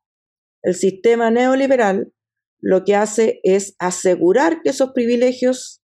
El 0.62 0.74
sistema 0.74 1.30
neoliberal 1.30 2.12
lo 2.60 2.84
que 2.84 2.94
hace 2.94 3.40
es 3.44 3.74
asegurar 3.78 4.60
que 4.62 4.70
esos 4.70 4.90
privilegios 4.92 5.82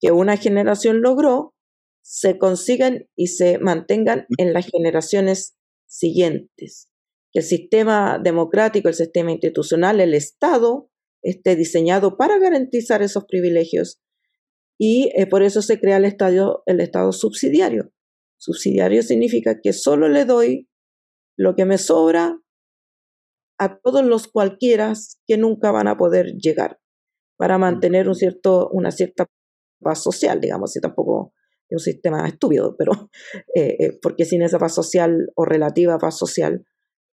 que 0.00 0.10
una 0.10 0.36
generación 0.36 1.00
logró 1.00 1.54
se 2.02 2.38
consigan 2.38 3.08
y 3.16 3.28
se 3.28 3.58
mantengan 3.58 4.26
en 4.38 4.52
las 4.52 4.66
generaciones 4.66 5.56
siguientes. 5.86 6.90
Que 7.32 7.40
el 7.40 7.44
sistema 7.46 8.20
democrático, 8.22 8.88
el 8.88 8.94
sistema 8.94 9.32
institucional, 9.32 10.00
el 10.00 10.14
Estado 10.14 10.90
esté 11.22 11.56
diseñado 11.56 12.16
para 12.16 12.38
garantizar 12.38 13.02
esos 13.02 13.24
privilegios 13.24 14.02
y 14.78 15.12
eh, 15.14 15.26
por 15.26 15.42
eso 15.42 15.62
se 15.62 15.78
crea 15.78 15.98
el 15.98 16.04
estado, 16.04 16.64
el 16.66 16.80
estado 16.80 17.12
subsidiario. 17.12 17.92
Subsidiario 18.38 19.02
significa 19.02 19.60
que 19.62 19.72
solo 19.72 20.08
le 20.08 20.24
doy 20.24 20.68
lo 21.36 21.54
que 21.54 21.64
me 21.64 21.78
sobra 21.78 22.40
a 23.58 23.78
todos 23.78 24.04
los 24.04 24.26
cualquiera 24.26 24.92
que 25.26 25.36
nunca 25.36 25.70
van 25.70 25.86
a 25.86 25.96
poder 25.96 26.34
llegar 26.34 26.80
para 27.36 27.58
mantener 27.58 28.08
un 28.08 28.16
cierto, 28.16 28.68
una 28.72 28.90
cierta 28.90 29.26
paz 29.80 30.02
social, 30.02 30.40
digamos, 30.40 30.74
y 30.76 30.80
tampoco 30.80 31.32
un 31.74 31.80
sistema 31.80 32.26
estúpido, 32.26 32.76
pero 32.76 32.92
eh, 33.54 33.76
eh, 33.78 33.98
porque 34.00 34.24
sin 34.24 34.42
esa 34.42 34.58
paz 34.58 34.74
social 34.74 35.30
o 35.34 35.44
relativa 35.44 35.98
paz 35.98 36.18
social 36.18 36.64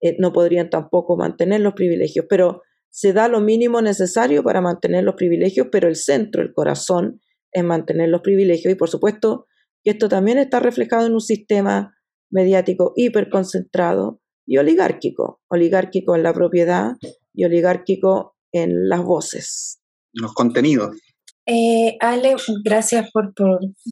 eh, 0.01 0.15
no 0.19 0.31
podrían 0.31 0.69
tampoco 0.69 1.17
mantener 1.17 1.61
los 1.61 1.73
privilegios, 1.73 2.25
pero 2.29 2.61
se 2.89 3.13
da 3.13 3.27
lo 3.27 3.39
mínimo 3.39 3.81
necesario 3.81 4.43
para 4.43 4.61
mantener 4.61 5.03
los 5.03 5.15
privilegios, 5.15 5.67
pero 5.71 5.87
el 5.87 5.95
centro, 5.95 6.41
el 6.41 6.53
corazón, 6.53 7.21
es 7.51 7.63
mantener 7.63 8.09
los 8.09 8.21
privilegios 8.21 8.71
y 8.71 8.75
por 8.75 8.89
supuesto 8.89 9.47
que 9.83 9.91
esto 9.91 10.09
también 10.09 10.37
está 10.37 10.59
reflejado 10.59 11.07
en 11.07 11.13
un 11.13 11.21
sistema 11.21 11.95
mediático 12.29 12.93
hiperconcentrado 12.95 14.21
y 14.45 14.57
oligárquico, 14.57 15.41
oligárquico 15.49 16.15
en 16.15 16.23
la 16.23 16.33
propiedad 16.33 16.93
y 17.33 17.45
oligárquico 17.45 18.35
en 18.51 18.89
las 18.89 19.03
voces. 19.03 19.81
Los 20.13 20.33
contenidos. 20.33 20.97
Eh, 21.45 21.97
Ale, 21.99 22.35
gracias 22.63 23.09
por, 23.11 23.33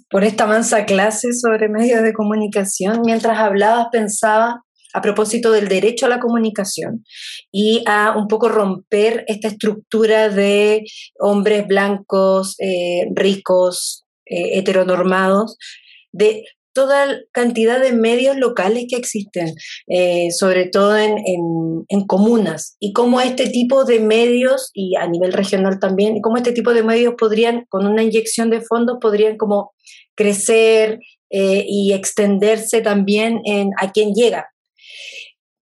por, 0.10 0.24
esta 0.24 0.46
mansa 0.46 0.86
clase 0.86 1.34
sobre 1.34 1.70
medios 1.70 2.04
de 2.04 2.14
comunicación. 2.14 3.02
Mientras 3.04 3.40
hablabas 3.40 3.88
pensaba 3.92 4.64
a 4.94 5.02
propósito 5.02 5.52
del 5.52 5.68
derecho 5.68 6.06
a 6.06 6.10
la 6.10 6.20
comunicación 6.20 7.04
y 7.52 7.84
a 7.88 8.16
un 8.18 8.28
poco 8.28 8.50
romper 8.50 9.26
esta 9.28 9.48
estructura 9.48 10.30
de 10.30 10.84
hombres 11.20 11.68
blancos, 11.68 12.56
eh, 12.60 13.08
ricos, 13.14 14.06
eh, 14.26 14.58
heteronormados, 14.60 15.58
de 16.12 16.44
toda 16.78 17.08
cantidad 17.32 17.82
de 17.82 17.92
medios 17.92 18.38
locales 18.38 18.86
que 18.88 18.98
existen, 18.98 19.56
eh, 19.88 20.28
sobre 20.30 20.70
todo 20.70 20.96
en, 20.96 22.06
comunas, 22.06 22.78
y 22.80 22.94
cómo 22.94 23.20
este 23.20 23.50
tipo 23.50 23.84
de 23.84 24.00
medios, 24.00 24.70
y 24.76 24.96
a 24.96 25.08
nivel 25.08 25.34
regional 25.34 25.80
también, 25.80 26.22
cómo 26.22 26.38
este 26.38 26.52
tipo 26.52 26.76
de 26.76 26.84
medios 26.84 27.16
podrían, 27.18 27.66
con 27.70 27.88
una 27.88 28.04
inyección 28.04 28.52
de 28.52 28.62
fondos, 28.62 29.00
podrían 29.02 29.38
como 29.38 29.74
crecer 30.14 31.00
eh, 31.32 31.66
y 31.68 31.94
extenderse 31.94 32.82
también 32.82 33.42
en 33.46 33.72
a 33.80 33.92
quién 33.92 34.14
llega. 34.14 34.48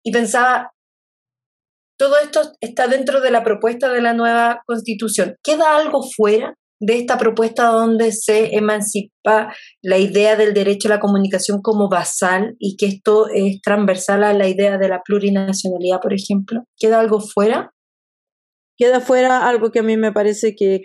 Y 0.03 0.11
pensaba, 0.11 0.73
todo 1.97 2.19
esto 2.21 2.51
está 2.59 2.89
dentro 2.89 3.21
de 3.21 3.31
la 3.31 3.45
propuesta 3.45 3.93
de 3.93 4.01
la 4.01 4.11
nueva 4.11 4.61
constitución. 4.65 5.37
¿Queda 5.41 5.77
algo 5.77 6.03
fuera 6.03 6.53
de 6.79 6.97
esta 6.97 7.17
propuesta 7.17 7.67
donde 7.67 8.11
se 8.11 8.55
emancipa 8.55 9.53
la 9.81 9.97
idea 9.97 10.35
del 10.35 10.53
derecho 10.53 10.87
a 10.87 10.95
la 10.95 10.99
comunicación 10.99 11.61
como 11.61 11.89
basal 11.89 12.55
y 12.59 12.77
que 12.77 12.87
esto 12.87 13.27
es 13.29 13.61
transversal 13.61 14.23
a 14.23 14.33
la 14.33 14.47
idea 14.47 14.77
de 14.77 14.89
la 14.89 15.01
plurinacionalidad, 15.03 15.99
por 16.01 16.13
ejemplo? 16.13 16.63
¿Queda 16.77 16.99
algo 16.99 17.19
fuera? 17.19 17.73
Queda 18.77 18.99
fuera 18.99 19.47
algo 19.47 19.71
que 19.71 19.79
a 19.79 19.83
mí 19.83 19.97
me 19.97 20.11
parece 20.11 20.55
que, 20.55 20.81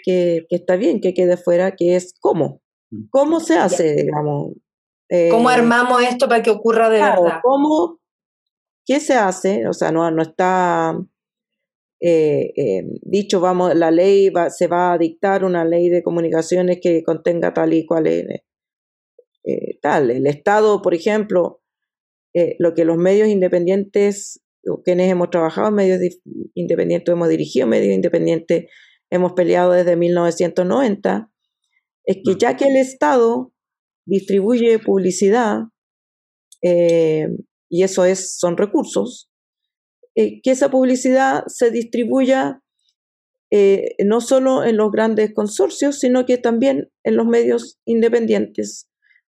está 0.49 0.76
bien 0.76 1.01
que 1.01 1.12
quede 1.12 1.36
fuera, 1.36 1.76
que 1.76 1.97
es 1.97 2.14
cómo. 2.20 2.62
Mm. 2.90 3.09
¿Cómo 3.11 3.40
se 3.40 3.59
hace, 3.59 3.95
digamos? 3.95 4.53
¿Cómo 5.30 5.51
eh, 5.51 5.55
armamos 5.55 6.03
esto 6.03 6.26
para 6.26 6.43
que 6.43 6.51
ocurra 6.51 6.88
de 6.88 7.03
verdad? 7.03 7.40
¿Cómo? 7.43 7.99
¿Qué 8.86 8.99
se 8.99 9.14
hace? 9.14 9.68
O 9.68 9.74
sea, 9.74 9.93
no, 9.93 10.11
no 10.11 10.22
está 10.22 10.99
eh, 12.05 12.53
eh, 12.57 12.82
dicho, 13.03 13.40
vamos, 13.40 13.76
la 13.76 13.92
ley 13.92 14.28
va, 14.28 14.50
se 14.50 14.66
va 14.66 14.92
a 14.92 14.98
dictar 14.98 15.44
una 15.44 15.64
ley 15.64 15.88
de 15.88 16.03
comunicaciones 16.03 16.80
que 16.82 17.05
contenga 17.05 17.55
tal 17.55 17.74
y 17.74 17.86
cual 17.86 18.09
eh, 18.09 18.42
tal. 19.80 20.11
El 20.11 20.26
Estado, 20.26 20.82
por 20.82 20.94
ejemplo, 20.94 21.61
lo 22.59 22.74
que 22.74 22.84
los 22.84 22.96
medios 22.96 23.28
independientes 23.28 24.42
quienes 24.84 25.11
hemos 25.11 25.30
trabajado 25.30 25.68
en 25.68 25.74
medios 25.74 26.00
independientes, 26.55 27.12
hemos 27.12 27.28
dirigido 27.28 27.66
medios 27.66 27.94
independientes, 27.94 28.70
hemos 29.11 29.32
peleado 29.32 29.72
desde 29.72 29.96
1990, 29.96 31.30
es 32.05 32.16
que 32.24 32.36
ya 32.38 32.57
que 32.57 32.66
el 32.66 32.76
Estado 32.76 33.53
distribuye 34.07 34.78
publicidad, 34.78 35.64
y 36.62 37.82
eso 37.82 38.05
es, 38.05 38.38
son 38.38 38.57
recursos, 38.57 39.32
eh, 40.14 40.40
que 40.42 40.50
esa 40.50 40.70
publicidad 40.70 41.44
se 41.46 41.70
distribuya 41.70 42.62
eh, 43.50 43.96
no 44.04 44.20
solo 44.20 44.64
en 44.64 44.76
los 44.76 44.90
grandes 44.90 45.32
consorcios, 45.34 45.98
sino 45.98 46.24
que 46.24 46.38
también 46.38 46.90
en 47.04 47.16
los 47.16 47.26
medios 47.26 47.78
independientes 47.84 48.88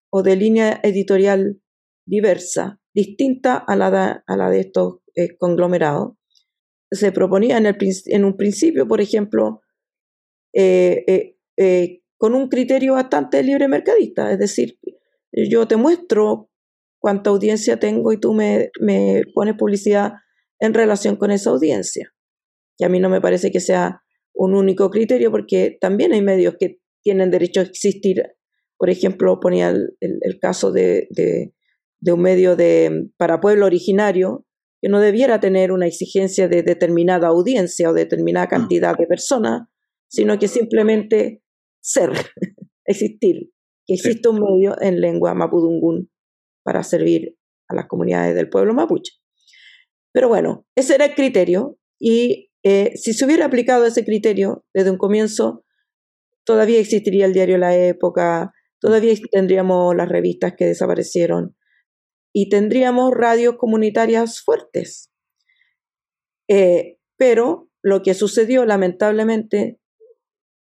o 0.09 0.23
de 0.23 0.35
línea 0.35 0.79
editorial 0.83 1.59
diversa, 2.05 2.79
distinta 2.93 3.57
a 3.57 3.75
la 3.75 3.91
de, 3.91 4.21
a 4.25 4.37
la 4.37 4.49
de 4.49 4.59
estos 4.61 4.99
conglomerados. 5.39 6.13
Se 6.91 7.11
proponía 7.11 7.57
en, 7.57 7.65
el, 7.65 7.77
en, 8.05 8.23
un 8.23 8.37
principio, 8.37 8.87
por 8.87 9.01
ejemplo, 9.01 9.61
con 12.17 12.35
un 12.35 12.49
criterio 12.49 12.93
bastante 12.93 13.41
libre 13.43 13.67
mercadista, 13.67 14.31
es 14.31 14.39
decir, 14.39 14.77
yo 15.31 15.67
te 15.67 15.75
muestro 15.75 16.49
cuánta 16.99 17.31
audiencia 17.31 17.79
tengo 17.79 18.13
y 18.13 18.17
tú 18.19 18.33
me, 18.33 18.69
me 18.79 19.23
pones 19.33 19.55
publicidad 19.55 20.13
en 20.59 20.73
relación 20.73 21.15
con 21.15 21.31
esa 21.31 21.49
audiencia. 21.49 22.13
Y 22.77 22.85
a 22.85 22.89
mí 22.89 22.99
no 22.99 23.09
me 23.09 23.21
parece 23.21 23.51
que 23.51 23.59
sea 23.59 24.01
un 24.33 24.55
único 24.55 24.89
criterio 24.89 25.31
porque 25.31 25.77
también 25.79 26.13
hay 26.13 26.21
medios 26.21 26.55
que 26.59 26.79
tienen 27.03 27.31
derecho 27.31 27.59
a 27.59 27.63
existir. 27.63 28.23
Por 28.77 28.89
ejemplo, 28.89 29.39
ponía 29.39 29.69
el, 29.69 29.95
el, 29.99 30.39
caso 30.39 30.71
de, 30.71 31.07
de, 31.11 31.53
de, 31.99 32.11
un 32.11 32.21
medio 32.21 32.55
de, 32.55 33.09
para 33.17 33.39
pueblo 33.39 33.65
originario 33.65 34.45
que 34.81 34.89
no 34.89 34.99
debiera 34.99 35.39
tener 35.39 35.71
una 35.71 35.87
exigencia 35.87 36.47
de 36.47 36.63
determinada 36.63 37.27
audiencia 37.27 37.89
o 37.89 37.93
determinada 37.93 38.47
mm. 38.47 38.49
cantidad 38.49 38.97
de 38.97 39.07
personas, 39.07 39.67
sino 40.09 40.37
que 40.39 40.47
simplemente 40.47 41.41
ser, 41.81 42.11
existir, 42.85 43.51
que 43.85 43.93
existe 43.93 44.29
un 44.29 44.39
medio 44.41 44.75
en 44.81 44.99
lengua 44.99 45.33
mapudungún 45.35 46.09
para 46.63 46.83
servir 46.83 47.37
a 47.69 47.75
las 47.75 47.87
comunidades 47.87 48.35
del 48.35 48.49
pueblo 48.49 48.73
mapuche. 48.73 49.22
Pero 50.13 50.29
bueno, 50.29 50.65
ese 50.75 50.95
era 50.95 51.05
el 51.05 51.15
criterio 51.15 51.77
y 51.99 52.51
eh, 52.63 52.93
si 52.95 53.13
se 53.13 53.25
hubiera 53.25 53.45
aplicado 53.45 53.85
ese 53.85 54.05
criterio 54.05 54.65
desde 54.73 54.91
un 54.91 54.97
comienzo, 54.97 55.65
todavía 56.45 56.79
existiría 56.79 57.25
el 57.25 57.33
diario 57.33 57.57
La 57.57 57.75
Época, 57.75 58.53
todavía 58.79 59.13
tendríamos 59.31 59.95
las 59.95 60.07
revistas 60.07 60.53
que 60.57 60.65
desaparecieron 60.65 61.55
y 62.33 62.49
tendríamos 62.49 63.11
radios 63.11 63.55
comunitarias 63.57 64.41
fuertes. 64.41 65.11
Eh, 66.49 66.99
pero 67.17 67.69
lo 67.81 68.01
que 68.01 68.13
sucedió 68.13 68.65
lamentablemente 68.65 69.79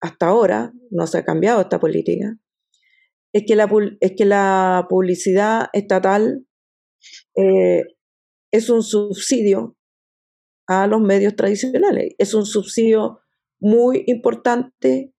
hasta 0.01 0.27
ahora, 0.27 0.73
no 0.91 1.07
se 1.07 1.19
ha 1.19 1.25
cambiado 1.25 1.61
esta 1.61 1.81
política, 1.81 2.37
es 3.33 3.45
que 3.47 3.57
la, 3.57 3.69
es 4.01 4.13
que 4.17 4.25
la 4.25 4.87
publicidad 4.89 5.67
estatal 5.73 6.47
eh, 7.37 7.85
es 8.51 8.71
un 8.71 8.83
subsidio 8.83 9.77
a 10.67 10.87
los 10.87 11.01
medios 11.01 11.37
tradicionales, 11.37 12.15
es 12.19 12.35
un 12.35 12.45
subsidio 12.45 13.21
muy 13.61 14.05
importante 14.07 15.13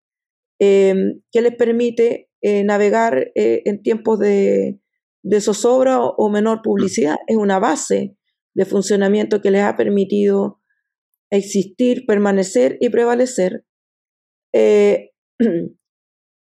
em, 0.59 1.21
que 1.31 1.41
les 1.41 1.55
permite 1.55 2.29
eh, 2.41 2.63
navegar 2.63 3.31
eh, 3.35 3.61
en 3.65 3.81
tiempos 3.81 4.19
de, 4.19 4.79
de 5.23 5.41
zozobra 5.41 5.99
o, 6.01 6.29
menor 6.29 6.61
publicidad. 6.61 7.15
Es 7.27 7.37
una 7.37 7.59
base 7.59 8.15
de 8.53 8.65
funcionamiento 8.65 9.41
que 9.41 9.51
les 9.51 9.63
ha 9.63 9.75
permitido 9.75 10.61
existir, 11.31 12.05
permanecer 12.05 12.77
y 12.79 12.89
prevalecer 12.89 13.65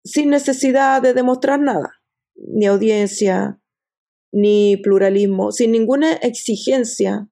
sin 0.06 0.30
necesidad 0.30 1.02
de 1.02 1.14
demostrar 1.14 1.60
nada, 1.60 1.92
ni 2.36 2.66
audiencia, 2.66 3.60
ni 4.36 4.78
pluralismo, 4.78 5.52
sin 5.52 5.72
ninguna 5.72 6.14
exigencia 6.14 7.30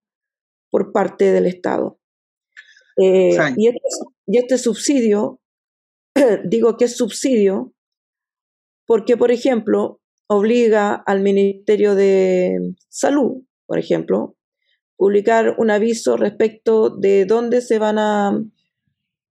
por 0.72 0.91
parte 0.91 1.32
del 1.32 1.45
Estado. 1.45 1.99
Eh, 2.97 3.36
y, 3.58 3.68
este, 3.68 3.82
y, 4.28 4.38
este, 4.38 4.58
subsidio, 4.58 5.41
digo 6.45 6.78
que 6.78 6.86
es 6.86 6.95
subsidio, 6.95 7.74
porque, 8.86 9.18
por 9.18 9.32
ejemplo, 9.32 9.99
obliga 10.28 10.93
al 10.93 11.22
Ministerio 11.22 11.95
de 11.95 12.76
Salud, 12.89 13.43
por 13.66 13.80
ejemplo, 13.80 14.36
publicar 14.95 15.56
un 15.58 15.72
aviso 15.72 16.18
respecto 16.18 16.89
de 16.89 17.26
dónde 17.26 17.62
se 17.62 17.80
van 17.80 17.97
a, 17.97 18.43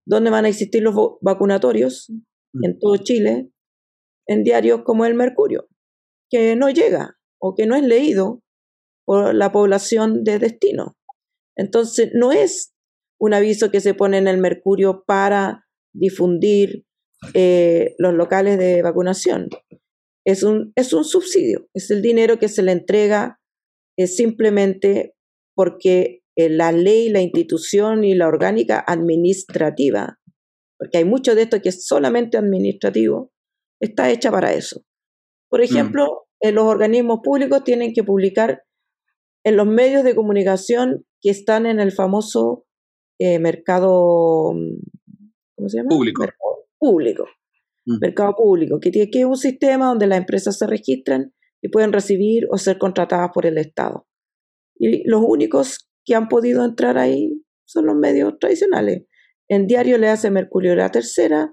dónde 0.04 0.30
van 0.30 0.44
a 0.44 0.48
existir 0.48 0.82
los 0.82 0.94
vacunatorios 1.20 2.10
Mm. 2.52 2.64
en 2.64 2.78
todo 2.78 2.96
Chile 2.98 3.48
en 4.26 4.44
diarios 4.44 4.82
como 4.84 5.04
El 5.04 5.14
Mercurio, 5.14 5.68
que 6.30 6.54
no 6.54 6.70
llega 6.70 7.18
o 7.42 7.54
que 7.54 7.66
no 7.66 7.74
es 7.74 7.82
leído 7.82 8.40
por 9.04 9.34
la 9.34 9.50
población 9.50 10.24
de 10.24 10.38
destino. 10.38 10.96
Entonces, 11.56 12.10
no 12.14 12.32
es 12.32 12.72
un 13.20 13.34
aviso 13.34 13.70
que 13.70 13.80
se 13.80 13.94
pone 13.94 14.18
en 14.18 14.28
el 14.28 14.38
Mercurio 14.38 15.04
para 15.06 15.66
difundir 15.94 16.84
eh, 17.34 17.94
los 17.98 18.14
locales 18.14 18.58
de 18.58 18.82
vacunación. 18.82 19.48
Es 20.24 20.42
un, 20.42 20.72
es 20.76 20.92
un 20.92 21.04
subsidio, 21.04 21.68
es 21.74 21.90
el 21.90 22.00
dinero 22.00 22.38
que 22.38 22.48
se 22.48 22.62
le 22.62 22.72
entrega 22.72 23.38
es 23.98 24.16
simplemente 24.16 25.14
porque 25.54 26.22
eh, 26.36 26.48
la 26.48 26.72
ley, 26.72 27.10
la 27.10 27.20
institución 27.20 28.04
y 28.04 28.14
la 28.14 28.26
orgánica 28.26 28.82
administrativa 28.86 30.18
porque 30.82 30.98
hay 30.98 31.04
mucho 31.04 31.36
de 31.36 31.42
esto 31.42 31.62
que 31.62 31.68
es 31.68 31.86
solamente 31.86 32.36
administrativo, 32.36 33.30
está 33.80 34.10
hecha 34.10 34.32
para 34.32 34.52
eso. 34.52 34.82
Por 35.48 35.60
mm. 35.60 35.62
ejemplo, 35.62 36.21
los 36.50 36.64
organismos 36.64 37.20
públicos 37.22 37.62
tienen 37.62 37.92
que 37.92 38.02
publicar 38.02 38.64
en 39.44 39.56
los 39.56 39.66
medios 39.66 40.02
de 40.02 40.14
comunicación 40.14 41.06
que 41.20 41.30
están 41.30 41.66
en 41.66 41.78
el 41.78 41.92
famoso 41.92 42.66
eh, 43.18 43.38
mercado, 43.38 44.52
¿cómo 45.54 45.68
se 45.68 45.76
llama? 45.76 45.90
Público. 45.90 46.22
Mercado 46.22 46.66
público. 46.78 47.26
Mm. 47.86 47.98
Mercado 48.00 48.34
público, 48.36 48.80
que, 48.80 48.90
tiene, 48.90 49.10
que 49.10 49.20
es 49.20 49.24
un 49.24 49.36
sistema 49.36 49.86
donde 49.86 50.06
las 50.06 50.18
empresas 50.18 50.58
se 50.58 50.66
registran 50.66 51.32
y 51.60 51.68
pueden 51.68 51.92
recibir 51.92 52.46
o 52.50 52.58
ser 52.58 52.78
contratadas 52.78 53.30
por 53.32 53.46
el 53.46 53.58
Estado. 53.58 54.06
Y 54.76 55.08
los 55.08 55.22
únicos 55.24 55.88
que 56.04 56.16
han 56.16 56.28
podido 56.28 56.64
entrar 56.64 56.98
ahí 56.98 57.40
son 57.64 57.86
los 57.86 57.96
medios 57.96 58.38
tradicionales, 58.40 59.04
en 59.48 59.66
diario 59.66 59.98
le 59.98 60.08
hace 60.08 60.30
Mercurio 60.30 60.74
la 60.74 60.90
tercera 60.90 61.52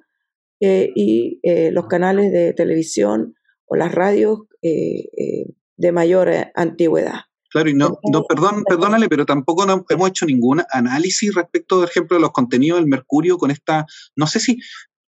eh, 0.62 0.90
y 0.96 1.40
eh, 1.44 1.72
los 1.72 1.88
canales 1.88 2.32
de 2.32 2.54
televisión 2.54 3.36
o 3.70 3.76
las 3.76 3.94
radios 3.94 4.42
eh, 4.62 5.46
de 5.78 5.92
mayor 5.92 6.30
antigüedad. 6.56 7.22
Claro, 7.52 7.70
y 7.70 7.74
no, 7.74 8.00
no 8.12 8.24
perdón, 8.26 8.64
perdónale, 8.64 9.08
pero 9.10 9.26
tampoco 9.26 9.66
hemos 9.90 10.10
hecho 10.10 10.26
ningún 10.26 10.62
análisis 10.72 11.34
respecto, 11.34 11.80
por 11.80 11.90
ejemplo, 11.90 12.18
de 12.18 12.22
los 12.22 12.32
contenidos 12.32 12.80
del 12.80 12.88
Mercurio 12.88 13.38
con 13.38 13.50
esta, 13.50 13.86
no 14.16 14.28
sé 14.28 14.40
si, 14.40 14.60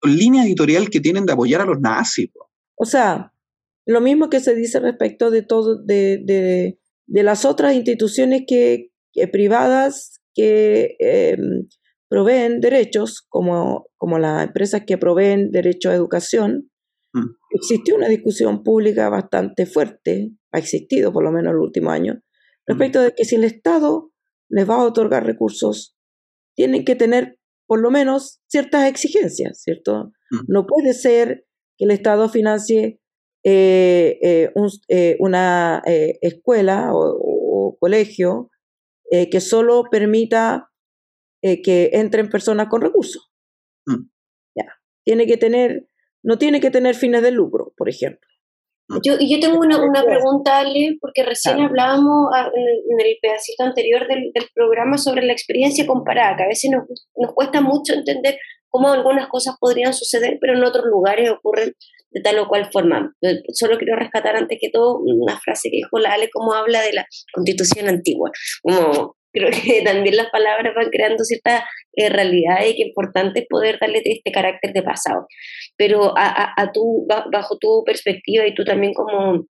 línea 0.04 0.44
editorial 0.44 0.90
que 0.90 1.00
tienen 1.00 1.26
de 1.26 1.34
apoyar 1.34 1.62
a 1.62 1.66
los 1.66 1.80
nazis. 1.80 2.30
O 2.76 2.86
sea, 2.86 3.34
lo 3.86 4.02
mismo 4.02 4.30
que 4.30 4.40
se 4.40 4.56
dice 4.56 4.80
respecto 4.80 5.30
de 5.30 5.44
todo, 5.44 5.82
de, 5.84 6.20
de, 6.24 6.80
de 7.06 7.24
las 7.24 7.46
otras 7.46 7.76
instituciones 7.76 8.44
que, 8.48 8.90
privadas 9.32 10.22
que 10.34 10.96
em, 11.00 11.68
proveen 12.08 12.62
derechos, 12.62 13.26
como, 13.28 13.88
como 13.98 14.18
las 14.18 14.48
empresas 14.48 14.84
que 14.88 14.98
proveen 14.98 15.52
derecho 15.52 15.90
a 15.90 15.96
educación. 15.96 16.71
Existió 17.54 17.96
una 17.96 18.08
discusión 18.08 18.64
pública 18.64 19.10
bastante 19.10 19.66
fuerte, 19.66 20.32
ha 20.52 20.60
existido 20.60 21.12
por 21.12 21.24
lo 21.24 21.32
menos 21.32 21.52
en 21.52 21.58
el 21.58 21.62
último 21.62 21.92
año, 21.92 22.22
respecto 22.66 23.02
de 23.02 23.14
que 23.16 23.26
si 23.26 23.36
el 23.36 23.44
Estado 23.44 24.12
les 24.50 24.70
va 24.70 24.76
a 24.76 24.84
otorgar 24.84 25.26
recursos, 25.26 25.96
tienen 26.56 26.86
que 26.86 26.96
tener 26.96 27.40
por 27.68 27.80
lo 27.80 27.90
menos 27.90 28.42
ciertas 28.48 28.90
exigencias, 28.90 29.62
¿cierto? 29.62 30.12
No 30.48 30.66
puede 30.66 30.94
ser 30.94 31.46
que 31.78 31.86
el 31.86 31.92
Estado 31.92 32.30
financie 32.30 33.00
eh, 33.44 34.20
eh, 34.22 34.52
eh, 34.90 35.18
una 35.20 35.82
escuela 35.86 36.92
o 36.94 37.78
colegio 37.80 38.50
que 39.10 39.42
solo 39.42 39.84
permita 39.90 40.72
eh, 41.44 41.64
que 41.64 41.90
entren 41.94 42.30
personas 42.30 42.68
con 42.68 42.82
recursos. 42.82 43.32
Mm. 43.88 44.10
Ya. 44.56 44.66
Tiene 45.04 45.26
que 45.26 45.38
tener, 45.38 45.88
no 46.24 46.38
tiene 46.38 46.60
que 46.60 46.72
tener 46.72 46.96
fines 46.96 47.22
de 47.22 47.32
lucro, 47.32 47.74
por 47.78 47.90
ejemplo. 47.90 48.28
Mm. 48.88 48.98
Yo, 49.04 49.14
yo 49.20 49.40
tengo 49.40 49.60
una, 49.60 49.84
una 49.84 50.04
pregunta, 50.04 50.60
Ale, 50.60 50.98
porque 51.00 51.24
recién 51.24 51.60
hablábamos 51.60 52.30
ah, 52.36 52.50
en 52.56 53.06
el, 53.06 53.18
pedacito 53.22 53.64
anterior 53.64 54.08
del, 54.08 54.32
del, 54.34 54.46
programa 54.54 54.98
sobre 54.98 55.26
la 55.26 55.34
experiencia 55.34 55.86
comparada, 55.86 56.38
que 56.38 56.44
a 56.44 56.48
veces 56.48 56.72
nos, 56.72 56.84
nos 57.16 57.34
cuesta 57.34 57.62
mucho 57.62 57.94
entender 57.94 58.38
cómo 58.70 58.92
algunas 58.92 59.28
cosas 59.28 59.56
podrían 59.60 59.94
suceder, 59.94 60.38
pero 60.40 60.54
en 60.54 60.64
otros 60.64 60.86
lugares 60.86 61.30
ocurren 61.30 61.74
de 62.12 62.22
tal 62.22 62.40
o 62.40 62.48
cual 62.48 62.70
forma. 62.72 63.14
Eh, 63.22 63.42
solo 63.54 63.78
quiero 63.78 63.96
rescatar 63.96 64.36
antes 64.36 64.58
que 64.60 64.70
todo 64.70 65.00
una 65.00 65.40
frase 65.40 65.70
que 65.70 65.78
dijo 65.78 66.00
la 66.00 66.14
Ale, 66.14 66.30
como 66.30 66.54
habla 66.54 66.82
de 66.82 66.94
la 66.94 67.06
constitución 67.34 67.88
antigua, 67.88 68.32
como 68.62 69.16
creo 69.32 69.50
que 69.50 69.82
también 69.86 70.16
las 70.16 70.30
palabras 70.30 70.74
van 70.76 70.90
creando 70.90 71.24
cierta 71.24 71.66
eh, 71.94 72.10
realidad 72.10 72.62
y 72.62 72.76
que 72.76 72.84
es 72.84 72.88
importante 72.88 73.46
poder 73.50 73.78
darle 73.80 74.02
este 74.04 74.32
carácter 74.32 74.74
de 74.74 74.84
pasado. 74.84 75.28
Pero 75.78 76.18
a, 76.18 76.54
a, 76.56 76.72
tu, 76.72 77.08
bajo 77.08 77.58
tu 77.60 77.84
perspectiva 77.86 78.48
y 78.48 78.54
tú 78.54 78.64
también 78.64 78.94
como, 78.94 79.46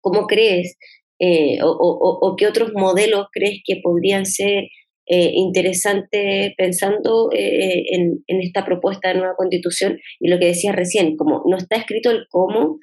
como 0.00 0.26
crees, 0.26 0.76
eh, 1.20 1.58
o, 1.62 1.70
o, 1.70 2.36
qué 2.36 2.46
otros 2.46 2.70
modelos 2.74 3.26
crees 3.32 3.60
que 3.64 3.80
podrían 3.82 4.24
ser 4.24 4.68
eh, 5.10 5.32
interesantes 5.34 6.52
pensando 6.56 7.30
en, 7.32 8.22
en, 8.26 8.40
esta 8.40 8.64
propuesta 8.64 9.08
de 9.08 9.14
nueva 9.14 9.34
constitución 9.34 9.98
y 10.20 10.28
lo 10.28 10.38
que 10.38 10.46
decías 10.46 10.76
recién, 10.76 11.16
como 11.16 11.42
no 11.46 11.56
está 11.56 11.76
escrito 11.76 12.10
el 12.10 12.26
cómo, 12.30 12.78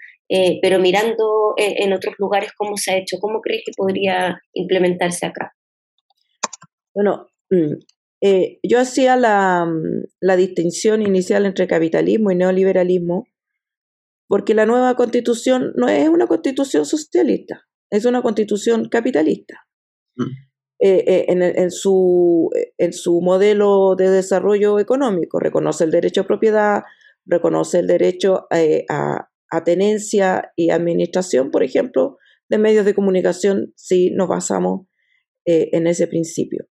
pero 0.62 0.80
mirando 0.80 1.54
en 1.56 1.94
otros 1.94 2.16
lugares 2.18 2.52
cómo 2.58 2.76
se 2.76 2.92
ha 2.92 2.98
hecho, 2.98 3.18
¿cómo 3.22 3.40
crees 3.42 3.62
que 3.66 3.72
podría 3.78 4.38
implementarse 4.54 5.28
acá? 5.28 5.54
Bueno, 6.96 7.28
mm, 7.52 7.74
eh, 8.22 8.60
yo 8.64 8.80
hacía 8.80 9.18
la, 9.18 9.66
mm, 9.66 10.06
la, 10.22 10.38
distinción 10.38 11.02
inicial 11.02 11.46
entre 11.46 11.68
capitalismo 11.68 12.32
y 12.32 12.36
neoliberalismo, 12.36 13.28
porque 14.28 14.56
la 14.56 14.66
nueva 14.66 14.96
constitución 14.96 15.74
no 15.76 15.90
es 15.90 16.08
una 16.08 16.26
constitución 16.26 16.86
socialista, 16.86 17.66
es 17.92 18.06
una 18.06 18.22
constitución 18.22 18.88
capitalista. 18.90 19.68
Mm. 20.16 20.24
Eh, 20.80 21.04
eh, 21.08 21.26
en, 21.30 21.42
en, 21.42 21.72
su, 21.72 22.50
en 22.78 22.94
su 22.94 23.22
modelo 23.22 23.96
de 23.96 24.10
desarrollo 24.10 24.80
económico, 24.80 25.40
reconoce 25.40 25.84
el 25.84 25.92
derecho 25.92 26.22
a 26.22 26.28
propiedad, 26.28 26.84
reconoce 27.26 27.80
el 27.80 27.88
derecho 27.88 28.48
a, 28.50 29.30
a 29.52 29.64
tenencia 29.64 30.52
y 30.56 30.70
administración, 30.70 31.52
por 31.52 31.64
ejemplo, 31.64 32.18
de 32.50 32.58
medios 32.58 32.86
de 32.86 32.94
comunicación, 32.94 33.74
si 33.76 34.12
nos 34.12 34.28
basamos 34.28 34.88
en 35.46 35.88
ese 35.88 36.08
principio 36.08 36.68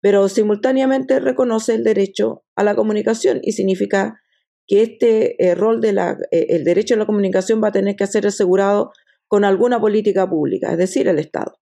pero 0.00 0.28
simultáneamente 0.28 1.20
reconoce 1.20 1.74
el 1.74 1.84
derecho 1.84 2.44
a 2.56 2.62
la 2.62 2.76
comunicación 2.76 3.40
y 3.42 3.52
significa 3.52 4.20
que 4.66 4.82
este 4.82 5.42
eh, 5.44 5.54
rol 5.54 5.80
del 5.80 5.98
eh, 6.30 6.62
derecho 6.62 6.94
a 6.94 6.98
la 6.98 7.06
comunicación 7.06 7.62
va 7.62 7.68
a 7.68 7.72
tener 7.72 7.96
que 7.96 8.06
ser 8.06 8.26
asegurado 8.26 8.92
con 9.26 9.44
alguna 9.44 9.80
política 9.80 10.28
pública, 10.28 10.72
es 10.72 10.78
decir, 10.78 11.08
el 11.08 11.18
Estado. 11.18 11.58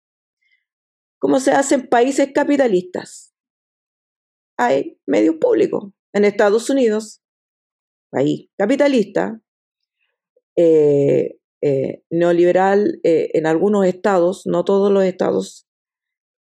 ¿Cómo 1.19 1.41
se 1.41 1.53
hace 1.53 1.75
en 1.75 1.89
países 1.89 2.31
capitalistas? 2.33 3.35
Hay 4.57 4.99
medios 5.07 5.37
públicos. 5.37 5.93
En 6.13 6.25
Estados 6.25 6.71
Unidos, 6.71 7.23
país 8.11 8.49
capitalista, 8.57 9.41
eh, 10.57 11.39
neoliberal 12.11 13.01
en 13.03 13.47
algunos 13.47 13.87
estados, 13.87 14.47
no 14.47 14.65
todos 14.65 14.91
los 14.91 15.05
estados 15.05 15.67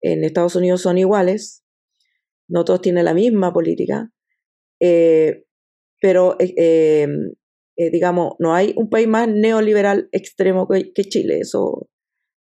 en 0.03 0.25
Estados 0.25 0.57
Unidos 0.57 0.83
son 0.83 0.99
iguales, 0.99 1.66
no 2.49 2.65
todos 2.65 2.81
tienen 2.81 3.05
la 3.05 3.15
misma 3.15 3.53
política, 3.53 4.11
eh, 4.81 5.45
pero 6.01 6.37
eh, 6.39 7.07
eh, 7.77 7.91
digamos, 7.91 8.35
no 8.39 8.55
hay 8.55 8.75
un 8.77 8.89
país 8.89 9.07
más 9.07 9.29
neoliberal 9.29 10.09
extremo 10.13 10.67
que, 10.69 11.05
Chile. 11.05 11.41
Eso, 11.41 11.89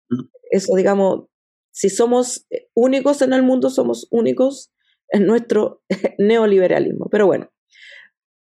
mm. 0.09 0.23
eso, 0.51 0.75
digamos, 0.75 1.25
si 1.71 1.89
somos 1.89 2.47
únicos 2.73 3.21
en 3.21 3.33
el 3.33 3.43
mundo, 3.43 3.69
somos 3.69 4.07
únicos 4.11 4.71
en 5.09 5.25
nuestro 5.25 5.81
neoliberalismo. 6.17 7.07
Pero 7.09 7.27
bueno, 7.27 7.51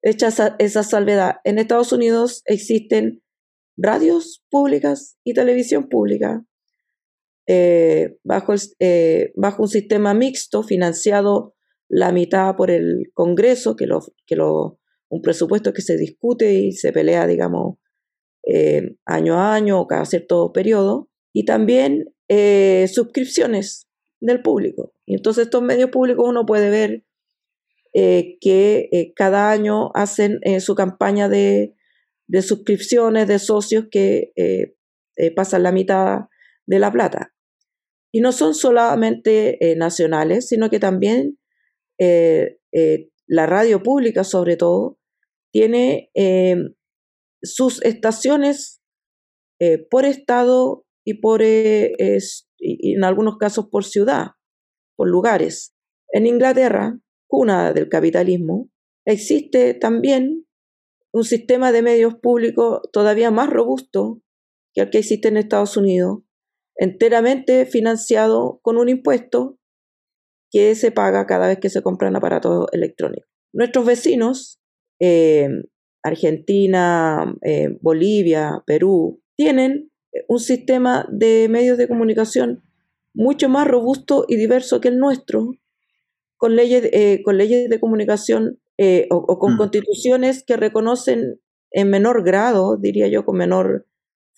hecha 0.03 0.29
esa, 0.59 0.83
salvedad, 0.83 1.37
en 1.45 1.59
Estados 1.59 1.93
Unidos 1.93 2.43
existen 2.47 3.23
radios 3.77 4.45
públicas 4.51 5.17
y 5.25 5.35
televisión 5.35 5.89
pública 5.89 6.45
bajo, 8.25 8.55
bajo 9.35 9.63
un 9.63 9.69
sistema 9.69 10.15
mixto 10.15 10.63
financiado 10.63 11.55
la 11.91 12.13
mitad 12.13 12.55
por 12.57 12.71
el 12.71 13.11
Congreso, 13.13 13.77
que, 13.77 13.87
lo, 13.87 14.79
un 15.11 15.23
presupuesto 15.23 15.73
que 15.73 15.83
se 15.83 15.97
discute 15.97 16.55
y 16.55 16.73
se 16.73 16.93
pelea, 16.93 17.27
digamos, 17.27 17.79
eh, 18.47 18.95
año 19.05 19.35
a 19.35 19.55
año 19.55 19.81
o 19.81 19.87
cada 19.89 20.05
cierto 20.05 20.53
periodo, 20.53 21.11
y 21.33 21.45
también 21.45 22.15
eh, 22.29 22.87
suscripciones 22.89 23.89
del 24.21 24.41
público. 24.41 24.95
Y 25.05 25.17
entonces 25.17 25.47
estos 25.47 25.63
medios 25.63 25.91
públicos 25.91 26.25
uno 26.29 26.47
puede 26.47 26.71
ver 26.71 27.05
eh, 27.93 28.39
que 28.41 29.13
cada 29.17 29.51
año 29.51 29.91
hacen 29.95 30.39
su 30.61 30.77
campaña 30.77 31.29
de, 31.29 31.75
suscripciones 32.41 33.27
de 33.27 33.41
socios 33.41 33.87
que 33.91 34.33
pasan 35.35 35.65
la 35.65 35.73
mitad 35.73 36.21
de 36.67 36.79
la 36.79 36.93
plata. 36.93 37.35
Y 38.13 38.21
no 38.21 38.33
son 38.33 38.55
solamente 38.55 39.59
nacionales, 39.77 40.49
sino 40.49 40.69
que 40.69 40.81
también 40.81 41.39
eh, 42.01 42.59
eh, 42.73 43.11
la 43.27 43.45
radio 43.45 43.83
pública 43.83 44.25
sobre 44.25 44.57
todo, 44.57 44.99
tiene 45.53 46.11
eh, 46.15 46.57
sus 47.43 47.83
estaciones 47.85 48.81
por 49.91 50.07
estado 50.07 50.87
y 51.05 51.21
por, 51.21 51.43
y 51.43 52.95
en 52.95 53.05
algunos 53.05 53.37
casos 53.37 53.69
por 53.71 53.85
ciudad, 53.85 54.29
por 54.97 55.11
lugares. 55.11 55.75
En 56.13 56.25
Inglaterra, 56.25 56.99
cuna 57.29 57.75
del 57.75 57.91
capitalismo, 57.91 58.71
existe 59.05 59.75
también 59.75 60.47
un 61.13 61.25
sistema 61.25 61.73
de 61.73 61.83
medios 61.83 62.15
públicos 62.15 62.81
todavía 62.91 63.31
más 63.31 63.51
robusto 63.51 64.23
que 64.73 64.81
el 64.81 64.91
que 64.91 64.99
existe 64.99 65.29
en 65.29 65.37
Estados 65.37 65.77
Unidos, 65.77 66.21
enteramente 66.81 67.67
financiado 67.67 68.59
con 68.63 68.79
un 68.79 68.89
impuesto 68.89 69.59
que 70.51 70.75
se 70.75 70.91
paga 70.91 71.27
cada 71.27 71.47
vez 71.47 71.59
que 71.61 71.69
se 71.69 71.83
compran 71.83 72.17
aparatos 72.17 72.67
electrónicos. 72.73 73.29
Nuestros 73.53 73.85
vecinos, 73.85 74.61
eh, 74.99 75.49
Argentina, 76.03 77.37
eh, 77.43 77.77
Bolivia, 77.83 78.63
Perú, 78.67 79.21
tienen 79.37 79.93
un 80.27 80.41
sistema 80.41 81.07
de 81.13 81.49
medios 81.51 81.77
de 81.77 81.87
comunicación 81.87 82.65
mucho 83.13 83.51
más 83.51 83.69
robusto 83.69 84.25
y 84.27 84.37
diverso 84.37 84.81
que 84.81 84.89
el 84.89 84.99
nuestro, 84.99 85.51
con 86.39 86.57
leyes, 86.57 86.89
eh, 86.93 87.21
con 87.23 87.37
leyes 87.37 87.69
de 87.69 87.79
comunicación 87.79 88.59
o, 89.11 89.39
con 89.39 89.55
mm. 89.55 89.59
constituciones 89.59 90.43
que 90.43 90.57
reconocen 90.57 91.39
en 91.73 91.91
menor 91.91 92.25
grado, 92.25 92.79
diría 92.79 93.09
yo, 93.09 93.27
con 93.27 93.37
menor 93.37 93.87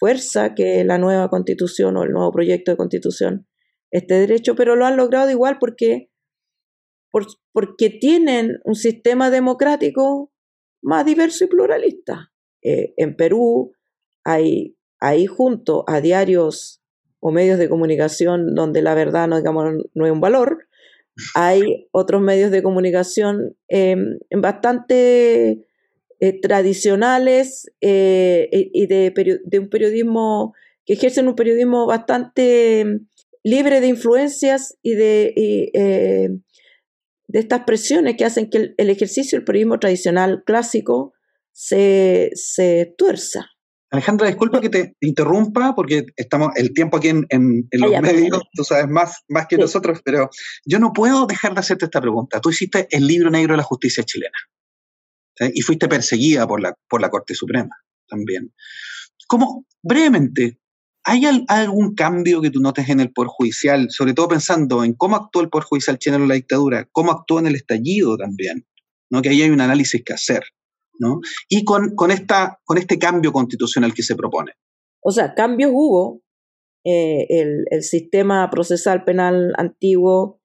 fuerza 0.02 0.52
que 0.56 0.82
la 0.82 0.98
nueva 0.98 1.28
constitución 1.28 1.96
o 1.96 2.02
el 2.02 2.10
nuevo 2.10 2.32
proyecto 2.32 2.72
de 2.72 2.76
constitución 2.76 3.46
este 3.92 4.14
derecho, 4.14 4.56
pero 4.56 4.74
lo 4.74 4.84
han 4.84 4.96
logrado 4.96 5.30
igual 5.30 5.58
porque, 5.60 6.10
porque 7.52 7.88
tienen 7.88 8.58
un 8.64 8.74
sistema 8.74 9.30
democrático 9.30 10.32
más 10.82 11.06
diverso 11.06 11.44
y 11.44 11.46
pluralista. 11.46 12.32
Eh, 12.62 12.94
en 12.96 13.14
Perú 13.14 13.74
hay 14.24 14.76
ahí 14.98 15.26
junto 15.26 15.84
a 15.86 16.00
diarios 16.00 16.82
o 17.20 17.30
medios 17.30 17.60
de 17.60 17.68
comunicación 17.68 18.56
donde 18.56 18.82
la 18.82 18.96
verdad 18.96 19.28
no, 19.28 19.36
digamos, 19.36 19.72
no 19.94 20.06
es 20.06 20.10
un 20.10 20.20
valor, 20.20 20.66
hay 21.36 21.86
otros 21.92 22.20
medios 22.22 22.50
de 22.50 22.64
comunicación 22.64 23.56
em, 23.68 24.18
bastante 24.36 25.64
eh, 26.24 26.38
tradicionales 26.40 27.68
eh, 27.80 28.48
y 28.52 28.86
de, 28.86 29.40
de, 29.44 29.58
un 29.58 29.68
periodismo 29.68 30.54
que 30.86 30.92
ejercen 30.92 31.26
un 31.26 31.34
periodismo 31.34 31.84
bastante 31.84 33.00
libre 33.42 33.80
de 33.80 33.88
influencias 33.88 34.78
y 34.82 34.94
de, 34.94 35.34
eh, 35.74 36.28
de 37.26 37.38
estas 37.40 37.64
presiones 37.64 38.14
que 38.16 38.24
hacen 38.24 38.48
que 38.50 38.72
el, 38.76 38.90
ejercicio 38.90 39.36
del 39.36 39.44
periodismo 39.44 39.80
tradicional 39.80 40.44
clásico 40.46 41.12
se, 41.50 42.30
se 42.36 42.94
tuerza. 42.96 43.48
Alejandra, 43.90 44.28
disculpa 44.28 44.60
que 44.60 44.68
te 44.68 44.94
interrumpa 45.00 45.74
porque 45.74 46.04
estamos 46.14 46.50
el 46.54 46.72
tiempo 46.72 46.98
aquí 46.98 47.08
en, 47.08 47.26
en, 47.30 47.66
los 47.72 48.00
medios, 48.00 48.44
tú 48.54 48.62
sabes 48.62 48.86
más, 48.86 49.24
más 49.26 49.48
que 49.48 49.56
nosotros, 49.56 50.00
pero 50.04 50.30
yo 50.64 50.78
no 50.78 50.92
puedo 50.92 51.26
dejar 51.26 51.54
de 51.54 51.58
hacerte 51.58 51.86
esta 51.86 52.00
pregunta. 52.00 52.40
Tú 52.40 52.50
hiciste 52.50 52.86
el 52.92 53.08
libro 53.08 53.28
negro 53.28 53.54
de 53.54 53.56
la 53.56 53.64
justicia 53.64 54.04
chilena 54.04 54.38
y 55.38 55.60
fuiste 55.62 55.88
perseguida 55.88 56.46
por 56.46 56.60
la, 56.60 56.74
por 56.88 57.00
la 57.00 57.10
Corte 57.10 57.34
Suprema 57.34 57.76
también. 58.08 58.52
¿Cómo, 59.26 59.66
brevemente, 59.82 60.58
¿Hay 61.04 61.24
algún 61.48 61.94
cambio 61.96 62.40
que 62.40 62.50
tú 62.50 62.60
notes 62.60 62.88
en 62.88 63.00
el 63.00 63.12
Poder 63.12 63.28
Judicial, 63.28 63.88
sobre 63.90 64.14
todo 64.14 64.28
pensando 64.28 64.84
en 64.84 64.94
cómo 64.94 65.16
actuó 65.16 65.42
el 65.42 65.48
Poder 65.48 65.64
Judicial 65.64 65.98
chileno 65.98 66.22
en 66.24 66.28
la 66.28 66.36
dictadura, 66.36 66.88
cómo 66.92 67.10
actuó 67.10 67.40
en 67.40 67.48
el 67.48 67.56
estallido 67.56 68.16
también? 68.16 68.66
¿no? 69.10 69.20
Que 69.20 69.30
ahí 69.30 69.42
hay 69.42 69.50
un 69.50 69.60
análisis 69.60 70.02
que 70.04 70.12
hacer. 70.12 70.44
¿no? 71.00 71.20
Y 71.48 71.64
con, 71.64 71.96
con, 71.96 72.12
esta, 72.12 72.60
con 72.64 72.78
este 72.78 72.98
cambio 72.98 73.32
constitucional 73.32 73.92
que 73.94 74.04
se 74.04 74.14
propone. 74.14 74.52
O 75.00 75.10
sea, 75.10 75.34
cambios 75.34 75.72
hubo. 75.74 76.22
Eh, 76.84 77.26
el, 77.28 77.64
el, 77.70 77.84
sistema 77.84 78.50
procesal 78.50 79.04
penal 79.04 79.52
antiguo 79.56 80.40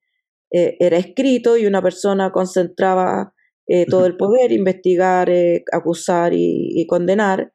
eh, 0.51 0.77
era 0.79 0.97
escrito 0.97 1.57
y 1.57 1.65
una 1.65 1.81
persona 1.81 2.31
concentraba 2.31 3.33
eh, 3.68 3.86
todo 3.86 4.05
el 4.05 4.18
poder, 4.18 4.51
investigar, 4.51 5.32
acusar 5.72 6.34
y, 6.34 6.72
y 6.76 6.88
condenar 6.88 7.51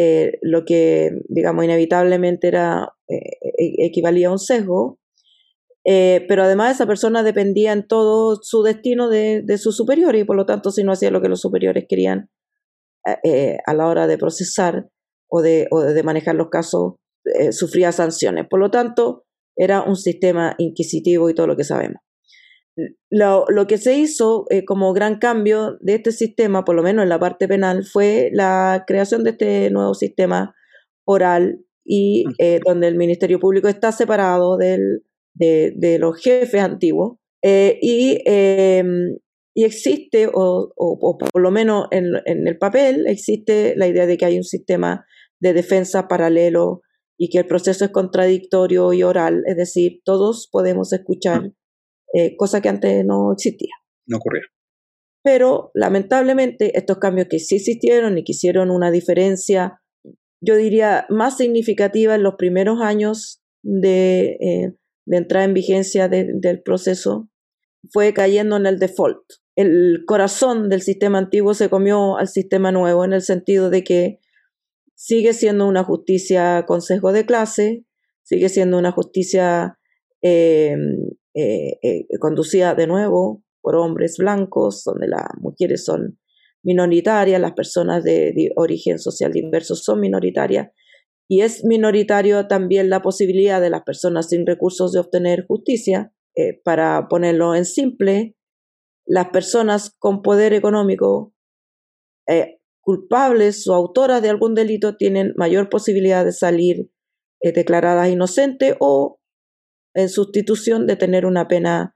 eh, 0.00 0.38
lo 0.42 0.64
que, 0.64 1.10
digamos, 1.28 1.64
inevitablemente 1.64 2.46
era, 2.46 2.94
eh, 3.08 3.38
e, 3.58 3.86
equivalía 3.86 4.28
a 4.28 4.30
un 4.30 4.38
sesgo. 4.38 5.00
Eh, 5.84 6.24
pero 6.28 6.44
además 6.44 6.76
esa 6.76 6.86
persona 6.86 7.24
dependía 7.24 7.72
en 7.72 7.88
todo 7.88 8.38
su 8.40 8.62
destino 8.62 9.08
de, 9.08 9.42
de 9.42 9.58
sus 9.58 9.76
superiores 9.76 10.22
y 10.22 10.24
por 10.24 10.36
lo 10.36 10.46
tanto 10.46 10.70
si 10.70 10.84
no 10.84 10.92
hacía 10.92 11.10
lo 11.10 11.20
que 11.20 11.28
los 11.28 11.40
superiores 11.40 11.86
querían 11.88 12.30
eh, 13.24 13.56
a 13.66 13.74
la 13.74 13.88
hora 13.88 14.06
de 14.06 14.18
procesar 14.18 14.88
o 15.28 15.40
de, 15.40 15.66
o 15.70 15.80
de 15.80 16.02
manejar 16.04 16.36
los 16.36 16.48
casos, 16.48 16.94
sufría 17.50 17.90
sanciones. 17.90 18.46
Por 18.48 18.60
lo 18.60 18.70
tanto, 18.70 19.24
era 19.56 19.82
un 19.82 19.96
sistema 19.96 20.54
inquisitivo 20.58 21.28
y 21.28 21.34
todo 21.34 21.46
lo 21.46 21.56
que 21.56 21.64
sabemos. 21.64 22.00
Lo, 23.10 23.44
lo 23.48 23.66
que 23.66 23.78
se 23.78 23.96
hizo 23.96 24.46
como 24.66 24.92
gran 24.92 25.18
cambio 25.18 25.78
de 25.80 25.94
este 25.94 26.12
sistema, 26.12 26.64
por 26.64 26.76
lo 26.76 26.82
menos 26.82 27.02
en 27.02 27.08
la 27.08 27.18
parte 27.18 27.48
penal, 27.48 27.84
fue 27.84 28.30
la 28.32 28.84
creación 28.86 29.24
de 29.24 29.30
este 29.30 29.70
nuevo 29.70 29.94
sistema 29.94 30.54
oral 31.04 31.64
y 31.88 32.24
eh, 32.38 32.60
donde 32.64 32.86
el 32.86 32.96
Ministerio 32.96 33.40
Público 33.40 33.66
está 33.66 33.92
separado 33.92 34.58
del, 34.58 35.02
de, 35.34 35.96
los 35.98 36.20
jefes 36.20 36.62
antiguos. 36.62 37.16
Eh, 37.42 37.78
y, 37.80 38.18
em, 38.26 39.16
y, 39.54 39.64
existe, 39.64 40.26
o, 40.26 40.72
o, 40.76 41.18
por 41.18 41.40
lo 41.40 41.50
menos 41.50 41.86
en, 41.90 42.12
en, 42.26 42.46
el 42.46 42.58
papel, 42.58 43.06
existe 43.06 43.74
la 43.76 43.86
idea 43.88 44.06
de 44.06 44.18
que 44.18 44.26
hay 44.26 44.36
un 44.36 44.44
sistema 44.44 45.06
de 45.40 45.54
defensa 45.54 46.08
paralelo 46.08 46.82
y 47.16 47.30
que 47.30 47.38
el 47.38 47.46
proceso 47.46 47.86
es 47.86 47.90
contradictorio 47.90 48.92
y 48.92 49.02
oral, 49.02 49.42
es 49.46 49.56
decir, 49.56 50.02
todos 50.04 50.48
podemos 50.52 50.92
escuchar, 50.92 51.52
eh, 52.14 52.36
cosa 52.36 52.60
que 52.60 52.68
antes 52.68 53.04
no 53.04 53.32
existía. 53.32 53.74
No 54.06 54.18
ocurrió. 54.18 54.42
Pero 55.22 55.70
lamentablemente 55.74 56.76
estos 56.78 56.98
cambios 56.98 57.28
que 57.28 57.38
sí 57.38 57.56
existieron 57.56 58.18
y 58.18 58.24
que 58.24 58.32
hicieron 58.32 58.70
una 58.70 58.90
diferencia 58.90 59.80
yo 60.40 60.56
diría, 60.56 61.06
más 61.08 61.36
significativa 61.36 62.14
en 62.14 62.22
los 62.22 62.36
primeros 62.36 62.80
años 62.80 63.42
de, 63.62 64.36
eh, 64.40 64.74
de 65.06 65.16
entrada 65.16 65.44
en 65.44 65.54
vigencia 65.54 66.08
del 66.08 66.62
proceso 66.62 67.28
fue 67.90 68.12
cayendo 68.12 68.56
en 68.56 68.66
el 68.66 68.78
default. 68.78 69.22
El 69.56 70.04
corazón 70.06 70.68
del 70.68 70.82
sistema 70.82 71.18
antiguo 71.18 71.54
se 71.54 71.68
comió 71.68 72.16
al 72.16 72.28
sistema 72.28 72.70
nuevo 72.70 73.04
en 73.04 73.12
el 73.12 73.22
sentido 73.22 73.70
de 73.70 73.82
que 73.82 74.20
sigue 74.94 75.32
siendo 75.32 75.66
una 75.66 75.82
justicia 75.82 76.64
consejo 76.66 77.12
de 77.12 77.26
clase, 77.26 77.84
sigue 78.22 78.48
siendo 78.48 78.78
una 78.78 78.92
justicia 78.92 79.78
eh, 80.22 80.76
eh, 81.40 82.06
conducida 82.20 82.74
de 82.74 82.86
nuevo 82.86 83.42
por 83.60 83.76
hombres 83.76 84.16
blancos, 84.18 84.82
donde 84.84 85.08
las 85.08 85.26
mujeres 85.40 85.84
son 85.84 86.18
minoritarias, 86.62 87.40
las 87.40 87.52
personas 87.52 88.02
de, 88.04 88.50
origen 88.56 88.98
social 88.98 89.32
diverso 89.32 89.74
son 89.74 90.00
minoritarias, 90.00 90.70
y 91.28 91.42
es 91.42 91.64
minoritario 91.64 92.46
también 92.46 92.88
la 92.88 93.02
posibilidad 93.02 93.60
de 93.60 93.70
las 93.70 93.82
personas 93.82 94.30
sin 94.30 94.46
recursos 94.46 94.92
de 94.92 95.00
obtener 95.00 95.44
justicia. 95.46 96.12
Eh, 96.34 96.60
para 96.64 97.08
ponerlo 97.08 97.54
en 97.54 97.64
simple, 97.64 98.36
las 99.06 99.28
personas 99.30 99.94
con 99.98 100.22
poder 100.22 100.52
económico 100.52 101.34
eh, 102.28 102.60
culpables 102.80 103.66
o 103.68 103.74
autoras 103.74 104.22
de 104.22 104.30
algún 104.30 104.54
delito 104.54 104.96
tienen 104.96 105.34
mayor 105.36 105.68
posibilidad 105.68 106.24
de 106.24 106.32
salir 106.32 106.90
eh, 107.40 107.52
declaradas 107.52 108.08
inocentes 108.08 108.76
o 108.80 109.17
en 109.98 110.08
sustitución 110.08 110.86
de 110.86 110.96
tener 110.96 111.26
una 111.26 111.48
pena 111.48 111.94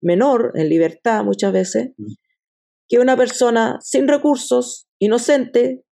menor 0.00 0.52
en 0.54 0.68
libertad 0.68 1.24
muchas 1.24 1.52
veces 1.52 1.90
que 2.88 2.98
una 2.98 3.16
persona 3.16 3.78
sin 3.80 4.08
recursos, 4.08 4.88
inocente, 4.98 5.84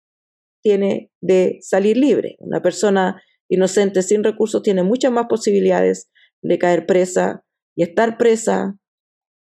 tiene 0.63 1.11
de 1.23 1.59
salir 1.61 1.97
libre. 1.97 2.37
Una 2.41 2.61
persona 2.61 3.23
inocente 3.49 4.03
sin 4.03 4.25
recursos 4.25 4.63
tiene 4.63 4.83
muchas 4.83 5.13
más 5.13 5.27
posibilidades 5.29 6.11
de 6.43 6.59
caer 6.59 6.87
presa 6.87 7.45
y 7.77 7.85
estar 7.85 8.19
presa 8.19 8.77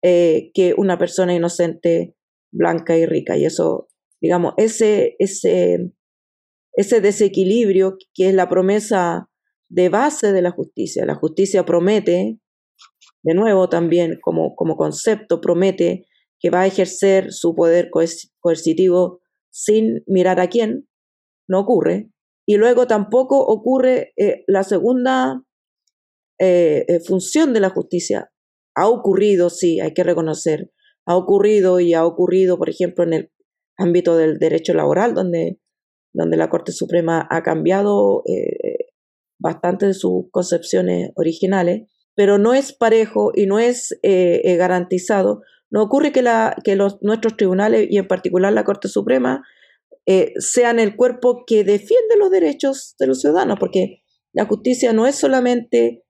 eh, 0.03 0.51
que 0.53 0.75
una 0.77 0.99
persona 0.99 1.33
inocente, 1.33 2.17
blanca 2.53 2.99
y 2.99 3.07
rica. 3.07 3.37
Y 3.37 3.45
eso, 3.45 3.89
digamos, 4.21 4.55
ese, 4.57 5.15
ese, 5.21 5.93
ese 6.73 7.01
desequilibrio 7.01 7.97
que 8.13 8.31
es 8.31 8.35
la 8.35 8.49
promesa 8.49 9.31
de 9.69 9.89
base 9.89 10.33
de 10.33 10.43
la 10.43 10.51
justicia. 10.51 11.05
La 11.05 11.15
justicia 11.15 11.65
promete, 11.65 12.39
de 13.23 13.35
nuevo 13.35 13.69
también 13.69 14.19
como, 14.21 14.55
como 14.55 14.77
concepto, 14.77 15.41
promete 15.41 16.07
que 16.39 16.51
va 16.51 16.61
a 16.61 16.67
ejercer 16.67 17.33
su 17.33 17.55
poder 17.55 17.89
coercitivo 18.41 19.21
sin 19.51 20.03
mirar 20.07 20.41
a 20.41 20.49
quién, 20.49 20.87
no 21.49 21.61
ocurre. 21.61 22.11
Y 22.47 22.57
luego 22.57 22.87
tampoco 22.87 23.39
ocurre 23.39 24.13
eh, 24.17 24.45
la 24.47 24.63
segunda 24.63 25.43
eh, 26.39 26.85
eh, 26.89 27.01
función 27.01 27.55
de 27.55 27.61
la 27.61 27.71
justicia. 27.71 28.31
Ha 28.75 28.89
ocurrido, 28.89 29.49
sí, 29.49 29.81
hay 29.81 29.95
que 29.95 30.03
reconocer, 30.03 30.71
ha 31.07 31.17
ocurrido 31.17 31.81
y 31.81 31.95
ha 31.95 32.05
ocurrido, 32.05 32.59
por 32.59 32.69
ejemplo, 32.69 33.05
en 33.05 33.13
el 33.15 33.33
ámbito 33.79 34.17
del 34.17 34.39
derecho 34.39 34.75
laboral, 34.75 35.15
donde, 35.15 35.61
donde 36.13 36.37
la 36.37 36.51
Corte 36.51 36.73
Suprema 36.73 37.27
ha 37.31 37.43
cambiado 37.43 38.23
bastante 39.45 39.87
de 39.87 39.95
sus 39.95 40.25
concepciones 40.33 41.13
originales, 41.15 41.89
pero 42.17 42.39
no 42.39 42.53
es 42.53 42.73
parejo 42.73 43.31
y 43.33 43.47
no 43.47 43.61
es 43.61 43.97
garantizado 44.03 45.43
no 45.75 45.83
ocurre 45.83 46.13
que, 46.13 46.23
los, 46.77 47.03
nuestros 47.03 47.37
tribunales 47.37 47.89
y 47.91 47.99
en 47.99 48.07
particular 48.07 48.53
la 48.53 48.63
Corte 48.63 48.87
Suprema 48.87 49.43
eh, 50.07 50.33
sean 50.39 50.79
el 50.79 50.95
cuerpo 50.95 51.43
que 51.45 51.65
defiende 51.65 52.17
los 52.17 52.31
derechos 52.31 52.95
de 53.01 53.09
los 53.09 53.21
ciudadanos, 53.21 53.59
porque 53.59 54.05
la 54.33 54.45
justicia 54.45 54.93
no 54.93 55.09
es 55.09 55.17
solamente 55.17 56.05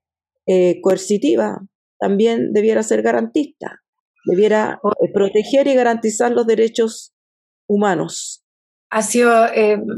eh, 0.45 0.79
coercitiva, 0.81 1.67
también 1.99 2.53
debiera 2.53 2.83
ser 2.83 3.01
garantista, 3.01 3.81
debiera 4.25 4.79
eh, 5.01 5.11
proteger 5.11 5.65
y 5.65 5.73
garantizar 5.73 6.31
los 6.31 6.45
derechos 6.45 7.15
humanos. 7.67 8.45
Ha 8.91 9.01
sido 9.01 9.31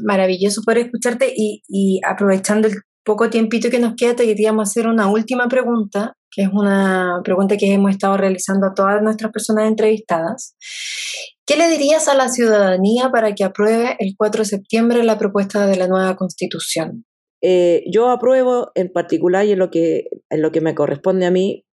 maravilloso 0.06 0.62
poder 0.64 0.86
escucharte 0.86 1.34
y, 1.36 1.62
y 1.68 2.00
aprovechando 2.06 2.70
el 2.70 2.76
poco 3.08 3.30
tiempito 3.30 3.70
que 3.70 3.80
nos 3.80 3.96
queda, 3.96 4.18
te 4.18 4.26
queríamos 4.26 4.70
hacer 4.70 4.86
una 4.86 5.10
última 5.10 5.48
pregunta, 5.48 6.18
que 6.30 6.42
es 6.42 6.50
una 6.52 7.22
pregunta 7.24 7.56
que 7.56 7.72
hemos 7.72 7.92
estado 7.92 8.18
realizando 8.18 8.68
a 8.68 8.74
todas 8.74 9.02
nuestras 9.02 9.32
personas 9.32 9.70
entrevistadas. 9.70 10.58
¿Qué 11.46 11.56
le 11.56 11.70
dirías 11.70 12.10
a 12.10 12.16
la 12.16 12.28
ciudadanía 12.28 13.10
para 13.10 13.34
que 13.34 13.46
apruebe 13.46 13.96
el 14.00 14.16
4 14.18 14.42
de 14.42 14.46
septiembre 14.46 15.04
la 15.06 15.18
propuesta 15.18 15.66
de 15.66 15.78
la 15.78 15.88
nueva 15.88 16.18
constitución? 16.18 17.06
Eh, 17.42 17.86
yo 17.90 18.10
apruebo 18.10 18.72
en 18.76 18.92
particular 18.92 19.46
y 19.46 19.54
en 19.54 19.60
lo, 19.60 19.72
que, 19.72 20.10
en 20.30 20.42
lo 20.42 20.52
que 20.52 20.60
me 20.60 20.76
corresponde 20.76 21.26
a 21.26 21.32
mí, 21.32 21.66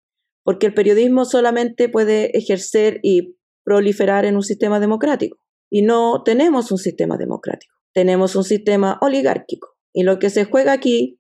porque 0.43 0.67
el 0.67 0.75
periodismo 0.75 1.25
solamente 1.25 1.89
puede 1.89 2.37
ejercer 2.37 2.99
y 3.01 3.37
proliferar 3.63 4.25
en 4.25 4.35
un 4.35 4.43
sistema 4.43 4.79
democrático. 4.79 5.39
Y 5.71 5.81
no 5.81 6.21
tenemos 6.23 6.71
un 6.71 6.77
sistema 6.77 7.17
democrático, 7.17 7.73
tenemos 7.91 8.35
un 8.35 8.43
sistema 8.43 8.99
oligárquico. 9.01 9.69
Y 9.93 10.03
lo 10.03 10.19
que 10.19 10.29
se 10.29 10.45
juega 10.45 10.73
aquí 10.73 11.19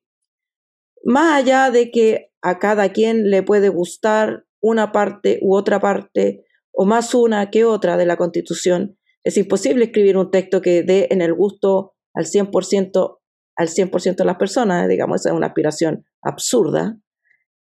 más 1.03 1.41
allá 1.41 1.69
de 1.71 1.91
que 1.91 2.31
a 2.41 2.59
cada 2.59 2.91
quien 2.91 3.29
le 3.29 3.43
puede 3.43 3.69
gustar 3.69 4.45
una 4.61 4.91
parte 4.91 5.39
u 5.41 5.55
otra 5.55 5.79
parte, 5.79 6.45
o 6.71 6.85
más 6.85 7.13
una 7.13 7.49
que 7.51 7.65
otra 7.65 7.97
de 7.97 8.05
la 8.05 8.17
Constitución, 8.17 8.97
es 9.23 9.37
imposible 9.37 9.85
escribir 9.85 10.17
un 10.17 10.31
texto 10.31 10.61
que 10.61 10.83
dé 10.83 11.07
en 11.11 11.21
el 11.21 11.33
gusto 11.33 11.93
al 12.13 12.25
100%, 12.25 13.19
al 13.55 13.69
100 13.69 13.91
de 14.17 14.25
las 14.25 14.37
personas, 14.37 14.87
digamos, 14.89 15.21
esa 15.21 15.29
es 15.29 15.35
una 15.35 15.47
aspiración 15.47 16.05
absurda. 16.21 16.97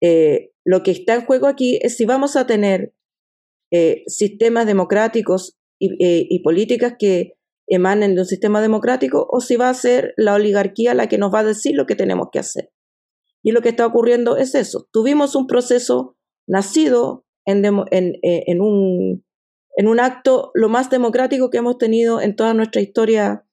Eh, 0.02 0.52
lo 0.66 0.84
que 0.84 0.92
está 0.92 1.16
en 1.16 1.26
juego 1.26 1.48
aquí 1.48 1.80
es 1.82 1.98
si 1.98 2.06
vamos 2.06 2.36
a 2.36 2.48
tener 2.48 2.94
eh, 3.72 4.04
sistemas 4.08 4.66
democráticos 4.66 5.58
y, 5.80 5.94
eh, 6.04 6.26
y, 6.30 6.40
políticas 6.44 6.96
que 6.98 7.34
emanen 7.68 8.16
de 8.16 8.22
un 8.22 8.28
sistema 8.28 8.62
democrático 8.62 9.28
o 9.30 9.42
si 9.42 9.56
va 9.56 9.70
a 9.70 9.74
ser 9.74 10.14
la 10.18 10.36
oligarquía 10.36 10.94
la 10.94 11.08
que 11.08 11.18
nos 11.18 11.34
va 11.34 11.40
a 11.40 11.44
decir 11.44 11.76
lo 11.76 11.86
que 11.86 11.96
tenemos 11.96 12.28
que 12.32 12.40
hacer. 12.40 12.70
Y 13.44 13.52
lo 13.52 13.62
que 13.62 13.70
está 13.70 13.86
ocurriendo 13.86 14.38
es 14.38 14.56
eso. 14.56 14.88
Tuvimos 14.92 15.36
un 15.36 15.48
proceso 15.48 16.16
nacido 16.48 17.26
eh, 17.46 18.44
en, 18.48 18.62
un, 18.62 19.26
en 19.76 19.88
un 19.88 20.00
acto 20.00 20.52
lo 20.54 20.70
más 20.70 20.90
democrático 20.90 21.50
que 21.50 21.58
hemos 21.58 21.78
tenido 21.78 22.22
en 22.22 22.36
toda 22.36 22.54
nuestra 22.54 22.82
historia 22.82 23.46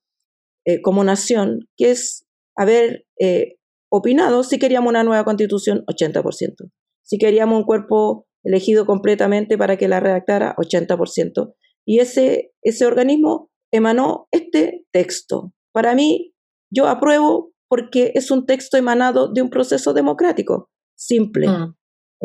eh, 0.64 0.80
como 0.80 1.02
nación, 1.02 1.68
que 1.76 1.90
es 1.90 2.26
haber 2.56 3.06
eh, 3.18 3.56
opinado 3.90 4.44
si 4.44 4.58
queríamos 4.58 4.90
una 4.90 5.02
nueva 5.02 5.24
constitución, 5.24 5.84
80%. 5.86 6.70
Si 7.02 7.18
queríamos 7.18 7.58
un 7.58 7.64
cuerpo 7.64 8.28
elegido 8.44 8.86
completamente 8.86 9.58
para 9.58 9.76
que 9.76 9.88
la 9.88 10.00
redactara, 10.00 10.54
80%. 10.56 11.54
Y 11.84 11.98
ese, 11.98 12.52
ese 12.62 12.86
organismo 12.86 13.50
emanó 13.72 14.28
este 14.30 14.86
texto. 14.92 15.52
Para 15.72 15.94
mí, 15.94 16.34
yo 16.72 16.86
apruebo 16.86 17.49
porque 17.70 18.10
es 18.16 18.32
un 18.32 18.46
texto 18.46 18.76
emanado 18.76 19.32
de 19.32 19.42
un 19.42 19.48
proceso 19.48 19.94
democrático, 19.94 20.70
simple. 20.96 21.46
Mm. 21.46 21.76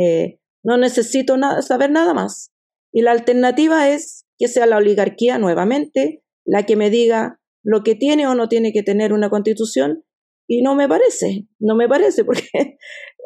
Eh, 0.02 0.40
no 0.64 0.78
necesito 0.78 1.38
saber 1.62 1.92
nada 1.92 2.16
más. 2.16 2.52
Y 2.92 3.04
la 3.04 3.12
alternativa 3.12 3.90
es 3.90 4.26
que 4.40 4.48
sea 4.48 4.66
la 4.66 4.78
oligarquía 4.78 5.38
nuevamente 5.38 6.24
la 6.46 6.64
que 6.64 6.76
me 6.76 6.90
diga 6.90 7.40
lo 7.64 7.84
que 7.84 7.94
tiene 7.94 8.28
o 8.28 8.34
no 8.34 8.50
tiene 8.50 8.74
que 8.74 8.82
tener 8.82 9.14
una 9.14 9.30
constitución 9.30 10.04
y 10.48 10.64
no 10.64 10.74
me 10.74 10.90
parece, 10.90 11.48
no 11.60 11.76
me 11.76 11.88
parece, 11.88 12.26
porque 12.26 12.78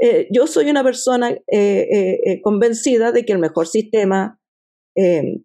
eh, 0.01 0.27
yo 0.29 0.45
soy 0.45 0.69
una 0.69 0.83
persona 0.83 1.37
eh, 1.49 2.41
convencida 2.43 3.13
de 3.13 3.23
que 3.23 3.31
el 3.31 3.39
mejor 3.39 3.67
sistema 3.67 4.41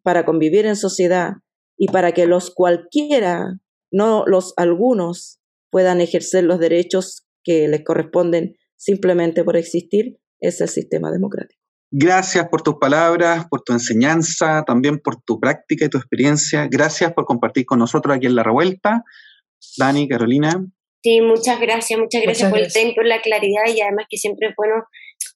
para 0.03 0.25
convivir 0.25 0.67
en 0.67 0.75
sociedad 0.75 1.35
y 1.79 1.87
para 1.87 2.11
que 2.11 2.27
los 2.27 2.53
cualquiera, 2.53 3.61
no 3.93 4.25
los 4.27 4.53
algunos, 4.57 5.39
puedan 5.75 6.01
ejercer 6.01 6.45
los 6.45 6.61
derechos 6.61 7.27
que 7.43 7.67
les 7.67 7.83
corresponden 7.83 8.55
simplemente 8.77 9.43
por 9.43 9.57
existir, 9.57 10.19
es 10.39 10.61
el 10.61 10.69
sistema 10.69 11.11
democrático. 11.11 11.61
Gracias 11.91 12.47
por 12.49 12.63
tus 12.63 12.77
palabras, 12.81 13.47
por 13.51 13.63
tu 13.63 13.73
enseñanza, 13.73 14.63
también 14.65 15.01
por 15.01 15.21
tu 15.21 15.41
práctica 15.41 15.85
y 15.85 15.89
tu 15.89 15.99
experiencia. 15.99 16.69
Gracias 16.71 17.13
por 17.13 17.25
compartir 17.25 17.67
con 17.67 17.81
nosotros 17.81 18.17
aquí 18.17 18.27
en 18.27 18.37
La 18.37 18.45
Revuelta. 18.45 19.03
Dani, 19.77 20.07
Carolina. 20.07 20.65
Sí, 21.03 21.21
muchas 21.21 21.59
gracias, 21.59 21.99
muchas 21.99 22.23
gracias 22.23 22.49
por 22.49 22.61
el 22.61 22.73
tiempo, 22.73 23.03
la 23.03 23.21
claridad 23.21 23.67
y 23.67 23.81
además 23.81 24.07
que 24.09 24.17
siempre 24.17 24.51
es 24.51 24.55
bueno, 24.57 24.85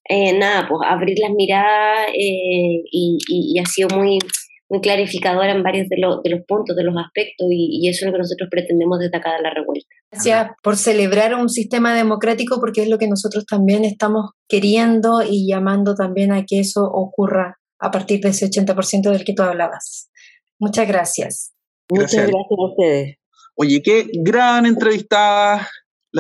eh, 0.09 0.39
nada, 0.39 0.69
pues 0.69 0.89
abrir 0.89 1.19
las 1.21 1.33
miradas 1.33 2.11
eh, 2.11 2.85
y, 2.93 3.59
ha 3.59 3.67
sido 3.67 3.89
muy, 3.89 4.21
muy 4.69 4.81
clarificadora 4.81 5.53
en 5.53 5.63
varios 5.63 5.89
de, 5.89 5.97
de 5.97 6.31
los 6.31 6.41
puntos, 6.47 6.77
de 6.77 6.85
los 6.85 6.95
aspectos 6.97 7.47
y, 7.51 7.81
y, 7.81 7.89
eso 7.89 8.05
es 8.05 8.07
lo 8.07 8.13
que 8.13 8.19
nosotros 8.19 8.49
pretendemos 8.51 8.99
desde 8.99 9.17
acá 9.17 9.35
de 9.35 9.43
la 9.43 9.51
revuelta. 9.51 9.89
Gracias 10.11 10.51
por 10.63 10.77
celebrar 10.77 11.35
un 11.35 11.49
sistema 11.49 11.95
democrático 11.95 12.61
porque 12.61 12.83
es 12.83 12.89
lo 12.89 12.99
que 12.99 13.09
nosotros 13.09 13.47
también 13.47 13.85
estamos 13.85 14.31
queriendo 14.47 15.23
y 15.23 15.49
llamando 15.49 15.95
también 15.95 16.33
a 16.33 16.45
que 16.45 16.61
eso 16.61 16.85
ocurra 16.85 17.59
a 17.79 17.91
partir 17.91 18.21
de 18.21 18.31
ese 18.31 18.47
80% 18.47 19.11
del 19.11 19.25
que 19.25 19.35
tú 19.35 19.43
hablabas. 19.43 20.11
Muchas 20.59 20.87
gracias. 20.87 21.55
Muchas 21.89 22.27
gracias 22.27 22.59
a 22.59 22.71
ustedes. 22.71 23.17
Oye, 23.55 23.83
qué 23.83 24.07
gran 24.13 24.67
entrevistada 24.67 25.69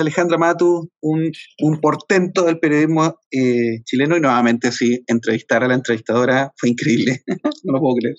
Alejandra 0.00 0.38
Matu, 0.38 0.90
un, 1.00 1.32
portento 1.80 2.44
del 2.44 2.58
periodismo 2.58 3.18
eh, 3.30 3.82
chileno 3.84 4.16
y 4.16 4.20
nuevamente 4.20 4.72
sí, 4.72 5.02
entrevistar 5.06 5.64
a 5.64 5.68
la 5.68 5.74
entrevistadora 5.74 6.52
fue 6.56 6.70
increíble. 6.70 7.22
no 7.64 7.72
lo 7.74 7.80
puedo 7.80 7.94
creer. 7.96 8.16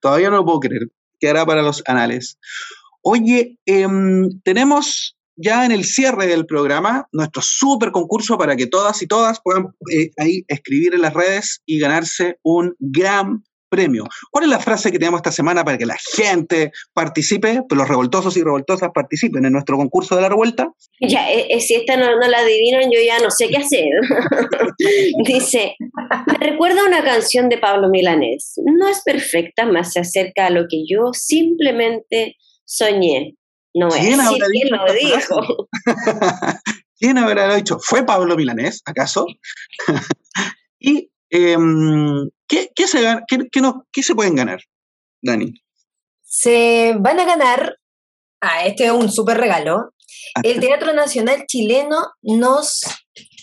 Todavía 0.00 0.30
no 0.30 0.36
lo 0.36 0.44
puedo 0.44 0.60
creer. 0.60 0.82
Quedará 1.18 1.46
para 1.46 1.62
los 1.62 1.82
anales. 1.86 2.38
Oye, 3.02 3.58
em, 3.66 4.28
tenemos 4.42 5.16
ya 5.36 5.64
en 5.64 5.72
el 5.72 5.84
cierre 5.84 6.26
del 6.26 6.46
programa 6.46 7.08
nuestro 7.12 7.42
super 7.42 7.90
concurso 7.90 8.38
para 8.38 8.56
que 8.56 8.66
todas 8.66 9.02
y 9.02 9.06
todas 9.06 9.40
puedan 9.42 9.66
eh, 9.92 10.10
ahí 10.16 10.44
escribir 10.48 10.94
en 10.94 11.02
las 11.02 11.14
redes 11.14 11.62
y 11.66 11.78
ganarse 11.78 12.38
un 12.42 12.74
gran 12.78 13.44
premio. 13.68 14.04
¿Cuál 14.30 14.44
es 14.44 14.50
la 14.50 14.58
frase 14.58 14.92
que 14.92 14.98
tenemos 14.98 15.18
esta 15.18 15.32
semana 15.32 15.64
para 15.64 15.78
que 15.78 15.86
la 15.86 15.96
gente 16.14 16.72
participe, 16.92 17.62
los 17.70 17.88
revoltosos 17.88 18.36
y 18.36 18.42
revoltosas 18.42 18.90
participen 18.94 19.44
en 19.44 19.52
nuestro 19.52 19.76
concurso 19.76 20.16
de 20.16 20.22
la 20.22 20.28
revuelta? 20.28 20.68
Ya, 21.00 21.30
eh, 21.30 21.48
eh, 21.50 21.60
si 21.60 21.74
esta 21.74 21.96
no, 21.96 22.16
la 22.16 22.38
adivinan, 22.38 22.84
yo 22.90 22.98
ya 23.04 23.18
no 23.18 23.30
sé 23.30 23.48
qué 23.48 23.58
hacer. 23.58 23.90
Dice, 25.26 25.76
me 25.78 26.46
recuerda 26.46 26.84
una 26.86 27.04
canción 27.04 27.48
de 27.48 27.58
Pablo 27.58 27.88
Milanés. 27.90 28.54
No 28.64 28.88
es 28.88 29.02
perfecta, 29.04 29.66
más 29.66 29.92
se 29.92 30.00
acerca 30.00 30.46
a 30.46 30.50
lo 30.50 30.66
que 30.68 30.84
yo 30.88 31.12
simplemente 31.12 32.36
soñé. 32.64 33.34
No 33.74 33.88
es 33.88 33.96
quién 33.96 34.70
lo 34.70 34.92
dijo. 34.92 35.68
¿Quién 36.98 37.18
habrá 37.18 37.54
dicho? 37.54 37.78
¿Fue 37.80 38.06
Pablo 38.06 38.36
Milanés, 38.36 38.80
acaso? 38.86 39.26
y 40.78 41.10
em, 41.30 42.30
¿qué, 42.48 42.86
se, 42.86 43.00
qué, 43.28 43.60
no, 43.60 43.86
¿qué 43.92 44.02
se 44.02 44.14
pueden 44.14 44.36
ganar, 44.36 44.60
Dani? 45.22 45.52
Se 46.22 46.94
van 46.98 47.20
a 47.20 47.24
ganar, 47.24 47.76
ah, 48.40 48.66
este 48.66 48.86
es 48.86 48.92
un 48.92 49.10
súper 49.10 49.38
regalo, 49.38 49.90
el 50.42 50.60
Teatro 50.60 50.92
Nacional 50.92 51.44
Chileno 51.46 51.98
nos 52.22 52.80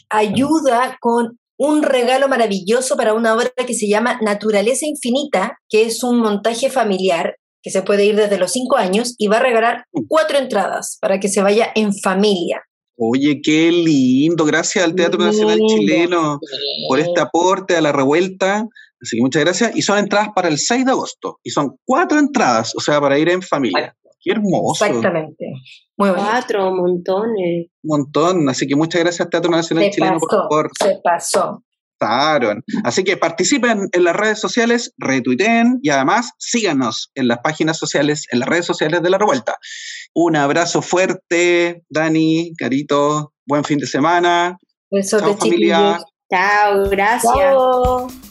ayuda 0.10 0.98
con 1.00 1.40
un 1.58 1.84
regalo 1.84 2.28
maravilloso 2.28 2.98
para 2.98 3.14
una 3.14 3.36
obra 3.36 3.52
que 3.68 3.74
se 3.74 3.88
llama 3.88 4.20
Naturaleza 4.22 4.86
Infinita, 4.86 5.60
que 5.70 5.84
es 5.84 6.04
un 6.04 6.20
montaje 6.20 6.70
familiar 6.70 7.36
que 7.62 7.70
se 7.70 7.84
puede 7.84 8.06
ir 8.06 8.16
desde 8.16 8.40
los 8.40 8.52
cinco 8.52 8.78
años 8.78 9.14
y 9.18 9.28
va 9.28 9.38
a 9.38 9.44
regalar 9.44 9.86
cuatro 10.08 10.40
entradas 10.40 10.98
para 11.00 11.20
que 11.20 11.30
se 11.30 11.42
vaya 11.42 11.72
en 11.76 11.94
familia. 11.94 12.64
Oye, 12.98 13.42
qué 13.44 13.72
lindo. 13.72 14.46
Gracias 14.46 14.84
al 14.84 14.96
Teatro 14.96 15.24
Nacional 15.24 15.60
Chileno 15.68 16.40
por 16.88 17.00
este 17.00 17.22
aporte 17.22 17.76
a 17.76 17.82
la 17.82 17.92
revuelta. 17.92 18.68
Así 19.02 19.18
que 19.18 19.22
muchas 19.22 19.44
gracias. 19.44 19.76
Y 19.76 19.82
son 19.82 19.98
entradas 19.98 20.30
para 20.36 20.48
el 20.48 20.58
6 20.58 20.86
de 20.86 20.92
agosto. 20.92 21.40
Y 21.44 21.50
son 21.50 21.78
cuatro 21.86 22.20
entradas, 22.20 22.74
o 22.76 22.80
sea, 22.80 23.00
para 23.02 23.18
ir 23.18 23.30
en 23.30 23.42
familia. 23.42 23.96
Qué 24.24 24.32
hermoso. 24.32 24.86
Exactamente. 24.86 25.46
Muy 25.98 26.12
Cuatro, 26.12 26.72
montones. 26.74 27.68
Un 27.84 28.04
montón. 28.04 28.50
Así 28.50 28.68
que 28.68 28.76
muchas 28.76 29.02
gracias 29.02 29.30
Teatro 29.30 29.52
Nacional 29.52 29.90
Chileno 29.90 30.20
por, 30.48 30.70
Se 30.80 31.00
pasó. 31.04 31.64
Así 32.84 33.04
que 33.04 33.18
participen 33.18 33.88
en 33.92 34.04
las 34.04 34.16
redes 34.16 34.40
sociales, 34.40 34.94
retuiteen 34.98 35.80
y 35.84 35.90
además 35.90 36.32
síganos 36.40 37.12
en 37.14 37.28
las 37.28 37.40
páginas 37.40 37.78
sociales, 37.78 38.26
en 38.32 38.40
las 38.40 38.50
redes 38.50 38.66
sociales 38.66 39.04
de 39.04 39.10
la 39.10 39.20
revuelta. 39.20 39.58
Un 40.16 40.36
abrazo 40.36 40.82
fuerte, 40.82 41.84
Dani, 41.90 42.54
Carito, 42.58 43.34
buen 43.46 43.64
fin 43.64 43.78
de 43.78 43.86
semana. 43.86 44.58
Chao, 45.08 45.38
familia. 45.38 46.00
Chao, 46.30 46.90
gracias. 46.90 48.31